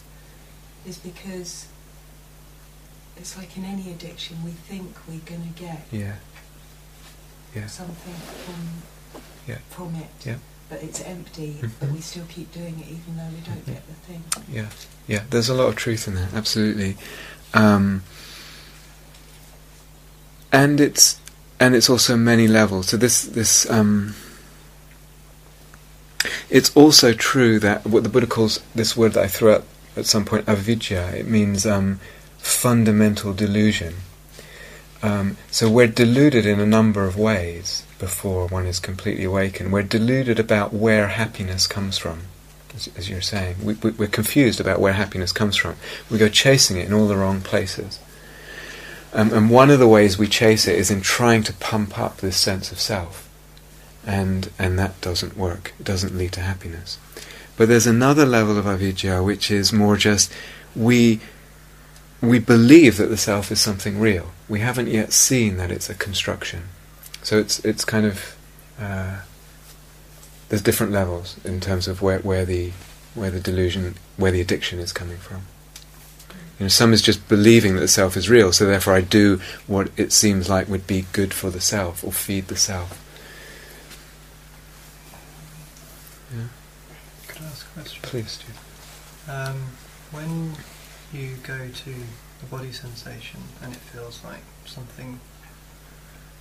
is 0.84 0.98
because 0.98 1.66
it's 3.16 3.36
like 3.36 3.56
in 3.56 3.64
any 3.64 3.90
addiction, 3.92 4.42
we 4.44 4.50
think 4.52 4.96
we're 5.08 5.20
going 5.20 5.52
to 5.52 5.60
get 5.60 5.86
Yeah. 5.92 6.16
Yeah. 7.54 7.66
something 7.68 8.14
from 8.44 8.82
Yeah. 9.46 9.58
from 9.70 9.94
it, 9.94 10.08
Yeah. 10.24 10.36
but 10.68 10.82
it's 10.82 11.00
empty. 11.00 11.58
Mhm. 11.62 11.70
But 11.78 11.90
we 11.92 12.00
still 12.00 12.26
keep 12.28 12.52
doing 12.52 12.80
it, 12.80 12.88
even 12.88 13.16
though 13.16 13.28
we 13.28 13.40
don't 13.40 13.62
Mhm. 13.64 13.74
get 13.74 13.86
the 13.86 13.94
thing. 14.06 14.24
Yeah, 14.50 14.68
yeah. 15.06 15.22
There's 15.30 15.48
a 15.48 15.54
lot 15.54 15.68
of 15.68 15.76
truth 15.76 16.08
in 16.08 16.14
that. 16.16 16.32
Absolutely, 16.34 16.96
um, 17.52 18.02
and 20.50 20.80
it's 20.80 21.18
and 21.60 21.74
it's 21.74 21.90
also 21.90 22.16
many 22.16 22.48
levels. 22.48 22.88
So 22.88 22.96
this 22.96 23.22
this 23.22 23.68
um, 23.70 24.14
it's 26.50 26.74
also 26.76 27.12
true 27.12 27.58
that 27.60 27.86
what 27.86 28.02
the 28.02 28.08
Buddha 28.08 28.26
calls 28.26 28.60
this 28.74 28.96
word 28.96 29.12
that 29.12 29.24
I 29.24 29.28
threw 29.28 29.52
out 29.52 29.64
at 29.96 30.06
some 30.06 30.24
point, 30.24 30.48
avidya. 30.48 31.10
It 31.10 31.26
means 31.26 31.66
um, 31.66 32.00
fundamental 32.38 33.32
delusion. 33.32 33.94
Um, 35.02 35.36
so 35.50 35.70
we're 35.70 35.86
deluded 35.86 36.46
in 36.46 36.60
a 36.60 36.66
number 36.66 37.04
of 37.04 37.18
ways 37.18 37.84
before 37.98 38.46
one 38.48 38.66
is 38.66 38.80
completely 38.80 39.24
awakened. 39.24 39.72
We're 39.72 39.82
deluded 39.82 40.38
about 40.38 40.72
where 40.72 41.08
happiness 41.08 41.66
comes 41.66 41.98
from 41.98 42.22
as, 42.74 42.88
as 42.96 43.08
you're 43.08 43.20
saying. 43.20 43.56
We, 43.62 43.74
we, 43.74 43.90
we're 43.90 44.08
confused 44.08 44.60
about 44.60 44.80
where 44.80 44.94
happiness 44.94 45.32
comes 45.32 45.56
from. 45.56 45.76
We 46.10 46.18
go 46.18 46.28
chasing 46.28 46.78
it 46.78 46.86
in 46.86 46.92
all 46.92 47.06
the 47.06 47.16
wrong 47.16 47.40
places. 47.40 47.98
Um, 49.14 49.32
and 49.32 49.48
one 49.48 49.70
of 49.70 49.78
the 49.78 49.88
ways 49.88 50.18
we 50.18 50.26
chase 50.26 50.66
it 50.66 50.76
is 50.76 50.90
in 50.90 51.00
trying 51.00 51.44
to 51.44 51.52
pump 51.54 51.98
up 51.98 52.16
this 52.16 52.36
sense 52.36 52.72
of 52.72 52.80
self. 52.80 53.28
And, 54.04 54.50
and 54.58 54.78
that 54.78 55.00
doesn't 55.00 55.36
work. 55.36 55.72
It 55.78 55.84
doesn't 55.84 56.18
lead 56.18 56.32
to 56.32 56.40
happiness. 56.40 56.98
But 57.56 57.68
there's 57.68 57.86
another 57.86 58.26
level 58.26 58.58
of 58.58 58.66
avidya 58.66 59.22
which 59.22 59.50
is 59.50 59.72
more 59.72 59.96
just 59.96 60.32
we, 60.74 61.20
we 62.20 62.40
believe 62.40 62.96
that 62.96 63.06
the 63.06 63.16
self 63.16 63.52
is 63.52 63.60
something 63.60 64.00
real. 64.00 64.32
We 64.48 64.60
haven't 64.60 64.88
yet 64.88 65.12
seen 65.12 65.56
that 65.58 65.70
it's 65.70 65.88
a 65.88 65.94
construction. 65.94 66.64
So 67.22 67.38
it's, 67.38 67.64
it's 67.64 67.84
kind 67.84 68.04
of. 68.04 68.36
Uh, 68.78 69.20
there's 70.48 70.62
different 70.62 70.92
levels 70.92 71.36
in 71.44 71.60
terms 71.60 71.88
of 71.88 72.02
where, 72.02 72.18
where 72.20 72.44
the 72.44 72.72
where 73.14 73.30
the 73.30 73.40
delusion 73.40 73.94
where 74.16 74.30
the 74.30 74.40
addiction 74.40 74.78
is 74.78 74.92
coming 74.92 75.16
from. 75.16 75.42
You 76.58 76.64
know, 76.66 76.68
some 76.68 76.92
is 76.92 77.02
just 77.02 77.28
believing 77.28 77.74
that 77.74 77.80
the 77.80 77.88
self 77.88 78.16
is 78.16 78.30
real, 78.30 78.52
so 78.52 78.64
therefore 78.64 78.94
I 78.94 79.00
do 79.00 79.40
what 79.66 79.90
it 79.96 80.12
seems 80.12 80.48
like 80.48 80.68
would 80.68 80.86
be 80.86 81.06
good 81.12 81.34
for 81.34 81.50
the 81.50 81.60
self 81.60 82.04
or 82.04 82.12
feed 82.12 82.46
the 82.46 82.56
self. 82.56 83.00
Yeah, 86.32 86.44
Could 87.26 87.42
I 87.42 87.46
ask 87.46 87.66
a 87.66 87.80
question? 87.80 88.02
please, 88.02 88.30
Stu. 88.30 88.46
Um, 89.30 89.56
when 90.12 90.52
you 91.12 91.36
go 91.42 91.68
to 91.68 91.94
a 92.42 92.46
body 92.46 92.70
sensation 92.70 93.40
and 93.62 93.72
it 93.72 93.80
feels 93.80 94.22
like 94.22 94.42
something, 94.64 95.18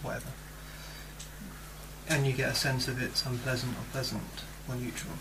whatever, 0.03 0.29
and 2.07 2.27
you 2.27 2.33
get 2.33 2.49
a 2.51 2.55
sense 2.55 2.87
of 2.87 3.01
it's 3.01 3.25
unpleasant 3.25 3.73
or 3.73 3.83
pleasant 3.91 4.43
or 4.69 4.75
neutral, 4.75 5.13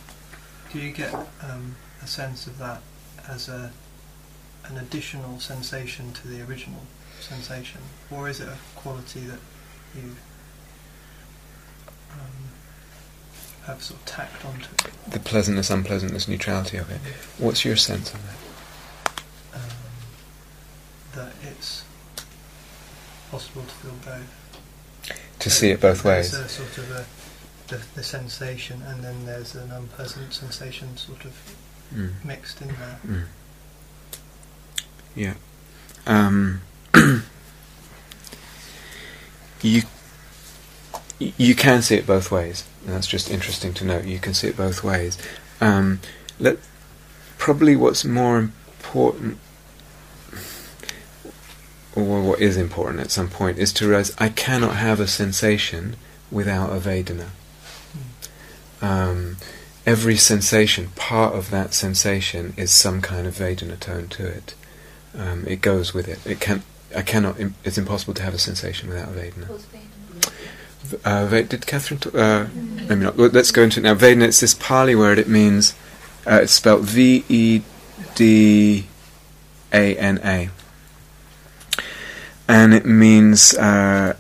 do 0.71 0.79
you 0.81 0.93
get 0.93 1.15
um, 1.43 1.77
a 2.03 2.07
sense 2.07 2.47
of 2.47 2.59
that 2.59 2.83
as 3.27 3.49
a 3.49 3.73
an 4.67 4.77
additional 4.79 5.39
sensation 5.41 6.13
to 6.13 6.29
the 6.29 6.41
original 6.43 6.81
sensation, 7.21 7.81
or 8.11 8.29
is 8.29 8.41
it 8.41 8.49
a 8.49 8.57
quality 8.77 9.21
that 9.21 9.39
you 9.95 10.17
um, 12.13 12.51
have 13.67 13.83
sort 13.83 14.01
of 14.01 14.07
tacked 14.07 14.45
onto 14.45 14.67
it? 14.85 14.93
The 15.11 15.19
pleasantness, 15.21 15.71
unpleasantness, 15.71 16.29
neutrality 16.29 16.77
of 16.77 16.91
it. 16.91 16.99
What's 17.39 17.65
your 17.65 17.77
sense 17.77 18.13
of 18.15 18.21
that? 18.27 18.37
um, 19.55 19.63
that 21.15 21.33
it's 21.51 21.85
possible 23.31 23.63
to 23.63 23.69
feel 23.69 23.95
both. 24.05 25.19
To 25.41 25.51
see 25.51 25.71
it 25.71 25.81
both 25.81 26.05
ways. 26.05 26.33
A 26.35 26.49
sort 26.49 26.79
of 26.79 26.91
a, 26.91 27.05
the, 27.69 27.83
the 27.95 28.03
sensation, 28.03 28.83
and 28.83 29.03
then 29.03 29.27
there's 29.27 29.55
an 29.55 29.71
unpleasant 29.73 30.33
sensation 30.33 30.97
sort 30.97 31.25
of 31.25 31.35
Mm. 31.95 32.25
mixed 32.25 32.63
in 32.63 32.69
there. 32.69 32.99
Mm. 33.07 33.25
Yeah. 35.15 35.35
Um, 36.07 36.63
you 39.63 39.83
you 41.37 41.55
can 41.55 41.83
see 41.83 41.97
it 41.97 42.07
both 42.07 42.31
ways. 42.31 42.65
And 42.85 42.95
that's 42.95 43.07
just 43.07 43.31
interesting 43.31 43.73
to 43.75 43.85
note. 43.85 44.05
You 44.05 44.19
can 44.19 44.35
see 44.35 44.49
it 44.49 44.57
both 44.57 44.83
ways. 44.83 45.19
Um, 45.61 46.01
let 46.41 46.59
probably 47.39 47.77
what's 47.77 48.05
more 48.05 48.39
important, 48.39 49.39
or 51.95 52.23
what 52.23 52.41
is 52.41 52.57
important 52.57 53.01
at 53.01 53.11
some 53.11 53.29
point, 53.29 53.59
is 53.59 53.73
to 53.75 53.87
realize 53.87 54.15
I 54.19 54.29
cannot 54.29 54.77
have 54.77 54.99
a 54.99 55.07
sensation 55.07 55.97
without 56.31 56.71
a 56.71 56.81
Vedana. 56.81 57.29
Um, 58.81 59.37
every 59.87 60.17
sensation, 60.17 60.89
part 60.97 61.35
of 61.35 61.51
that 61.51 61.73
sensation 61.73 62.55
is 62.57 62.73
some 62.73 63.01
kind 63.01 63.29
of 63.29 63.35
Vedana 63.37 63.79
tone 63.79 64.09
to 64.09 64.27
it. 64.27 64.55
Um, 65.17 65.45
it 65.47 65.61
goes 65.61 65.93
with 65.93 66.09
it. 66.09 66.25
It 66.27 66.41
can. 66.41 66.63
I 66.95 67.03
cannot. 67.03 67.37
It's 67.65 67.79
impossible 67.79 68.15
to 68.15 68.23
have 68.23 68.35
a 68.35 68.39
sensation 68.39 68.89
without 68.89 69.09
Vedana. 69.09 69.49
Uh, 71.05 71.43
did 71.43 71.67
Catherine? 71.67 72.01
Uh, 72.15 72.49
maybe 72.89 73.03
not. 73.03 73.17
Let's 73.17 73.51
go 73.51 73.63
into 73.63 73.81
it 73.81 73.83
now. 73.85 73.95
Vedana. 73.95 74.25
It's 74.25 74.41
this 74.41 74.55
Pali 74.55 74.95
word. 74.95 75.19
It 75.19 75.29
means. 75.29 75.75
Uh, 76.25 76.41
it's 76.43 76.53
spelled 76.53 76.85
V 76.85 77.25
E 77.29 77.63
D 78.15 78.87
A 79.73 79.97
N 79.97 80.21
A, 80.23 80.51
and 82.47 82.73
it 82.73 82.87
means 82.87 83.55
uh, 83.59 84.17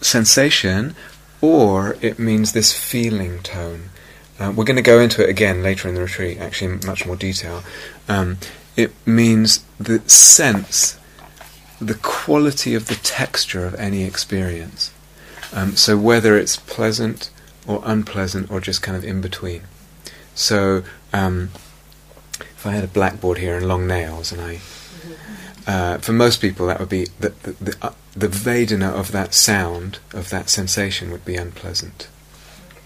sensation, 0.00 0.94
or 1.40 1.96
it 2.00 2.18
means 2.18 2.52
this 2.52 2.72
feeling 2.72 3.40
tone. 3.42 3.90
Uh, 4.38 4.52
we're 4.54 4.64
going 4.64 4.76
to 4.76 4.82
go 4.82 5.00
into 5.00 5.20
it 5.20 5.28
again 5.28 5.64
later 5.64 5.88
in 5.88 5.96
the 5.96 6.02
retreat, 6.02 6.38
actually 6.38 6.72
in 6.74 6.80
much 6.86 7.04
more 7.04 7.16
detail. 7.16 7.64
Um, 8.08 8.38
it 8.78 8.92
means 9.04 9.64
the 9.78 9.98
sense, 10.08 10.98
the 11.80 11.96
quality 11.96 12.76
of 12.76 12.86
the 12.86 12.94
texture 12.94 13.66
of 13.66 13.74
any 13.74 14.04
experience. 14.04 14.92
Um, 15.52 15.74
so 15.74 15.98
whether 15.98 16.38
it's 16.38 16.56
pleasant 16.56 17.30
or 17.66 17.82
unpleasant 17.84 18.50
or 18.52 18.60
just 18.60 18.80
kind 18.80 18.96
of 18.96 19.04
in 19.04 19.20
between. 19.20 19.62
So 20.36 20.84
um, 21.12 21.50
if 22.38 22.64
I 22.64 22.70
had 22.70 22.84
a 22.84 22.88
blackboard 22.88 23.38
here 23.38 23.56
and 23.56 23.66
long 23.66 23.88
nails, 23.88 24.30
and 24.30 24.40
I, 24.40 24.60
uh, 25.66 25.98
for 25.98 26.12
most 26.12 26.40
people 26.40 26.68
that 26.68 26.78
would 26.78 26.88
be 26.88 27.06
the 27.18 27.30
the 27.42 27.52
the, 27.60 27.76
uh, 27.82 27.92
the 28.14 28.28
Vedana 28.28 28.92
of 28.92 29.10
that 29.10 29.34
sound 29.34 29.98
of 30.14 30.30
that 30.30 30.48
sensation 30.48 31.10
would 31.10 31.24
be 31.24 31.34
unpleasant. 31.34 32.06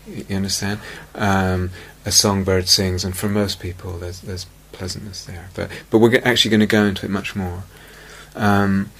You 0.06 0.36
understand? 0.36 0.80
Um, 1.14 1.70
a 2.06 2.10
songbird 2.10 2.68
sings, 2.68 3.04
and 3.04 3.14
for 3.14 3.28
most 3.28 3.60
people, 3.60 3.98
there's 3.98 4.20
there's 4.22 4.46
pleasantness 4.82 5.24
there. 5.26 5.48
But 5.54 5.70
but 5.90 5.98
we're 5.98 6.20
actually 6.24 6.50
going 6.50 6.60
to 6.60 6.66
go 6.66 6.84
into 6.84 7.06
it 7.06 7.10
much 7.10 7.36
more. 7.36 7.62
Um, 8.34 8.90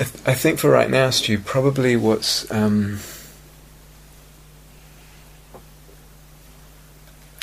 I, 0.00 0.04
th- 0.04 0.26
I 0.26 0.34
think 0.34 0.58
for 0.58 0.70
right 0.70 0.90
now, 0.90 1.10
Stu, 1.10 1.38
probably 1.38 1.96
what's 1.96 2.50
um, 2.50 2.98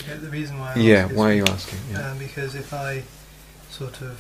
Yeah, 0.08 0.16
the 0.18 0.30
reason 0.30 0.60
why 0.60 0.74
I 0.76 0.80
yeah. 0.80 1.06
Why 1.08 1.32
are 1.32 1.34
you 1.34 1.44
asking? 1.46 1.80
Yeah. 1.92 2.12
Um, 2.12 2.18
because 2.18 2.56
if 2.56 2.74
I 2.74 3.04
sort 3.70 4.02
of 4.02 4.20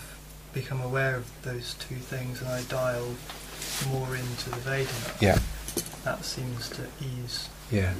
become 0.53 0.81
aware 0.81 1.15
of 1.15 1.29
those 1.43 1.75
two 1.75 1.95
things 1.95 2.41
and 2.41 2.49
I 2.49 2.63
dial 2.63 3.15
more 3.91 4.15
into 4.15 4.49
the 4.49 4.55
Vedana, 4.57 5.21
Yeah. 5.21 5.39
that 6.03 6.23
seems 6.25 6.69
to 6.69 6.81
ease 7.01 7.49
yeah. 7.71 7.93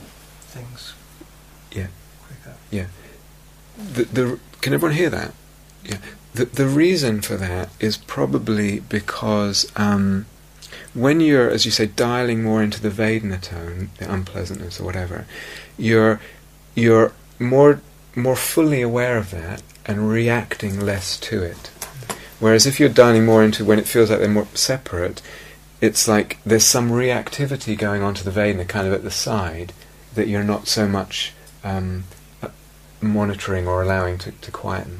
things 0.47 0.93
Yeah. 1.75 1.87
quicker. 2.25 2.87
The, 3.77 4.03
the 4.05 4.39
can 4.61 4.73
everyone 4.73 4.95
hear 4.95 5.09
that? 5.09 5.33
Yeah. 5.83 5.97
The 6.33 6.45
the 6.45 6.67
reason 6.67 7.21
for 7.21 7.35
that 7.35 7.69
is 7.79 7.97
probably 7.97 8.79
because 8.79 9.71
um, 9.75 10.25
when 10.93 11.19
you're, 11.19 11.49
as 11.49 11.65
you 11.65 11.71
say, 11.71 11.85
dialing 11.85 12.41
more 12.41 12.63
into 12.63 12.81
the 12.81 12.89
Vedana 12.89 13.41
tone, 13.41 13.89
the 13.97 14.11
unpleasantness 14.11 14.79
or 14.79 14.85
whatever, 14.85 15.25
you're 15.77 16.19
you're 16.73 17.11
more 17.37 17.81
more 18.15 18.35
fully 18.35 18.81
aware 18.81 19.17
of 19.17 19.31
that 19.31 19.61
and 19.85 20.09
reacting 20.09 20.79
less 20.79 21.17
to 21.19 21.43
it. 21.43 21.69
Whereas 22.39 22.65
if 22.65 22.79
you're 22.79 22.89
dialing 22.89 23.25
more 23.25 23.43
into 23.43 23.63
when 23.63 23.79
it 23.79 23.87
feels 23.87 24.09
like 24.09 24.19
they're 24.19 24.29
more 24.29 24.47
separate, 24.53 25.21
it's 25.81 26.07
like 26.07 26.37
there's 26.45 26.65
some 26.65 26.89
reactivity 26.91 27.77
going 27.77 28.01
on 28.01 28.13
to 28.15 28.23
the 28.23 28.31
Vedana 28.31 28.67
kind 28.67 28.87
of 28.87 28.93
at 28.93 29.03
the 29.03 29.11
side 29.11 29.73
that 30.15 30.27
you're 30.27 30.43
not 30.43 30.67
so 30.67 30.87
much 30.87 31.33
um, 31.65 32.05
monitoring 33.01 33.67
or 33.67 33.81
allowing 33.81 34.17
to, 34.19 34.31
to 34.31 34.51
quieten. 34.51 34.99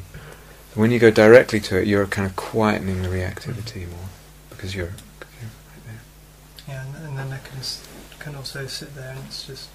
When 0.74 0.91
you 0.91 0.99
go 0.99 1.11
directly 1.11 1.61
to 1.61 1.80
it, 1.80 1.88
you're 1.88 2.05
kind 2.07 2.28
of 2.30 2.36
quietening 2.36 3.03
the 3.03 3.07
reactivity 3.07 3.88
more 3.89 4.09
because 4.49 4.76
you're, 4.76 4.88
you're 5.39 5.51
right 5.72 5.86
there. 5.86 6.01
Yeah, 6.68 6.86
and, 6.86 7.07
and 7.07 7.18
then 7.18 7.32
I 7.32 7.38
can 7.38 7.59
can 8.20 8.36
also 8.36 8.66
sit 8.66 8.95
there 8.95 9.11
and 9.11 9.20
it's 9.28 9.45
just 9.45 9.70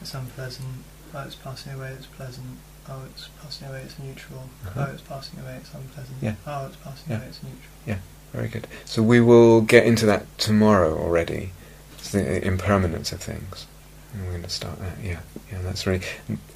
it's 0.00 0.14
unpleasant. 0.14 0.68
Oh, 1.12 1.24
it's 1.26 1.34
passing 1.34 1.72
away. 1.74 1.90
It's 1.90 2.06
pleasant. 2.06 2.46
Oh, 2.88 3.02
it's 3.10 3.28
passing 3.42 3.68
away. 3.68 3.82
It's 3.82 3.98
neutral. 3.98 4.48
Uh-huh. 4.66 4.86
Oh, 4.88 4.92
it's 4.92 5.02
passing 5.02 5.40
away. 5.40 5.56
It's 5.56 5.74
unpleasant. 5.74 6.16
Yeah. 6.22 6.34
Oh, 6.46 6.66
it's 6.66 6.76
passing 6.76 7.10
Yeah. 7.10 7.16
away. 7.18 7.26
It's 7.26 7.42
neutral. 7.42 7.72
Yeah. 7.84 7.98
Very 8.32 8.48
good. 8.48 8.66
So 8.84 9.02
we 9.02 9.20
will 9.20 9.60
get 9.60 9.84
into 9.84 10.06
that 10.06 10.24
tomorrow 10.38 10.96
already. 10.96 11.50
It's 11.98 12.12
the 12.12 12.42
impermanence 12.46 13.12
of 13.12 13.20
things. 13.20 13.66
We're 14.14 14.30
going 14.30 14.42
to 14.42 14.48
start 14.48 14.78
that. 14.80 14.98
Yeah, 15.02 15.20
yeah. 15.50 15.58
That's 15.62 15.86
really. 15.86 16.02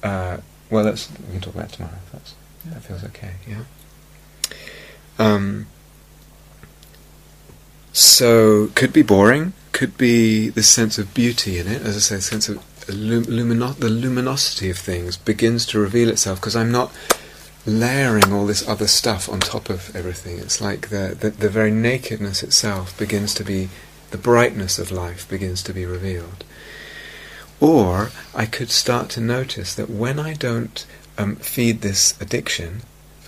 Uh, 0.03 0.37
well, 0.69 0.83
that's 0.83 1.09
we 1.27 1.33
can 1.33 1.41
talk 1.41 1.55
about 1.55 1.69
tomorrow. 1.69 1.97
That's 2.11 2.33
that 2.65 2.83
feels 2.83 3.03
okay. 3.05 3.33
Yeah. 3.47 3.63
Um. 5.19 5.67
So 7.93 8.67
could 8.75 8.91
be 8.91 9.03
boring. 9.03 9.53
Could 9.71 9.97
be 9.97 10.49
the 10.49 10.63
sense 10.63 10.97
of 10.97 11.13
beauty 11.13 11.59
in 11.59 11.67
it. 11.67 11.81
As 11.81 11.95
I 11.95 11.99
say, 11.99 12.15
the 12.17 12.21
sense 12.21 12.49
of 12.49 12.57
lum- 12.89 13.25
lumino- 13.25 13.75
the 13.75 13.89
luminosity 13.89 14.69
of 14.69 14.77
things 14.77 15.17
begins 15.17 15.65
to 15.67 15.79
reveal 15.79 16.09
itself 16.09 16.39
because 16.39 16.55
I'm 16.55 16.71
not 16.71 16.91
layering 17.65 18.31
all 18.31 18.45
this 18.45 18.67
other 18.67 18.87
stuff 18.87 19.27
on 19.27 19.39
top 19.39 19.69
of 19.69 19.95
everything. 19.95 20.37
It's 20.39 20.61
like 20.61 20.89
the, 20.89 21.17
the 21.19 21.29
the 21.29 21.49
very 21.49 21.71
nakedness 21.71 22.43
itself 22.43 22.97
begins 22.97 23.33
to 23.35 23.43
be 23.43 23.69
the 24.11 24.17
brightness 24.17 24.77
of 24.77 24.91
life 24.91 25.27
begins 25.27 25.63
to 25.63 25.73
be 25.73 25.85
revealed. 25.85 26.43
Or 27.59 28.11
I 28.33 28.45
could 28.45 28.69
start 28.69 29.09
to 29.11 29.21
notice 29.21 29.73
that 29.75 29.89
when 29.89 30.19
I 30.19 30.33
don't 30.33 30.85
um, 31.17 31.37
feed 31.37 31.81
this 31.81 32.19
addiction, 32.21 32.81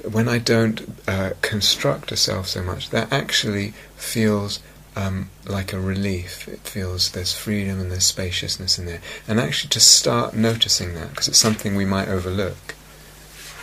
when 0.09 0.27
I 0.27 0.37
don't 0.37 0.97
uh, 1.07 1.31
construct 1.41 2.11
a 2.11 2.17
self 2.17 2.47
so 2.47 2.61
much, 2.61 2.89
that 2.89 3.11
actually 3.11 3.73
feels 3.95 4.59
um, 4.95 5.29
like 5.45 5.73
a 5.73 5.79
relief. 5.79 6.47
It 6.47 6.59
feels 6.59 7.11
there's 7.11 7.33
freedom 7.33 7.79
and 7.79 7.91
there's 7.91 8.05
spaciousness 8.05 8.77
in 8.77 8.85
there. 8.85 9.01
And 9.27 9.39
actually 9.39 9.69
to 9.69 9.79
start 9.79 10.33
noticing 10.35 10.93
that, 10.95 11.11
because 11.11 11.27
it's 11.27 11.37
something 11.37 11.75
we 11.75 11.85
might 11.85 12.07
overlook. 12.07 12.75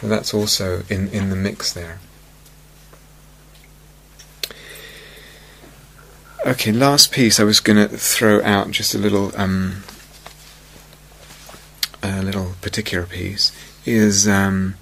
That's 0.03 0.35
also 0.35 0.83
in, 0.91 1.09
in 1.09 1.31
the 1.31 1.37
mix 1.37 1.73
there. 1.73 1.99
Okay, 6.47 6.73
last 6.73 7.11
piece 7.11 7.41
I 7.41 7.45
was 7.45 7.61
going 7.61 7.89
to 7.89 7.97
throw 7.97 8.43
out 8.43 8.71
just 8.71 8.95
a 8.95 8.99
little 8.99 9.33
um, 9.35 9.83
a 12.05 12.23
little 12.23 12.53
particular 12.61 13.07
piece 13.07 13.53
is 13.85 14.29
um, 14.29 14.75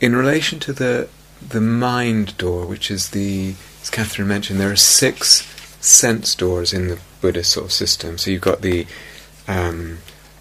in 0.00 0.14
relation 0.16 0.58
to 0.60 0.72
the 0.72 1.08
the 1.46 1.60
mind 1.60 2.36
door, 2.38 2.66
which 2.66 2.90
is 2.90 3.10
the 3.10 3.54
as 3.82 3.90
Catherine 3.90 4.28
mentioned, 4.28 4.58
there 4.58 4.72
are 4.72 4.76
six 4.76 5.46
sense 5.80 6.34
doors 6.34 6.72
in 6.72 6.88
the 6.88 6.98
Buddhist 7.20 7.52
sort 7.52 7.66
of 7.66 7.72
system. 7.72 8.18
So 8.18 8.30
you've 8.30 8.40
got 8.40 8.62
the 8.62 8.86
um, 9.46 9.98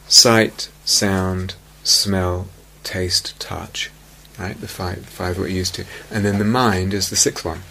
sight, 0.08 0.70
sound, 0.84 1.56
smell, 1.84 2.48
taste, 2.84 3.40
touch, 3.40 3.92
right? 4.40 4.60
The 4.60 4.68
five 4.68 5.06
five 5.06 5.38
we're 5.38 5.48
used 5.48 5.76
to, 5.76 5.86
and 6.10 6.26
then 6.26 6.40
the 6.40 6.46
mind 6.46 6.94
is 6.94 7.10
the 7.10 7.16
sixth 7.16 7.46
one. 7.46 7.62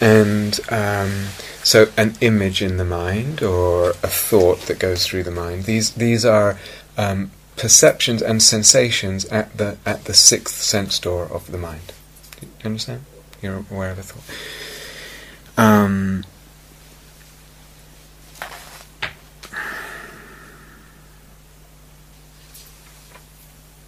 And 0.00 0.60
um, 0.70 1.28
so, 1.64 1.88
an 1.96 2.14
image 2.20 2.62
in 2.62 2.76
the 2.76 2.84
mind 2.84 3.42
or 3.42 3.90
a 3.90 4.08
thought 4.08 4.62
that 4.62 4.78
goes 4.78 5.06
through 5.06 5.24
the 5.24 5.30
mind. 5.30 5.64
These 5.64 5.92
these 5.92 6.24
are 6.24 6.58
um, 6.98 7.30
perceptions 7.56 8.20
and 8.20 8.42
sensations 8.42 9.24
at 9.26 9.56
the 9.56 9.78
at 9.86 10.04
the 10.04 10.12
sixth 10.14 10.56
sense 10.60 10.98
door 10.98 11.24
of 11.24 11.50
the 11.50 11.58
mind. 11.58 11.92
Do 12.40 12.46
you 12.46 12.52
understand? 12.66 13.04
You're 13.40 13.64
aware 13.70 13.90
of 13.90 13.98
a 13.98 14.02
thought. 14.02 15.64
Um, 15.64 16.24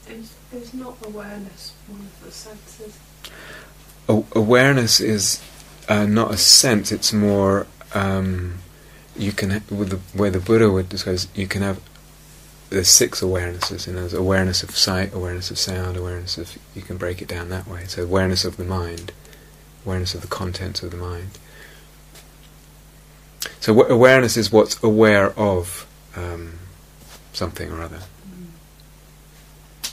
Is, 0.08 0.34
is 0.52 0.74
not 0.74 0.96
awareness 1.04 1.72
one 1.86 2.00
of 2.00 2.24
the 2.24 2.32
senses? 2.32 2.98
a- 4.08 4.24
awareness 4.38 4.98
is 5.00 5.40
uh, 5.88 6.06
not 6.06 6.32
a 6.32 6.36
sense; 6.36 6.90
it's 6.90 7.12
more. 7.12 7.66
Um, 7.94 8.54
you 9.16 9.32
can 9.32 9.50
ha- 9.50 9.61
with 9.70 9.90
the 9.90 9.96
where 10.18 10.30
the 10.30 10.40
Buddha 10.40 10.70
would 10.70 10.88
discuss. 10.88 11.28
You 11.34 11.46
can 11.46 11.62
have 11.62 11.80
there's 12.71 12.89
six 12.89 13.21
awarenesses, 13.21 13.87
and 13.89 13.97
there's 13.97 14.14
awareness 14.14 14.62
of 14.62 14.71
sight, 14.71 15.12
awareness 15.12 15.51
of 15.51 15.59
sound, 15.59 15.97
awareness 15.97 16.39
of. 16.39 16.57
You 16.75 16.83
can 16.83 16.97
break 16.97 17.21
it 17.21 17.29
down 17.29 17.49
that 17.51 17.66
way. 17.66 17.85
So 17.87 18.03
awareness 18.05 18.45
of 18.45 18.57
the 18.57 18.64
mind, 18.64 19.12
awareness 19.85 20.14
of 20.14 20.23
the 20.23 20.29
contents 20.29 20.83
of 20.83 20.91
the 20.93 20.97
mind. 20.97 21.39
So 23.61 23.75
w- 23.75 23.93
awareness 23.93 24.37
is 24.37 24.53
what's 24.53 24.83
aware 24.83 25.31
of 25.39 25.87
um, 26.16 26.59
something 27.33 27.71
or 27.71 27.83
other. 27.83 28.01
Yeah, 29.83 29.89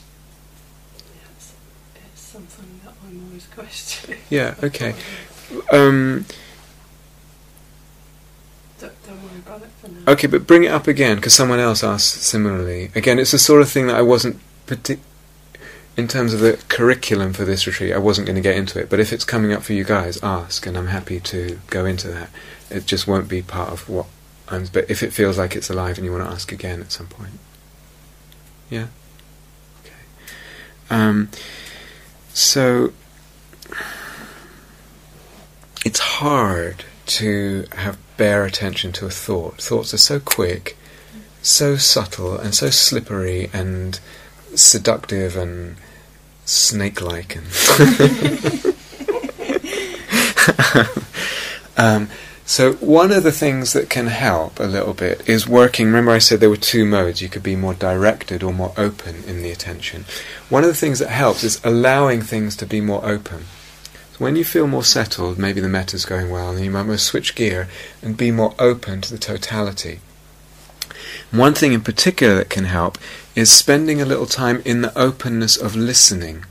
it's, 1.35 1.53
it's 1.95 2.21
something 2.21 2.79
that 2.85 2.93
I'm 3.05 3.25
always 3.27 3.47
questioning. 3.53 4.19
Yeah. 4.29 4.55
Okay. 4.63 4.95
Um, 5.71 6.25
Don't, 8.79 8.93
worry 9.07 9.39
about 9.39 9.61
it 9.63 9.69
for 9.81 9.89
now. 9.89 10.11
Okay, 10.11 10.27
but 10.27 10.45
bring 10.45 10.63
it 10.63 10.71
up 10.71 10.87
again 10.87 11.15
because 11.15 11.33
someone 11.33 11.59
else 11.59 11.83
asked 11.83 12.21
similarly. 12.21 12.91
Again, 12.93 13.17
it's 13.17 13.31
the 13.31 13.39
sort 13.39 13.61
of 13.61 13.69
thing 13.69 13.87
that 13.87 13.95
I 13.95 14.03
wasn't 14.03 14.39
partic- 14.67 14.99
in 15.95 16.07
terms 16.07 16.33
of 16.33 16.41
the 16.41 16.63
curriculum 16.67 17.33
for 17.33 17.43
this 17.43 17.65
retreat. 17.65 17.93
I 17.93 17.97
wasn't 17.97 18.27
going 18.27 18.35
to 18.35 18.41
get 18.41 18.55
into 18.55 18.79
it, 18.79 18.89
but 18.89 18.99
if 18.99 19.11
it's 19.11 19.23
coming 19.23 19.51
up 19.51 19.63
for 19.63 19.73
you 19.73 19.83
guys, 19.83 20.21
ask, 20.21 20.65
and 20.67 20.77
I'm 20.77 20.87
happy 20.87 21.19
to 21.21 21.59
go 21.67 21.85
into 21.85 22.07
that. 22.09 22.29
It 22.69 22.85
just 22.85 23.07
won't 23.07 23.27
be 23.27 23.41
part 23.41 23.69
of 23.69 23.89
what 23.89 24.05
I'm. 24.47 24.67
But 24.71 24.89
if 24.91 25.01
it 25.01 25.11
feels 25.11 25.37
like 25.39 25.55
it's 25.55 25.69
alive 25.69 25.97
and 25.97 26.05
you 26.05 26.11
want 26.11 26.23
to 26.25 26.29
ask 26.29 26.51
again 26.51 26.81
at 26.81 26.91
some 26.91 27.07
point, 27.07 27.39
yeah. 28.69 28.87
Okay. 29.83 29.93
Um, 30.91 31.29
so 32.31 32.93
it's 35.83 35.99
hard 35.99 36.85
to 37.07 37.65
have 37.73 37.97
bare 38.17 38.45
attention 38.45 38.91
to 38.93 39.05
a 39.05 39.09
thought. 39.09 39.61
Thoughts 39.61 39.93
are 39.93 39.97
so 39.97 40.19
quick, 40.19 40.77
so 41.41 41.77
subtle, 41.77 42.37
and 42.37 42.53
so 42.53 42.69
slippery 42.69 43.49
and 43.53 43.99
seductive 44.55 45.35
and 45.35 45.75
snake-like. 46.45 47.39
Um, 51.77 52.09
so 52.45 52.73
one 52.73 53.11
of 53.11 53.23
the 53.23 53.31
things 53.31 53.73
that 53.73 53.89
can 53.89 54.07
help 54.07 54.59
a 54.59 54.63
little 54.63 54.93
bit 54.93 55.27
is 55.29 55.47
working. 55.47 55.85
Remember, 55.87 56.11
I 56.11 56.17
said 56.17 56.39
there 56.39 56.49
were 56.49 56.57
two 56.57 56.85
modes. 56.85 57.21
You 57.21 57.29
could 57.29 57.43
be 57.43 57.55
more 57.55 57.73
directed 57.73 58.41
or 58.41 58.51
more 58.51 58.73
open 58.77 59.23
in 59.25 59.43
the 59.43 59.51
attention. 59.51 60.05
One 60.49 60.63
of 60.63 60.69
the 60.69 60.75
things 60.75 60.99
that 60.99 61.09
helps 61.09 61.43
is 61.43 61.61
allowing 61.63 62.21
things 62.21 62.55
to 62.57 62.65
be 62.65 62.81
more 62.81 63.05
open. 63.05 63.45
So 64.17 64.23
when 64.23 64.35
you 64.35 64.43
feel 64.43 64.67
more 64.67 64.83
settled, 64.83 65.37
maybe 65.37 65.61
the 65.61 65.69
metta's 65.69 66.05
going 66.05 66.31
well, 66.31 66.49
and 66.49 66.65
you 66.65 66.71
might 66.71 66.87
want 66.87 66.99
to 66.99 67.05
switch 67.05 67.35
gear 67.35 67.67
and 68.01 68.17
be 68.17 68.31
more 68.31 68.55
open 68.57 69.01
to 69.01 69.11
the 69.11 69.19
totality. 69.19 69.99
One 71.29 71.53
thing 71.53 71.73
in 71.73 71.81
particular 71.81 72.35
that 72.35 72.49
can 72.49 72.65
help 72.65 72.97
is 73.35 73.51
spending 73.51 74.01
a 74.01 74.05
little 74.05 74.25
time 74.25 74.61
in 74.65 74.81
the 74.81 74.97
openness 74.97 75.55
of 75.55 75.75
listening. 75.75 76.45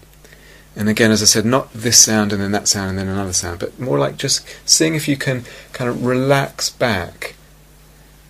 And 0.76 0.88
again, 0.88 1.10
as 1.10 1.22
I 1.22 1.24
said, 1.24 1.44
not 1.44 1.72
this 1.72 1.98
sound 1.98 2.32
and 2.32 2.40
then 2.40 2.52
that 2.52 2.68
sound 2.68 2.90
and 2.90 2.98
then 2.98 3.08
another 3.08 3.32
sound, 3.32 3.58
but 3.58 3.80
more 3.80 3.98
like 3.98 4.16
just 4.16 4.46
seeing 4.64 4.94
if 4.94 5.08
you 5.08 5.16
can 5.16 5.44
kind 5.72 5.90
of 5.90 6.04
relax 6.04 6.70
back 6.70 7.34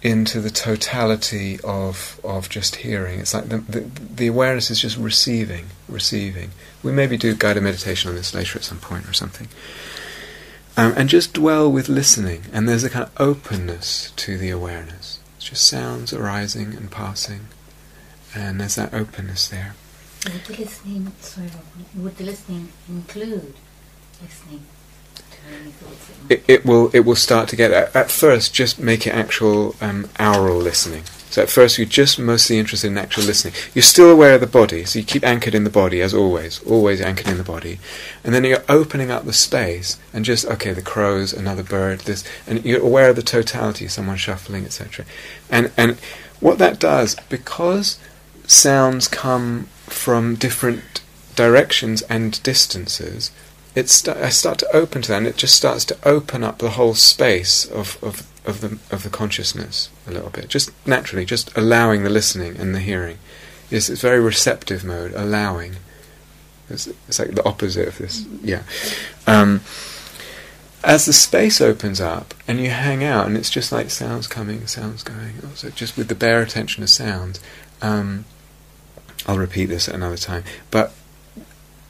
into 0.02 0.40
the 0.40 0.50
totality 0.50 1.58
of 1.64 2.20
of 2.22 2.48
just 2.48 2.76
hearing. 2.76 3.18
It's 3.18 3.34
like 3.34 3.48
the, 3.48 3.58
the 3.58 3.80
the 3.80 4.26
awareness 4.28 4.70
is 4.70 4.80
just 4.80 4.96
receiving, 4.96 5.66
receiving. 5.88 6.52
We 6.86 6.92
maybe 6.92 7.16
do 7.16 7.34
guided 7.34 7.64
meditation 7.64 8.08
on 8.08 8.16
this 8.16 8.32
later 8.32 8.58
at 8.58 8.64
some 8.64 8.78
point 8.78 9.08
or 9.08 9.12
something. 9.12 9.48
Um, 10.76 10.92
and 10.96 11.08
just 11.08 11.32
dwell 11.32 11.70
with 11.70 11.88
listening, 11.88 12.44
and 12.52 12.68
there's 12.68 12.84
a 12.84 12.90
kind 12.90 13.06
of 13.06 13.12
openness 13.20 14.12
to 14.16 14.38
the 14.38 14.50
awareness. 14.50 15.18
It's 15.36 15.46
just 15.46 15.66
sounds 15.66 16.12
arising 16.12 16.74
and 16.74 16.90
passing, 16.90 17.48
and 18.34 18.60
there's 18.60 18.76
that 18.76 18.94
openness 18.94 19.48
there. 19.48 19.74
Would 20.26 20.44
the 20.44 20.56
listening, 20.56 21.12
sorry, 21.20 21.50
would 21.96 22.16
the 22.18 22.24
listening 22.24 22.68
include 22.88 23.54
listening 24.22 24.66
to 25.14 25.54
any 25.60 25.70
thoughts 25.70 26.10
it, 26.28 26.44
it 26.48 26.64
will 26.64 26.90
it 26.92 27.00
will 27.00 27.16
start 27.16 27.48
to 27.48 27.56
get 27.56 27.70
at, 27.70 27.94
at 27.94 28.10
first 28.10 28.54
just 28.54 28.78
make 28.78 29.06
it 29.06 29.14
actual 29.14 29.74
um, 29.80 30.08
aural 30.18 30.58
listening. 30.58 31.04
So 31.30 31.42
at 31.42 31.50
first 31.50 31.76
you're 31.76 31.86
just 31.86 32.18
mostly 32.18 32.58
interested 32.58 32.88
in 32.88 32.98
actual 32.98 33.24
listening. 33.24 33.54
You're 33.74 33.82
still 33.82 34.10
aware 34.10 34.34
of 34.34 34.40
the 34.40 34.46
body, 34.46 34.84
so 34.84 34.98
you 34.98 35.04
keep 35.04 35.24
anchored 35.24 35.54
in 35.54 35.64
the 35.64 35.70
body 35.70 36.00
as 36.00 36.14
always, 36.14 36.62
always 36.62 37.00
anchored 37.00 37.28
in 37.28 37.38
the 37.38 37.44
body, 37.44 37.78
and 38.24 38.34
then 38.34 38.44
you're 38.44 38.64
opening 38.68 39.10
up 39.10 39.24
the 39.24 39.32
space 39.32 39.98
and 40.12 40.24
just 40.24 40.46
okay, 40.46 40.72
the 40.72 40.82
crows, 40.82 41.32
another 41.32 41.62
bird, 41.62 42.00
this, 42.00 42.24
and 42.46 42.64
you're 42.64 42.82
aware 42.82 43.10
of 43.10 43.16
the 43.16 43.22
totality, 43.22 43.88
someone 43.88 44.16
shuffling, 44.16 44.64
etc. 44.64 45.04
And 45.50 45.72
and 45.76 45.98
what 46.40 46.58
that 46.58 46.78
does 46.78 47.16
because 47.28 47.98
sounds 48.46 49.08
come 49.08 49.68
from 49.86 50.34
different 50.36 51.00
directions 51.34 52.02
and 52.02 52.42
distances, 52.42 53.30
it 53.74 53.88
sta- 53.90 54.16
I 54.20 54.30
start 54.30 54.58
to 54.58 54.76
open 54.76 55.02
to 55.02 55.08
that, 55.08 55.18
and 55.18 55.26
it 55.26 55.36
just 55.36 55.54
starts 55.54 55.84
to 55.86 55.98
open 56.02 56.42
up 56.42 56.58
the 56.58 56.70
whole 56.70 56.94
space 56.94 57.66
of, 57.66 58.02
of, 58.02 58.26
of 58.46 58.60
the 58.60 58.78
of 58.94 59.02
the 59.02 59.10
consciousness 59.10 59.90
a 60.06 60.10
little 60.10 60.30
bit, 60.30 60.48
just 60.48 60.70
naturally, 60.86 61.24
just 61.24 61.56
allowing 61.56 62.02
the 62.02 62.10
listening 62.10 62.56
and 62.56 62.74
the 62.74 62.80
hearing. 62.80 63.18
It's, 63.70 63.88
it's 63.88 64.00
very 64.00 64.20
receptive 64.20 64.84
mode, 64.84 65.12
allowing. 65.14 65.76
It's, 66.68 66.86
it's 67.08 67.18
like 67.18 67.32
the 67.32 67.44
opposite 67.44 67.88
of 67.88 67.98
this, 67.98 68.24
yeah. 68.42 68.62
Um, 69.26 69.60
as 70.84 71.04
the 71.04 71.12
space 71.12 71.60
opens 71.60 72.00
up 72.00 72.32
and 72.46 72.60
you 72.60 72.70
hang 72.70 73.02
out, 73.02 73.26
and 73.26 73.36
it's 73.36 73.50
just 73.50 73.72
like 73.72 73.90
sounds 73.90 74.28
coming, 74.28 74.66
sounds 74.66 75.02
going, 75.02 75.34
also 75.44 75.70
just 75.70 75.96
with 75.96 76.08
the 76.08 76.14
bare 76.14 76.42
attention 76.42 76.82
of 76.82 76.90
sound. 76.90 77.40
Um, 77.82 78.24
I'll 79.26 79.38
repeat 79.38 79.66
this 79.66 79.88
at 79.88 79.94
another 79.96 80.16
time, 80.16 80.44
but 80.70 80.92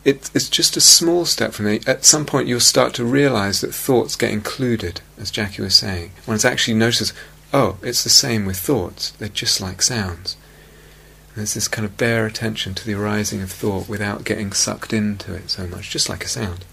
it, 0.07 0.31
it's 0.35 0.49
just 0.49 0.77
a 0.77 0.81
small 0.81 1.25
step 1.25 1.53
from 1.53 1.65
there. 1.65 1.81
At 1.85 2.05
some 2.05 2.25
point, 2.25 2.47
you'll 2.47 2.61
start 2.61 2.95
to 2.95 3.05
realize 3.05 3.61
that 3.61 3.75
thoughts 3.75 4.15
get 4.15 4.31
included, 4.31 5.01
as 5.19 5.33
Jackie 5.33 5.63
was 5.63 5.75
saying. 5.75 6.13
When 6.25 6.37
it's 6.37 6.45
actually 6.45 6.75
noticed, 6.75 7.13
oh, 7.53 7.79
it's 7.83 8.05
the 8.05 8.09
same 8.09 8.47
with 8.47 8.57
thoughts, 8.57 9.11
they're 9.11 9.29
just 9.29 9.61
like 9.61 9.83
sounds. 9.83 10.37
And 11.31 11.39
there's 11.39 11.55
this 11.55 11.67
kind 11.67 11.85
of 11.85 11.97
bare 11.97 12.25
attention 12.25 12.73
to 12.75 12.87
the 12.87 12.95
arising 12.95 13.43
of 13.43 13.51
thought 13.51 13.89
without 13.89 14.23
getting 14.23 14.53
sucked 14.53 14.93
into 14.93 15.35
it 15.35 15.51
so 15.51 15.67
much, 15.67 15.91
just 15.91 16.09
like 16.09 16.23
a 16.23 16.29
sound. 16.29 16.65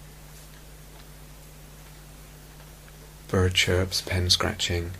Bird 3.26 3.54
chirps, 3.54 4.00
pen 4.00 4.30
scratching. 4.30 4.92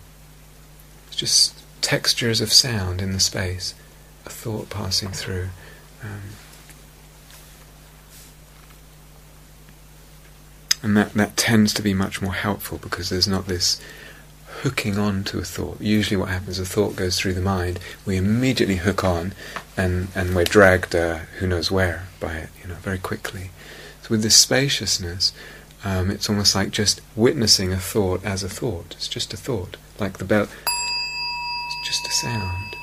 It's 1.07 1.15
just 1.15 1.63
textures 1.79 2.41
of 2.41 2.51
sound 2.51 3.01
in 3.01 3.13
the 3.13 3.21
space, 3.21 3.73
a 4.25 4.29
thought 4.29 4.69
passing 4.69 5.11
through. 5.11 5.47
Um, 6.03 6.21
and 10.83 10.95
that, 10.97 11.13
that 11.13 11.37
tends 11.37 11.73
to 11.73 11.81
be 11.81 11.93
much 11.93 12.21
more 12.21 12.33
helpful 12.33 12.77
because 12.77 13.09
there's 13.09 13.27
not 13.27 13.47
this 13.47 13.81
hooking 14.61 14.97
on 14.97 15.23
to 15.25 15.39
a 15.39 15.43
thought. 15.43 15.81
Usually, 15.81 16.17
what 16.17 16.29
happens, 16.29 16.59
a 16.59 16.65
thought 16.65 16.95
goes 16.95 17.19
through 17.19 17.33
the 17.33 17.41
mind, 17.41 17.79
we 18.05 18.17
immediately 18.17 18.77
hook 18.77 19.03
on, 19.03 19.33
and, 19.77 20.07
and 20.15 20.35
we're 20.35 20.43
dragged 20.43 20.95
uh, 20.95 21.17
who 21.39 21.47
knows 21.47 21.69
where 21.69 22.07
by 22.19 22.35
it, 22.35 22.49
you 22.61 22.69
know, 22.69 22.75
very 22.75 22.97
quickly. 22.99 23.51
So, 24.03 24.09
with 24.09 24.23
this 24.23 24.35
spaciousness, 24.35 25.33
um, 25.83 26.09
it's 26.09 26.29
almost 26.29 26.55
like 26.55 26.71
just 26.71 27.01
witnessing 27.15 27.71
a 27.71 27.77
thought 27.77 28.23
as 28.23 28.43
a 28.43 28.49
thought. 28.49 28.95
It's 28.97 29.07
just 29.07 29.33
a 29.33 29.37
thought, 29.37 29.77
like 29.99 30.17
the 30.17 30.25
bell. 30.25 30.43
It's 30.43 31.87
just 31.87 32.07
a 32.07 32.11
sound. 32.11 32.75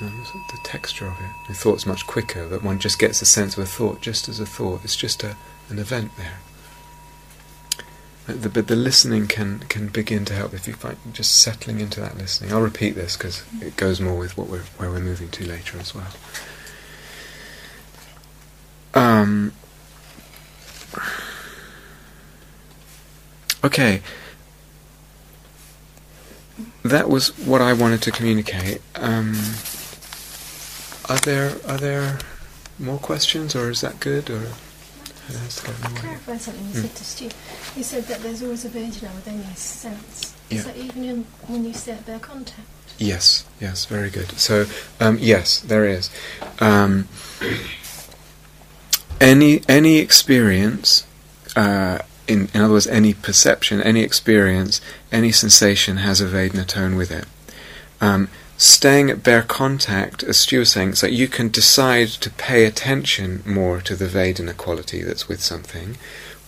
Know, 0.00 0.08
the 0.08 0.58
texture 0.64 1.06
of 1.06 1.12
it. 1.12 1.30
The 1.48 1.54
thought's 1.54 1.86
much 1.86 2.06
quicker, 2.06 2.48
but 2.48 2.64
one 2.64 2.80
just 2.80 2.98
gets 2.98 3.22
a 3.22 3.26
sense 3.26 3.56
of 3.56 3.62
a 3.62 3.66
thought 3.66 4.00
just 4.00 4.28
as 4.28 4.40
a 4.40 4.46
thought. 4.46 4.80
It's 4.82 4.96
just 4.96 5.22
a, 5.22 5.36
an 5.70 5.78
event 5.78 6.10
there. 6.16 6.38
But 8.26 8.42
the, 8.42 8.48
but 8.48 8.68
the 8.68 8.76
listening 8.76 9.26
can, 9.26 9.60
can 9.68 9.88
begin 9.88 10.24
to 10.26 10.34
help 10.34 10.54
if 10.54 10.66
you 10.66 10.72
find 10.72 10.96
just 11.12 11.36
settling 11.36 11.80
into 11.80 12.00
that 12.00 12.16
listening. 12.16 12.52
I'll 12.52 12.62
repeat 12.62 12.94
this 12.94 13.16
because 13.16 13.44
it 13.60 13.76
goes 13.76 14.00
more 14.00 14.16
with 14.16 14.38
what 14.38 14.48
we're 14.48 14.62
where 14.78 14.90
we're 14.90 15.00
moving 15.00 15.28
to 15.30 15.46
later 15.46 15.78
as 15.78 15.94
well. 15.94 16.06
Um, 18.94 19.52
okay, 23.62 24.00
that 26.82 27.10
was 27.10 27.36
what 27.40 27.60
I 27.60 27.72
wanted 27.72 28.00
to 28.02 28.10
communicate. 28.10 28.80
Um, 28.94 29.34
are 31.08 31.18
there 31.18 31.56
are 31.68 31.76
there 31.76 32.20
more 32.78 32.98
questions, 32.98 33.54
or 33.54 33.68
is 33.68 33.80
that 33.82 34.00
good, 34.00 34.30
or 34.30 34.52
has 35.32 35.56
to 35.56 35.66
go 35.66 35.72
clarify 36.00 36.36
something 36.36 36.64
you 36.66 36.74
Mm. 36.74 36.82
said 36.82 36.94
to 36.96 37.04
Stu. 37.04 37.28
You 37.76 37.82
said 37.84 38.04
that 38.08 38.22
there's 38.22 38.42
always 38.42 38.64
a 38.64 38.68
virgin 38.68 39.08
with 39.14 39.26
any 39.26 39.44
sense. 39.56 40.34
Yeah. 40.50 40.58
Is 40.58 40.64
that 40.66 40.76
even 40.76 41.04
in, 41.04 41.26
when 41.46 41.64
you 41.64 41.72
stay 41.74 41.92
at 41.92 42.04
their 42.06 42.18
contact? 42.18 42.60
Yes, 42.98 43.44
yes, 43.60 43.86
very 43.86 44.10
good. 44.10 44.38
So, 44.38 44.66
um, 45.00 45.18
yes, 45.20 45.58
there 45.60 45.84
is. 45.86 46.10
Um, 46.60 47.08
any 49.20 49.62
any 49.68 49.98
experience, 49.98 51.04
uh, 51.56 51.98
in 52.28 52.48
in 52.54 52.60
other 52.60 52.74
words, 52.74 52.86
any 52.86 53.14
perception, 53.14 53.80
any 53.82 54.02
experience, 54.02 54.80
any 55.10 55.32
sensation 55.32 55.98
has 55.98 56.20
a 56.20 56.26
Vedana 56.26 56.66
tone 56.66 56.94
with 56.96 57.10
it. 57.10 57.24
Um, 58.00 58.28
staying 58.56 59.10
at 59.10 59.22
bare 59.22 59.42
contact, 59.42 60.22
as 60.22 60.38
Stu 60.38 60.60
was 60.60 60.70
saying, 60.70 60.90
it's 60.90 61.02
like 61.02 61.12
you 61.12 61.28
can 61.28 61.48
decide 61.48 62.08
to 62.08 62.30
pay 62.30 62.64
attention 62.64 63.42
more 63.44 63.80
to 63.82 63.96
the 63.96 64.06
Vedana 64.06 64.56
quality 64.56 65.02
that's 65.02 65.28
with 65.28 65.42
something, 65.42 65.96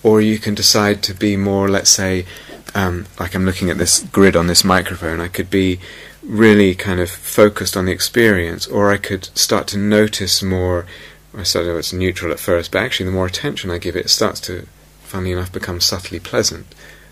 or 0.03 0.21
you 0.21 0.39
can 0.39 0.55
decide 0.55 1.03
to 1.03 1.15
be 1.15 1.37
more, 1.37 1.69
let's 1.69 1.91
say, 1.91 2.27
um, 2.75 3.07
like 3.19 3.35
I'm 3.35 3.45
looking 3.45 3.71
at 3.71 3.79
this 3.79 4.01
grid 4.01 4.37
on 4.37 4.47
this 4.47 4.65
microphone, 4.65 5.21
I 5.21 5.29
could 5.29 5.51
be 5.51 5.81
really 6.23 6.75
kind 6.75 7.01
of 7.01 7.11
focused 7.11 7.77
on 7.77 7.87
the 7.87 7.93
experience, 7.93 8.67
or 8.67 8.91
I 8.91 8.99
could 8.99 9.27
start 9.37 9.67
to 9.69 9.79
notice 9.79 10.43
more. 10.43 10.87
I 11.37 11.43
started 11.43 11.69
know 11.69 11.79
it's 11.79 11.93
neutral 11.93 12.33
at 12.33 12.41
first, 12.41 12.73
but 12.73 12.83
actually, 12.83 13.07
the 13.07 13.13
more 13.13 13.27
attention 13.27 13.71
I 13.71 13.79
give 13.79 13.97
it, 13.97 14.07
it 14.07 14.11
starts 14.11 14.41
to, 14.43 14.67
funnily 15.03 15.33
enough, 15.33 15.53
become 15.53 15.81
subtly 15.81 16.19
pleasant. 16.19 16.67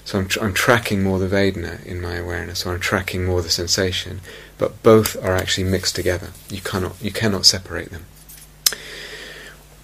So 0.04 0.18
I'm, 0.18 0.28
tr- 0.28 0.40
I'm 0.42 0.52
tracking 0.52 1.02
more 1.02 1.18
the 1.18 1.28
Vedana 1.28 1.84
in 1.84 2.00
my 2.00 2.16
awareness, 2.16 2.66
or 2.66 2.74
I'm 2.74 2.80
tracking 2.80 3.24
more 3.24 3.40
the 3.40 3.48
sensation, 3.48 4.20
but 4.58 4.82
both 4.82 5.16
are 5.24 5.34
actually 5.34 5.64
mixed 5.64 5.96
together. 5.96 6.30
You 6.50 6.60
cannot 6.60 7.02
you 7.02 7.10
cannot 7.10 7.46
separate 7.46 7.90
them. 7.90 8.06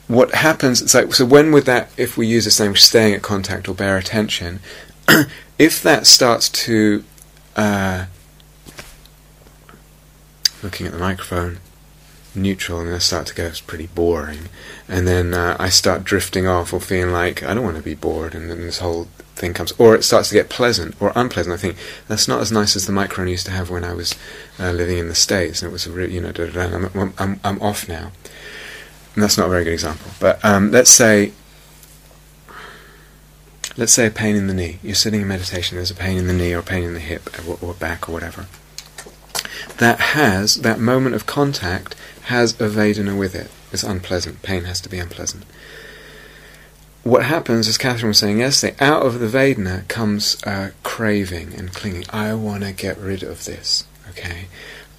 What 0.09 0.35
happens? 0.35 0.83
It's 0.83 0.95
like 0.95 1.15
so. 1.15 1.25
When 1.25 1.53
would 1.53 1.65
that? 1.65 1.91
If 1.97 2.17
we 2.17 2.27
use 2.27 2.45
this 2.45 2.61
language, 2.61 2.83
staying 2.83 3.15
at 3.15 3.23
contact 3.23 3.69
or 3.69 3.75
bare 3.75 3.97
attention, 3.97 4.61
if 5.59 5.83
that 5.83 6.07
starts 6.07 6.49
to 6.51 7.05
uh, 7.57 8.07
looking 10.63 10.87
at 10.87 10.93
the 10.93 10.99
microphone, 10.99 11.59
neutral, 12.35 12.81
and 12.81 12.89
then 12.89 12.97
I 12.97 12.99
start 12.99 13.27
to 13.29 13.35
go, 13.35 13.45
it's 13.45 13.61
pretty 13.61 13.87
boring. 13.87 14.49
And 14.89 15.07
then 15.07 15.35
uh, 15.35 15.57
I 15.59 15.69
start 15.69 16.05
drifting 16.05 16.47
off 16.47 16.73
or 16.73 16.81
feeling 16.81 17.13
like 17.13 17.43
I 17.43 17.55
don't 17.55 17.65
want 17.65 17.77
to 17.77 17.83
be 17.83 17.95
bored, 17.95 18.35
and 18.35 18.51
then 18.51 18.61
this 18.61 18.79
whole 18.79 19.09
thing 19.41 19.55
comes, 19.55 19.73
or 19.73 19.95
it 19.95 20.05
starts 20.05 20.29
to 20.29 20.35
get 20.35 20.49
pleasant 20.49 20.95
or 21.01 21.13
unpleasant. 21.17 21.55
I 21.55 21.57
think 21.57 21.77
that's 22.07 22.29
not 22.29 22.41
as 22.41 22.53
nice 22.53 22.77
as 22.77 22.87
the 22.87 22.93
microphone 22.93 23.29
used 23.29 23.47
to 23.47 23.53
have 23.53 23.71
when 23.71 23.85
I 23.85 23.95
was 23.95 24.15
uh, 24.59 24.71
living 24.71 24.99
in 24.99 25.09
the 25.09 25.15
States, 25.15 25.63
and 25.63 25.71
it 25.71 25.73
was 25.73 25.87
a 25.87 25.91
re- 25.91 26.13
you 26.13 26.21
know, 26.21 26.33
da, 26.33 26.47
da, 26.47 26.69
da, 26.69 26.89
I'm, 26.95 27.15
I'm, 27.19 27.41
I'm 27.43 27.63
off 27.63 27.89
now. 27.89 28.13
And 29.15 29.25
that's 29.25 29.37
not 29.37 29.47
a 29.47 29.51
very 29.51 29.65
good 29.65 29.73
example. 29.73 30.13
But 30.21 30.45
um, 30.45 30.71
let's 30.71 30.91
say 30.91 31.33
let's 33.77 33.93
say 33.93 34.07
a 34.07 34.11
pain 34.11 34.37
in 34.37 34.47
the 34.47 34.55
knee. 34.55 34.79
You're 34.83 34.95
sitting 34.95 35.23
in 35.23 35.29
meditation, 35.29 35.77
there's 35.77 35.91
a 35.91 35.95
pain 35.95 36.19
in 36.19 36.27
the 36.27 36.33
knee 36.33 36.53
or 36.53 36.59
a 36.59 36.63
pain 36.63 36.85
in 36.85 36.95
the 36.95 37.01
hip 37.01 37.31
or, 37.49 37.59
or 37.63 37.75
back 37.75 38.09
or 38.09 38.13
whatever. 38.13 38.47
That 39.79 40.01
has, 40.01 40.57
that 40.57 40.79
moment 40.79 41.15
of 41.15 41.27
contact 41.27 41.97
has 42.25 42.53
a 42.61 42.69
Vedana 42.69 43.19
with 43.19 43.35
it. 43.35 43.51
It's 43.73 43.83
unpleasant. 43.83 44.43
Pain 44.43 44.65
has 44.65 44.81
to 44.83 44.89
be 44.89 44.99
unpleasant. 44.99 45.45
What 47.03 47.25
happens, 47.25 47.67
as 47.67 47.79
Catherine 47.79 48.09
was 48.09 48.19
saying 48.19 48.41
yesterday, 48.41 48.77
out 48.79 49.07
of 49.07 49.21
the 49.21 49.27
Vedana 49.27 49.89
comes 49.89 50.43
uh, 50.45 50.73
craving 50.83 51.55
and 51.55 51.73
clinging. 51.73 52.05
I 52.11 52.35
want 52.35 52.63
to 52.63 52.73
get 52.73 52.99
rid 52.99 53.23
of 53.23 53.47
this. 53.47 53.85
Okay? 54.11 54.49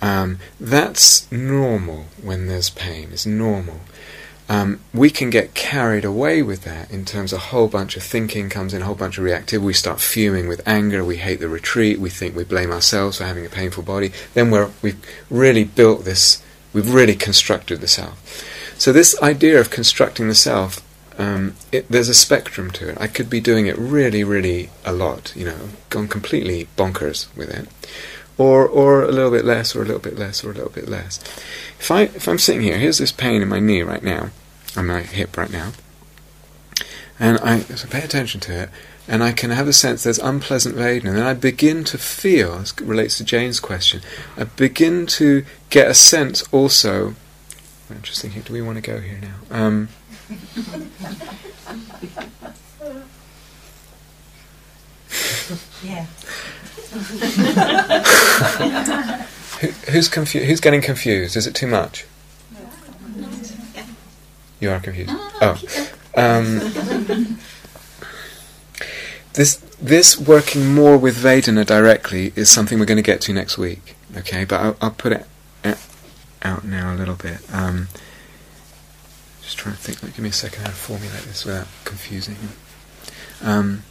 Um, 0.02 0.39
that's 0.60 1.32
normal 1.32 2.06
when 2.22 2.47
there's 2.47 2.72
pain. 2.72 3.10
It's 3.12 3.28
normal. 3.28 3.82
Um, 4.49 4.80
we 4.93 5.10
can 5.12 5.30
get 5.30 5.54
carried 5.54 6.04
away 6.04 6.41
with 6.41 6.64
that 6.64 6.91
in 6.91 7.06
terms 7.06 7.32
of 7.32 7.38
a 7.38 7.41
whole 7.43 7.68
bunch 7.68 7.95
of 7.95 8.04
thinking 8.04 8.49
comes 8.49 8.74
in, 8.74 8.82
a 8.82 8.86
whole 8.86 8.95
bunch 8.95 9.18
of 9.18 9.24
reactivity. 9.24 9.62
We 9.62 9.74
start 9.74 10.02
fuming 10.02 10.47
with 10.47 10.68
anger. 10.68 11.06
We 11.06 11.18
hate 11.18 11.39
the 11.39 11.47
retreat. 11.47 11.99
We 11.99 12.10
think 12.10 12.36
we 12.36 12.43
blame 12.43 12.72
ourselves 12.72 13.20
for 13.20 13.26
having 13.26 13.45
a 13.45 13.49
painful 13.49 13.84
body. 13.84 14.12
Then 14.34 14.49
we're, 14.49 14.72
we've 14.82 14.99
really 15.30 15.64
built 15.64 16.04
this. 16.04 16.43
We've 16.74 16.91
really 16.93 17.16
constructed 17.16 17.80
the 17.80 17.88
self. 17.88 18.43
So 18.78 18.91
this 18.91 19.18
idea 19.22 19.60
of 19.60 19.70
constructing 19.70 20.28
the 20.28 20.36
self, 20.36 20.82
um, 21.22 21.55
it, 21.72 21.88
there's 21.88 22.09
a 22.09 22.13
spectrum 22.13 22.72
to 22.72 22.89
it. 22.89 22.97
I 22.99 23.07
could 23.07 23.30
be 23.30 23.39
doing 23.39 23.67
it 23.67 23.78
really, 23.78 24.24
really 24.24 24.72
a 24.84 24.91
lot. 24.91 25.34
You 25.36 25.45
know, 25.45 25.69
gone 25.89 26.07
completely 26.07 26.67
bonkers 26.76 27.28
with 27.36 27.49
it, 27.49 27.67
or 28.38 28.67
or 28.67 29.03
a 29.03 29.11
little 29.11 29.32
bit 29.32 29.45
less, 29.45 29.76
or 29.76 29.84
a 29.84 29.86
little 29.86 30.01
bit 30.01 30.17
less, 30.17 30.43
or 30.43 30.49
a 30.49 30.53
little 30.53 30.72
bit 30.72 30.89
less. 30.89 31.19
If 31.80 31.91
I 31.91 32.01
if 32.03 32.28
I'm 32.28 32.39
sitting 32.39 32.61
here, 32.61 32.78
here's 32.78 32.97
this 32.97 33.11
pain 33.11 33.41
in 33.41 33.49
my 33.49 33.59
knee 33.59 33.84
right 33.84 34.03
now, 34.03 34.32
on 34.76 34.88
my 34.88 35.01
hip 35.01 35.38
right 35.38 35.51
now, 35.51 35.74
and 37.19 37.38
I 37.39 37.59
so 37.59 37.88
pay 37.88 38.03
attention 38.03 38.41
to 38.41 38.63
it, 38.63 38.69
and 39.07 39.24
I 39.24 39.32
can 39.32 39.51
have 39.51 39.67
a 39.67 39.74
sense 39.74 40.03
there's 40.03 40.19
unpleasant 40.19 40.76
Vedana, 40.76 41.09
and 41.09 41.17
then 41.17 41.28
I 41.28 41.34
begin 41.34 41.84
to 41.86 41.97
feel, 41.99 42.53
as 42.53 42.72
it 42.72 42.82
relates 42.82 43.17
to 43.17 43.24
Jane's 43.24 43.59
question, 43.59 44.01
I 44.36 44.45
begin 44.45 45.05
to 45.22 45.45
get 45.69 45.88
a 45.88 45.93
sense 45.93 46.43
also. 46.51 47.15
Thinking, 48.03 48.41
do 48.43 48.53
we 48.53 48.61
want 48.61 48.78
to 48.78 48.82
go 48.82 49.01
here 49.01 49.19
now? 49.22 49.36
Um, 49.51 49.89
Yeah. 55.84 56.05
who, 59.59 59.67
who's 59.91 60.07
confu- 60.07 60.43
Who's 60.45 60.59
getting 60.59 60.82
confused? 60.82 61.36
Is 61.36 61.47
it 61.47 61.55
too 61.55 61.67
much? 61.67 62.05
You 64.59 64.69
are 64.69 64.79
confused. 64.79 65.11
Oh, 65.41 65.59
um, 66.15 66.59
this 69.34 69.55
this 69.82 70.19
working 70.19 70.73
more 70.73 70.97
with 70.97 71.17
Vedana 71.17 71.65
directly 71.65 72.32
is 72.36 72.49
something 72.49 72.77
we're 72.79 72.86
going 72.86 72.97
to 72.97 73.01
get 73.01 73.21
to 73.21 73.34
next 73.34 73.57
week. 73.57 73.95
Okay, 74.15 74.45
but 74.45 74.61
I'll, 74.61 74.77
I'll 74.82 74.91
put 74.91 75.13
it 75.13 75.25
out 76.43 76.63
now 76.63 76.93
a 76.93 76.95
little 76.95 77.15
bit. 77.15 77.39
Um, 77.51 77.88
just 79.52 79.60
trying 79.60 79.76
to 79.76 79.82
think. 79.82 80.02
Like, 80.02 80.14
give 80.14 80.24
me 80.24 80.30
a 80.30 80.34
second 80.34 80.62
how 80.62 80.70
to 80.70 80.76
formulate 80.76 81.24
this 81.24 81.43
without 81.43 81.68
confusing. 81.84 82.38
Um, 83.43 83.84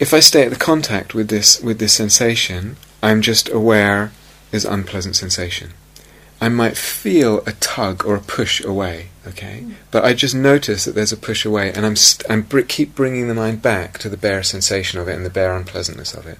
if 0.00 0.12
I 0.12 0.18
stay 0.18 0.44
at 0.44 0.50
the 0.50 0.56
contact 0.56 1.14
with 1.14 1.28
this 1.28 1.60
with 1.60 1.78
this 1.78 1.92
sensation, 1.92 2.76
I'm 3.02 3.22
just 3.22 3.48
aware 3.48 4.10
there's 4.50 4.64
unpleasant 4.64 5.14
sensation. 5.14 5.74
I 6.40 6.48
might 6.48 6.76
feel 6.76 7.42
a 7.46 7.52
tug 7.52 8.04
or 8.04 8.16
a 8.16 8.20
push 8.20 8.62
away, 8.62 9.08
okay, 9.26 9.64
but 9.90 10.04
I 10.04 10.12
just 10.12 10.34
notice 10.34 10.84
that 10.84 10.94
there's 10.94 11.12
a 11.12 11.16
push 11.16 11.46
away, 11.46 11.72
and 11.72 11.86
I'm 11.86 11.96
st- 11.96 12.30
I'm 12.30 12.42
br- 12.42 12.60
keep 12.62 12.94
bringing 12.94 13.28
the 13.28 13.34
mind 13.34 13.62
back 13.62 13.98
to 13.98 14.08
the 14.08 14.18
bare 14.18 14.42
sensation 14.42 14.98
of 14.98 15.08
it 15.08 15.14
and 15.14 15.24
the 15.24 15.30
bare 15.30 15.56
unpleasantness 15.56 16.14
of 16.14 16.26
it, 16.26 16.38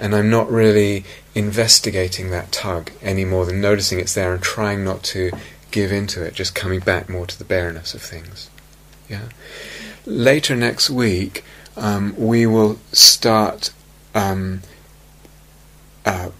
and 0.00 0.14
I'm 0.14 0.30
not 0.30 0.50
really 0.50 1.04
investigating 1.34 2.30
that 2.30 2.50
tug 2.50 2.90
any 3.02 3.24
more 3.24 3.44
than 3.44 3.60
noticing 3.60 4.00
it's 4.00 4.14
there 4.14 4.32
and 4.32 4.42
trying 4.42 4.82
not 4.82 5.02
to 5.04 5.30
give 5.70 5.92
into 5.92 6.24
it, 6.24 6.34
just 6.34 6.54
coming 6.54 6.80
back 6.80 7.08
more 7.08 7.26
to 7.26 7.38
the 7.38 7.44
bareness 7.44 7.94
of 7.94 8.00
things. 8.00 8.50
Yeah. 9.08 9.28
Later 10.06 10.56
next 10.56 10.88
week, 10.88 11.44
um, 11.76 12.14
we 12.16 12.46
will 12.46 12.78
start 12.92 13.72
um, 14.14 14.62
uh, 16.06 16.30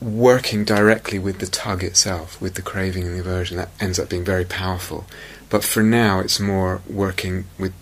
working 0.00 0.64
directly 0.64 1.18
with 1.18 1.38
the 1.38 1.46
tug 1.46 1.82
itself, 1.82 2.40
with 2.42 2.54
the 2.54 2.62
craving 2.62 3.06
and 3.06 3.16
the 3.16 3.20
aversion. 3.20 3.56
That 3.56 3.70
ends 3.80 3.98
up 3.98 4.10
being 4.10 4.24
very 4.24 4.44
powerful. 4.44 5.06
But 5.48 5.64
for 5.64 5.82
now, 5.82 6.20
it's 6.20 6.38
more 6.38 6.82
working 6.88 7.46
with 7.58 7.72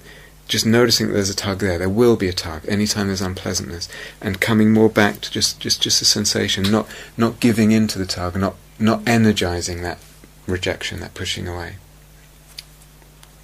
just 0.48 0.66
noticing 0.66 1.06
that 1.06 1.14
there's 1.14 1.30
a 1.30 1.34
tug 1.36 1.58
there. 1.60 1.78
There 1.78 1.88
will 1.88 2.16
be 2.16 2.28
a 2.28 2.32
tug 2.32 2.62
anytime 2.68 3.06
there's 3.06 3.20
unpleasantness, 3.22 3.88
and 4.20 4.40
coming 4.40 4.72
more 4.72 4.88
back 4.90 5.20
to 5.22 5.30
just 5.30 5.60
just 5.60 5.80
just 5.80 6.02
a 6.02 6.04
sensation, 6.04 6.70
not 6.70 6.86
not 7.16 7.40
giving 7.40 7.72
in 7.72 7.86
to 7.88 7.98
the 7.98 8.06
tug, 8.06 8.36
not 8.36 8.54
not 8.78 9.02
energizing 9.08 9.82
that 9.82 9.98
rejection, 10.46 11.00
that 11.00 11.14
pushing 11.14 11.48
away. 11.48 11.76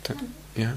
Don't- 0.05 0.35
Yeah. 0.57 0.77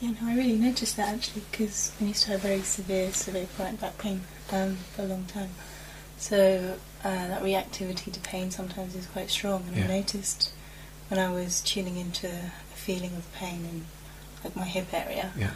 Yeah, 0.00 0.12
no, 0.20 0.28
I 0.28 0.34
really 0.36 0.56
noticed 0.56 0.96
that 0.96 1.08
actually 1.14 1.42
because 1.50 1.92
I 2.00 2.04
used 2.04 2.22
to 2.24 2.30
have 2.30 2.40
very 2.40 2.62
severe, 2.62 3.12
severe 3.12 3.46
chronic 3.54 3.80
back 3.80 3.98
pain 3.98 4.22
um, 4.50 4.76
for 4.94 5.02
a 5.02 5.06
long 5.06 5.24
time. 5.26 5.50
So 6.16 6.78
uh, 7.04 7.28
that 7.28 7.42
reactivity 7.42 8.10
to 8.12 8.20
pain 8.20 8.50
sometimes 8.50 8.94
is 8.94 9.06
quite 9.06 9.30
strong, 9.30 9.64
and 9.68 9.76
Yeah. 9.76 9.84
I 9.84 9.88
noticed 9.88 10.52
when 11.08 11.20
I 11.20 11.30
was 11.30 11.60
tuning 11.60 11.96
into 11.98 12.30
feeling 12.80 13.14
of 13.16 13.30
pain 13.34 13.64
in 13.70 13.84
like 14.44 14.56
my 14.56 14.64
hip 14.64 14.92
area, 14.92 15.32
Yeah. 15.36 15.50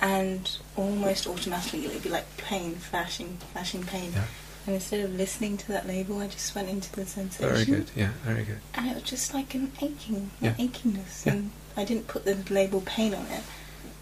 and 0.00 0.50
almost 0.76 1.26
automatically 1.26 1.84
it 1.84 1.92
would 1.92 2.02
be 2.02 2.08
like 2.08 2.36
pain, 2.38 2.76
flashing, 2.76 3.38
flashing 3.52 3.84
pain. 3.84 4.12
Yeah. 4.14 4.24
And 4.66 4.74
instead 4.76 5.00
of 5.00 5.14
listening 5.14 5.56
to 5.58 5.68
that 5.68 5.86
label, 5.86 6.20
I 6.20 6.26
just 6.28 6.54
went 6.54 6.68
into 6.68 6.90
the 6.94 7.06
sensation. 7.06 7.48
Very 7.52 7.64
good. 7.64 7.90
Yeah. 7.96 8.10
Very 8.24 8.44
good. 8.44 8.60
And 8.74 8.88
it 8.90 8.94
was 8.94 9.02
just 9.04 9.32
like 9.34 9.54
an 9.54 9.72
aching, 9.80 10.30
Yeah. 10.40 10.54
an 10.58 10.68
achingness. 10.68 11.26
Yeah. 11.26 11.32
And 11.32 11.50
I 11.76 11.84
didn't 11.84 12.08
put 12.08 12.24
the 12.24 12.36
label 12.52 12.80
pain 12.82 13.14
on 13.14 13.26
it. 13.26 13.42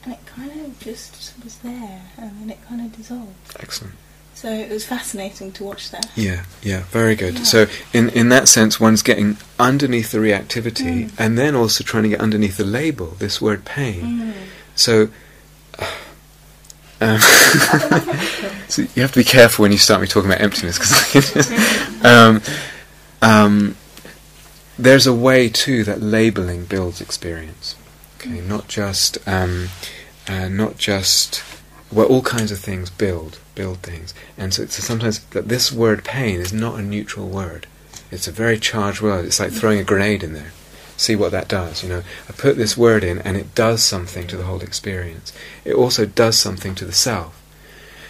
And 0.04 0.12
it 0.14 0.24
kind 0.26 0.50
of 0.60 0.78
just 0.80 1.32
was 1.44 1.56
there. 1.58 2.02
And 2.16 2.40
then 2.40 2.50
it 2.50 2.58
kind 2.68 2.80
of 2.80 2.96
dissolved. 2.96 3.34
Excellent. 3.60 3.94
So 4.40 4.48
it 4.52 4.70
was 4.70 4.84
fascinating 4.86 5.50
to 5.54 5.64
watch 5.64 5.90
that. 5.90 6.08
Yeah, 6.14 6.44
yeah, 6.62 6.84
very 6.90 7.16
good. 7.16 7.38
Yeah. 7.38 7.42
So, 7.42 7.66
in 7.92 8.08
in 8.10 8.28
that 8.28 8.46
sense, 8.46 8.78
one's 8.78 9.02
getting 9.02 9.36
underneath 9.58 10.12
the 10.12 10.18
reactivity, 10.18 11.06
Mm. 11.06 11.12
and 11.18 11.36
then 11.36 11.56
also 11.56 11.82
trying 11.82 12.04
to 12.04 12.08
get 12.10 12.20
underneath 12.20 12.56
the 12.56 12.62
label, 12.64 13.16
this 13.18 13.40
word 13.40 13.64
pain. 13.64 14.04
Mm. 14.04 14.32
So, 14.76 15.08
um, 17.00 17.18
so 18.68 18.82
you 18.94 19.02
have 19.02 19.10
to 19.10 19.18
be 19.18 19.24
careful 19.24 19.64
when 19.64 19.72
you 19.72 19.78
start 19.78 20.00
me 20.00 20.06
talking 20.06 20.30
about 20.30 20.40
emptiness, 20.40 20.78
because 20.78 21.50
um, 22.04 22.40
um, 23.20 23.74
there's 24.78 25.08
a 25.08 25.12
way 25.12 25.48
too 25.48 25.82
that 25.82 26.00
labeling 26.00 26.64
builds 26.64 27.00
experience. 27.00 27.74
Okay, 28.20 28.40
not 28.40 28.68
just 28.68 29.18
um, 29.26 29.70
uh, 30.28 30.46
not 30.46 30.78
just 30.78 31.42
well, 31.90 32.06
all 32.06 32.22
kinds 32.22 32.52
of 32.52 32.58
things 32.58 32.90
build 32.90 33.38
build 33.54 33.78
things, 33.78 34.14
and 34.36 34.54
so, 34.54 34.66
so 34.66 34.82
sometimes 34.82 35.24
that 35.30 35.48
this 35.48 35.72
word 35.72 36.04
pain 36.04 36.40
is 36.40 36.52
not 36.52 36.78
a 36.78 36.82
neutral 36.82 37.28
word. 37.28 37.66
It's 38.10 38.28
a 38.28 38.32
very 38.32 38.58
charged 38.58 39.00
word. 39.00 39.24
It's 39.24 39.40
like 39.40 39.52
throwing 39.52 39.78
a 39.78 39.84
grenade 39.84 40.22
in 40.22 40.32
there. 40.32 40.52
See 40.96 41.16
what 41.16 41.32
that 41.32 41.48
does. 41.48 41.82
You 41.82 41.88
know, 41.88 42.02
I 42.28 42.32
put 42.32 42.56
this 42.56 42.76
word 42.76 43.04
in, 43.04 43.18
and 43.20 43.36
it 43.36 43.54
does 43.54 43.82
something 43.82 44.26
to 44.26 44.36
the 44.36 44.44
whole 44.44 44.60
experience. 44.60 45.32
It 45.64 45.74
also 45.74 46.06
does 46.06 46.38
something 46.38 46.74
to 46.76 46.84
the 46.84 46.92
self, 46.92 47.40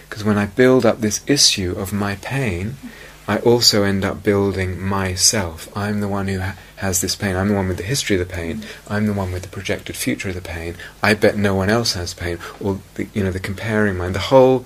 because 0.07 0.23
when 0.23 0.37
I 0.37 0.45
build 0.45 0.85
up 0.85 0.99
this 0.99 1.21
issue 1.27 1.73
of 1.77 1.93
my 1.93 2.15
pain, 2.15 2.77
I 3.29 3.37
also 3.41 3.83
end 3.83 4.03
up 4.03 4.23
building 4.23 4.81
myself. 4.81 5.69
I'm 5.77 5.99
the 5.99 6.07
one 6.07 6.27
who 6.27 6.39
ha- 6.39 6.55
has 6.77 6.99
this 6.99 7.15
pain. 7.15 7.35
I'm 7.35 7.49
the 7.49 7.53
one 7.53 7.67
with 7.67 7.77
the 7.77 7.83
history 7.83 8.19
of 8.19 8.27
the 8.27 8.33
pain. 8.33 8.63
I'm 8.87 9.05
the 9.05 9.13
one 9.13 9.31
with 9.31 9.43
the 9.43 9.49
projected 9.49 9.95
future 9.95 10.29
of 10.29 10.35
the 10.35 10.41
pain. 10.41 10.73
I 11.03 11.13
bet 11.13 11.37
no 11.37 11.53
one 11.53 11.69
else 11.69 11.93
has 11.93 12.15
pain. 12.15 12.39
Or 12.59 12.79
the, 12.95 13.07
you 13.13 13.23
know, 13.23 13.29
the 13.29 13.39
comparing 13.39 13.97
mind. 13.97 14.15
The 14.15 14.29
whole. 14.31 14.65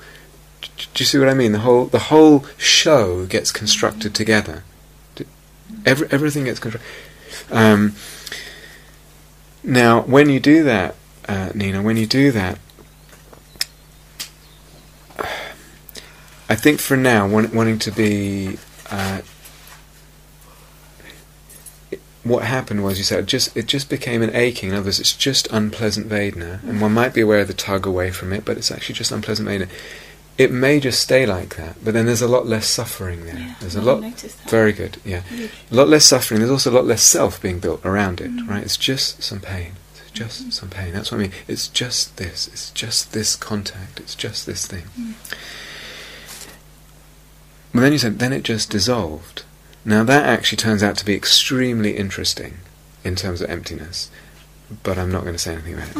Do 0.61 1.01
you 1.01 1.05
see 1.05 1.19
what 1.19 1.27
I 1.27 1.33
mean? 1.33 1.51
The 1.51 1.59
whole 1.59 1.87
the 1.87 2.07
whole 2.07 2.45
show 2.57 3.25
gets 3.25 3.51
constructed 3.51 4.15
together. 4.15 4.63
Every, 5.85 6.07
everything 6.09 6.45
gets 6.45 6.59
constructed. 6.59 6.89
Um, 7.51 7.95
now, 9.61 10.03
when 10.03 10.29
you 10.29 10.39
do 10.39 10.63
that, 10.63 10.95
uh, 11.27 11.49
Nina, 11.53 11.81
when 11.81 11.97
you 11.97 12.05
do 12.05 12.31
that, 12.31 12.59
I 16.53 16.55
think 16.55 16.79
for 16.79 16.95
now, 16.95 17.27
want, 17.27 17.51
wanting 17.51 17.79
to 17.79 17.91
be, 17.91 18.59
uh, 18.91 19.21
it- 21.91 21.99
what 22.23 22.43
happened 22.43 22.83
was 22.83 22.99
you 22.99 23.03
said 23.03 23.19
it 23.21 23.25
just 23.25 23.57
it 23.57 23.65
just 23.65 23.89
became 23.89 24.21
an 24.21 24.29
aching. 24.35 24.69
In 24.69 24.75
other 24.75 24.85
words, 24.85 24.99
it's 24.99 25.13
just 25.15 25.47
unpleasant 25.51 26.07
Vedana, 26.09 26.61
and 26.63 26.79
one 26.79 26.93
might 26.93 27.11
be 27.15 27.21
aware 27.21 27.39
of 27.39 27.47
the 27.47 27.55
tug 27.55 27.87
away 27.87 28.11
from 28.11 28.31
it, 28.31 28.45
but 28.45 28.55
it's 28.57 28.69
actually 28.71 28.93
just 28.95 29.11
unpleasant 29.11 29.49
Vedana. 29.49 29.67
It 30.37 30.51
may 30.51 30.79
just 30.79 31.01
stay 31.01 31.25
like 31.25 31.55
that, 31.55 31.83
but 31.83 31.95
then 31.95 32.05
there's 32.05 32.21
a 32.21 32.27
lot 32.27 32.45
less 32.45 32.67
suffering 32.67 33.25
there. 33.25 33.35
Yeah, 33.35 33.55
there's 33.59 33.75
a 33.75 33.81
lot. 33.81 34.01
that. 34.01 34.49
Very 34.49 34.73
good. 34.73 34.97
Yeah, 35.03 35.23
a 35.71 35.75
lot 35.75 35.87
less 35.87 36.05
suffering. 36.05 36.39
There's 36.39 36.51
also 36.51 36.69
a 36.69 36.77
lot 36.77 36.85
less 36.85 37.01
self 37.03 37.41
being 37.41 37.57
built 37.59 37.83
around 37.83 38.21
it. 38.21 38.29
Mm. 38.31 38.47
Right? 38.47 38.63
It's 38.63 38.77
just 38.77 39.23
some 39.23 39.39
pain. 39.39 39.73
It's 40.01 40.11
just 40.11 40.53
some 40.53 40.69
pain. 40.69 40.93
That's 40.93 41.11
what 41.11 41.17
I 41.17 41.21
mean. 41.23 41.31
It's 41.47 41.67
just 41.67 42.17
this. 42.17 42.47
It's 42.47 42.69
just 42.71 43.11
this 43.13 43.35
contact. 43.35 43.99
It's 43.99 44.13
just 44.13 44.45
this 44.45 44.67
thing. 44.67 44.83
Mm. 44.99 45.13
But 47.73 47.81
then 47.81 47.91
you 47.91 47.97
said, 47.97 48.19
then 48.19 48.33
it 48.33 48.43
just 48.43 48.69
dissolved. 48.69 49.43
Now 49.83 50.03
that 50.03 50.25
actually 50.25 50.57
turns 50.57 50.83
out 50.83 50.95
to 50.97 51.05
be 51.05 51.15
extremely 51.15 51.97
interesting 51.97 52.59
in 53.03 53.15
terms 53.15 53.41
of 53.41 53.49
emptiness, 53.49 54.11
but 54.83 54.97
I'm 54.97 55.11
not 55.11 55.23
going 55.23 55.33
to 55.33 55.39
say 55.39 55.53
anything 55.53 55.73
about 55.73 55.89
it. 55.95 55.97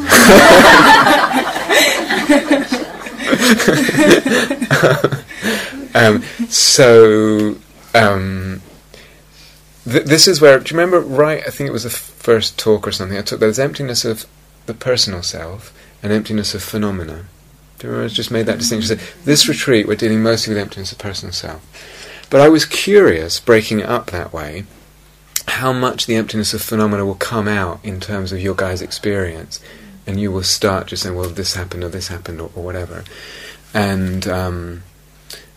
um, 5.94 6.22
so, 6.48 7.56
um, 7.94 8.62
th- 9.84 10.04
this 10.04 10.28
is 10.28 10.40
where, 10.40 10.58
do 10.58 10.74
you 10.74 10.80
remember, 10.80 11.00
right, 11.00 11.42
I 11.46 11.50
think 11.50 11.68
it 11.68 11.72
was 11.72 11.84
the 11.84 11.90
first 11.90 12.58
talk 12.58 12.86
or 12.86 12.92
something, 12.92 13.18
I 13.18 13.22
took 13.22 13.40
there's 13.40 13.58
emptiness 13.58 14.04
of 14.04 14.26
the 14.66 14.74
personal 14.74 15.22
self 15.22 15.72
and 16.02 16.12
emptiness 16.12 16.54
of 16.54 16.62
phenomena. 16.62 17.24
I 17.84 18.08
just 18.08 18.30
made 18.30 18.46
that 18.46 18.58
distinction. 18.58 18.98
So 18.98 19.04
this 19.24 19.48
retreat, 19.48 19.86
we're 19.86 19.96
dealing 19.96 20.22
mostly 20.22 20.54
with 20.54 20.62
emptiness 20.62 20.92
of 20.92 20.98
personal 20.98 21.32
self. 21.32 21.62
But 22.30 22.40
I 22.40 22.48
was 22.48 22.64
curious, 22.64 23.38
breaking 23.40 23.80
it 23.80 23.88
up 23.88 24.10
that 24.10 24.32
way, 24.32 24.64
how 25.46 25.72
much 25.72 26.06
the 26.06 26.16
emptiness 26.16 26.54
of 26.54 26.62
phenomena 26.62 27.04
will 27.04 27.14
come 27.14 27.48
out 27.48 27.78
in 27.84 28.00
terms 28.00 28.32
of 28.32 28.40
your 28.40 28.54
guys' 28.54 28.82
experience, 28.82 29.60
and 30.06 30.18
you 30.18 30.32
will 30.32 30.42
start 30.42 30.88
just 30.88 31.02
saying, 31.02 31.14
"Well, 31.14 31.28
this 31.28 31.54
happened, 31.54 31.84
or 31.84 31.88
this 31.88 32.08
happened, 32.08 32.40
or, 32.40 32.50
or 32.54 32.64
whatever." 32.64 33.04
And 33.72 34.26
um, 34.26 34.82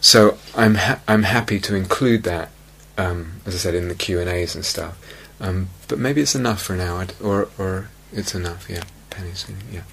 so 0.02 0.38
I'm 0.56 0.76
ha- 0.76 1.00
I'm 1.08 1.24
happy 1.24 1.60
to 1.62 1.76
include 1.76 2.24
that, 2.24 2.50
um, 2.98 3.42
as 3.46 3.56
I 3.56 3.58
said, 3.58 3.76
in 3.76 3.88
the 3.88 3.96
Q 3.96 4.20
and 4.20 4.30
A's 4.30 4.56
and 4.56 4.66
stuff. 4.66 4.98
Um, 5.40 5.70
but 5.88 6.00
maybe 6.00 6.22
it's 6.22 6.36
enough 6.36 6.62
for 6.62 6.76
now, 6.76 7.06
or 7.24 7.50
or 7.58 7.90
it's 8.12 8.36
enough. 8.36 8.70
Yeah, 8.70 8.84
Penny's. 9.10 9.46
Yeah. 9.72 9.84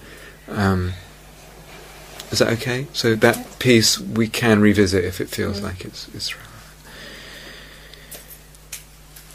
Is 2.34 2.40
that 2.40 2.52
okay? 2.54 2.88
So 2.92 3.14
that 3.14 3.60
piece 3.60 4.00
we 4.00 4.26
can 4.26 4.60
revisit 4.60 5.04
if 5.04 5.20
it 5.20 5.28
feels 5.28 5.60
like 5.60 5.84
it's 5.84 6.08
it's 6.08 6.34
right. 6.34 6.44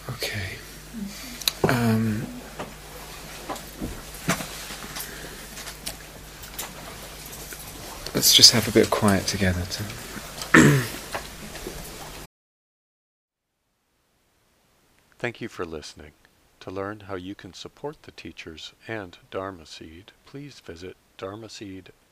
Okay. 0.09 0.57
Um, 1.63 2.25
let's 8.13 8.35
just 8.35 8.51
have 8.51 8.67
a 8.67 8.71
bit 8.71 8.83
of 8.83 8.91
quiet 8.91 9.25
together. 9.27 9.61
To 9.61 9.83
Thank 15.17 15.39
you 15.39 15.47
for 15.47 15.63
listening. 15.63 16.11
To 16.59 16.69
learn 16.69 16.99
how 17.07 17.15
you 17.15 17.33
can 17.33 17.53
support 17.53 18.03
the 18.03 18.11
teachers 18.11 18.73
and 18.89 19.17
Dharma 19.31 19.65
Seed, 19.65 20.11
please 20.25 20.59
visit 20.59 20.97
dharma 21.17 21.47
dharmaseed.org 21.47 21.93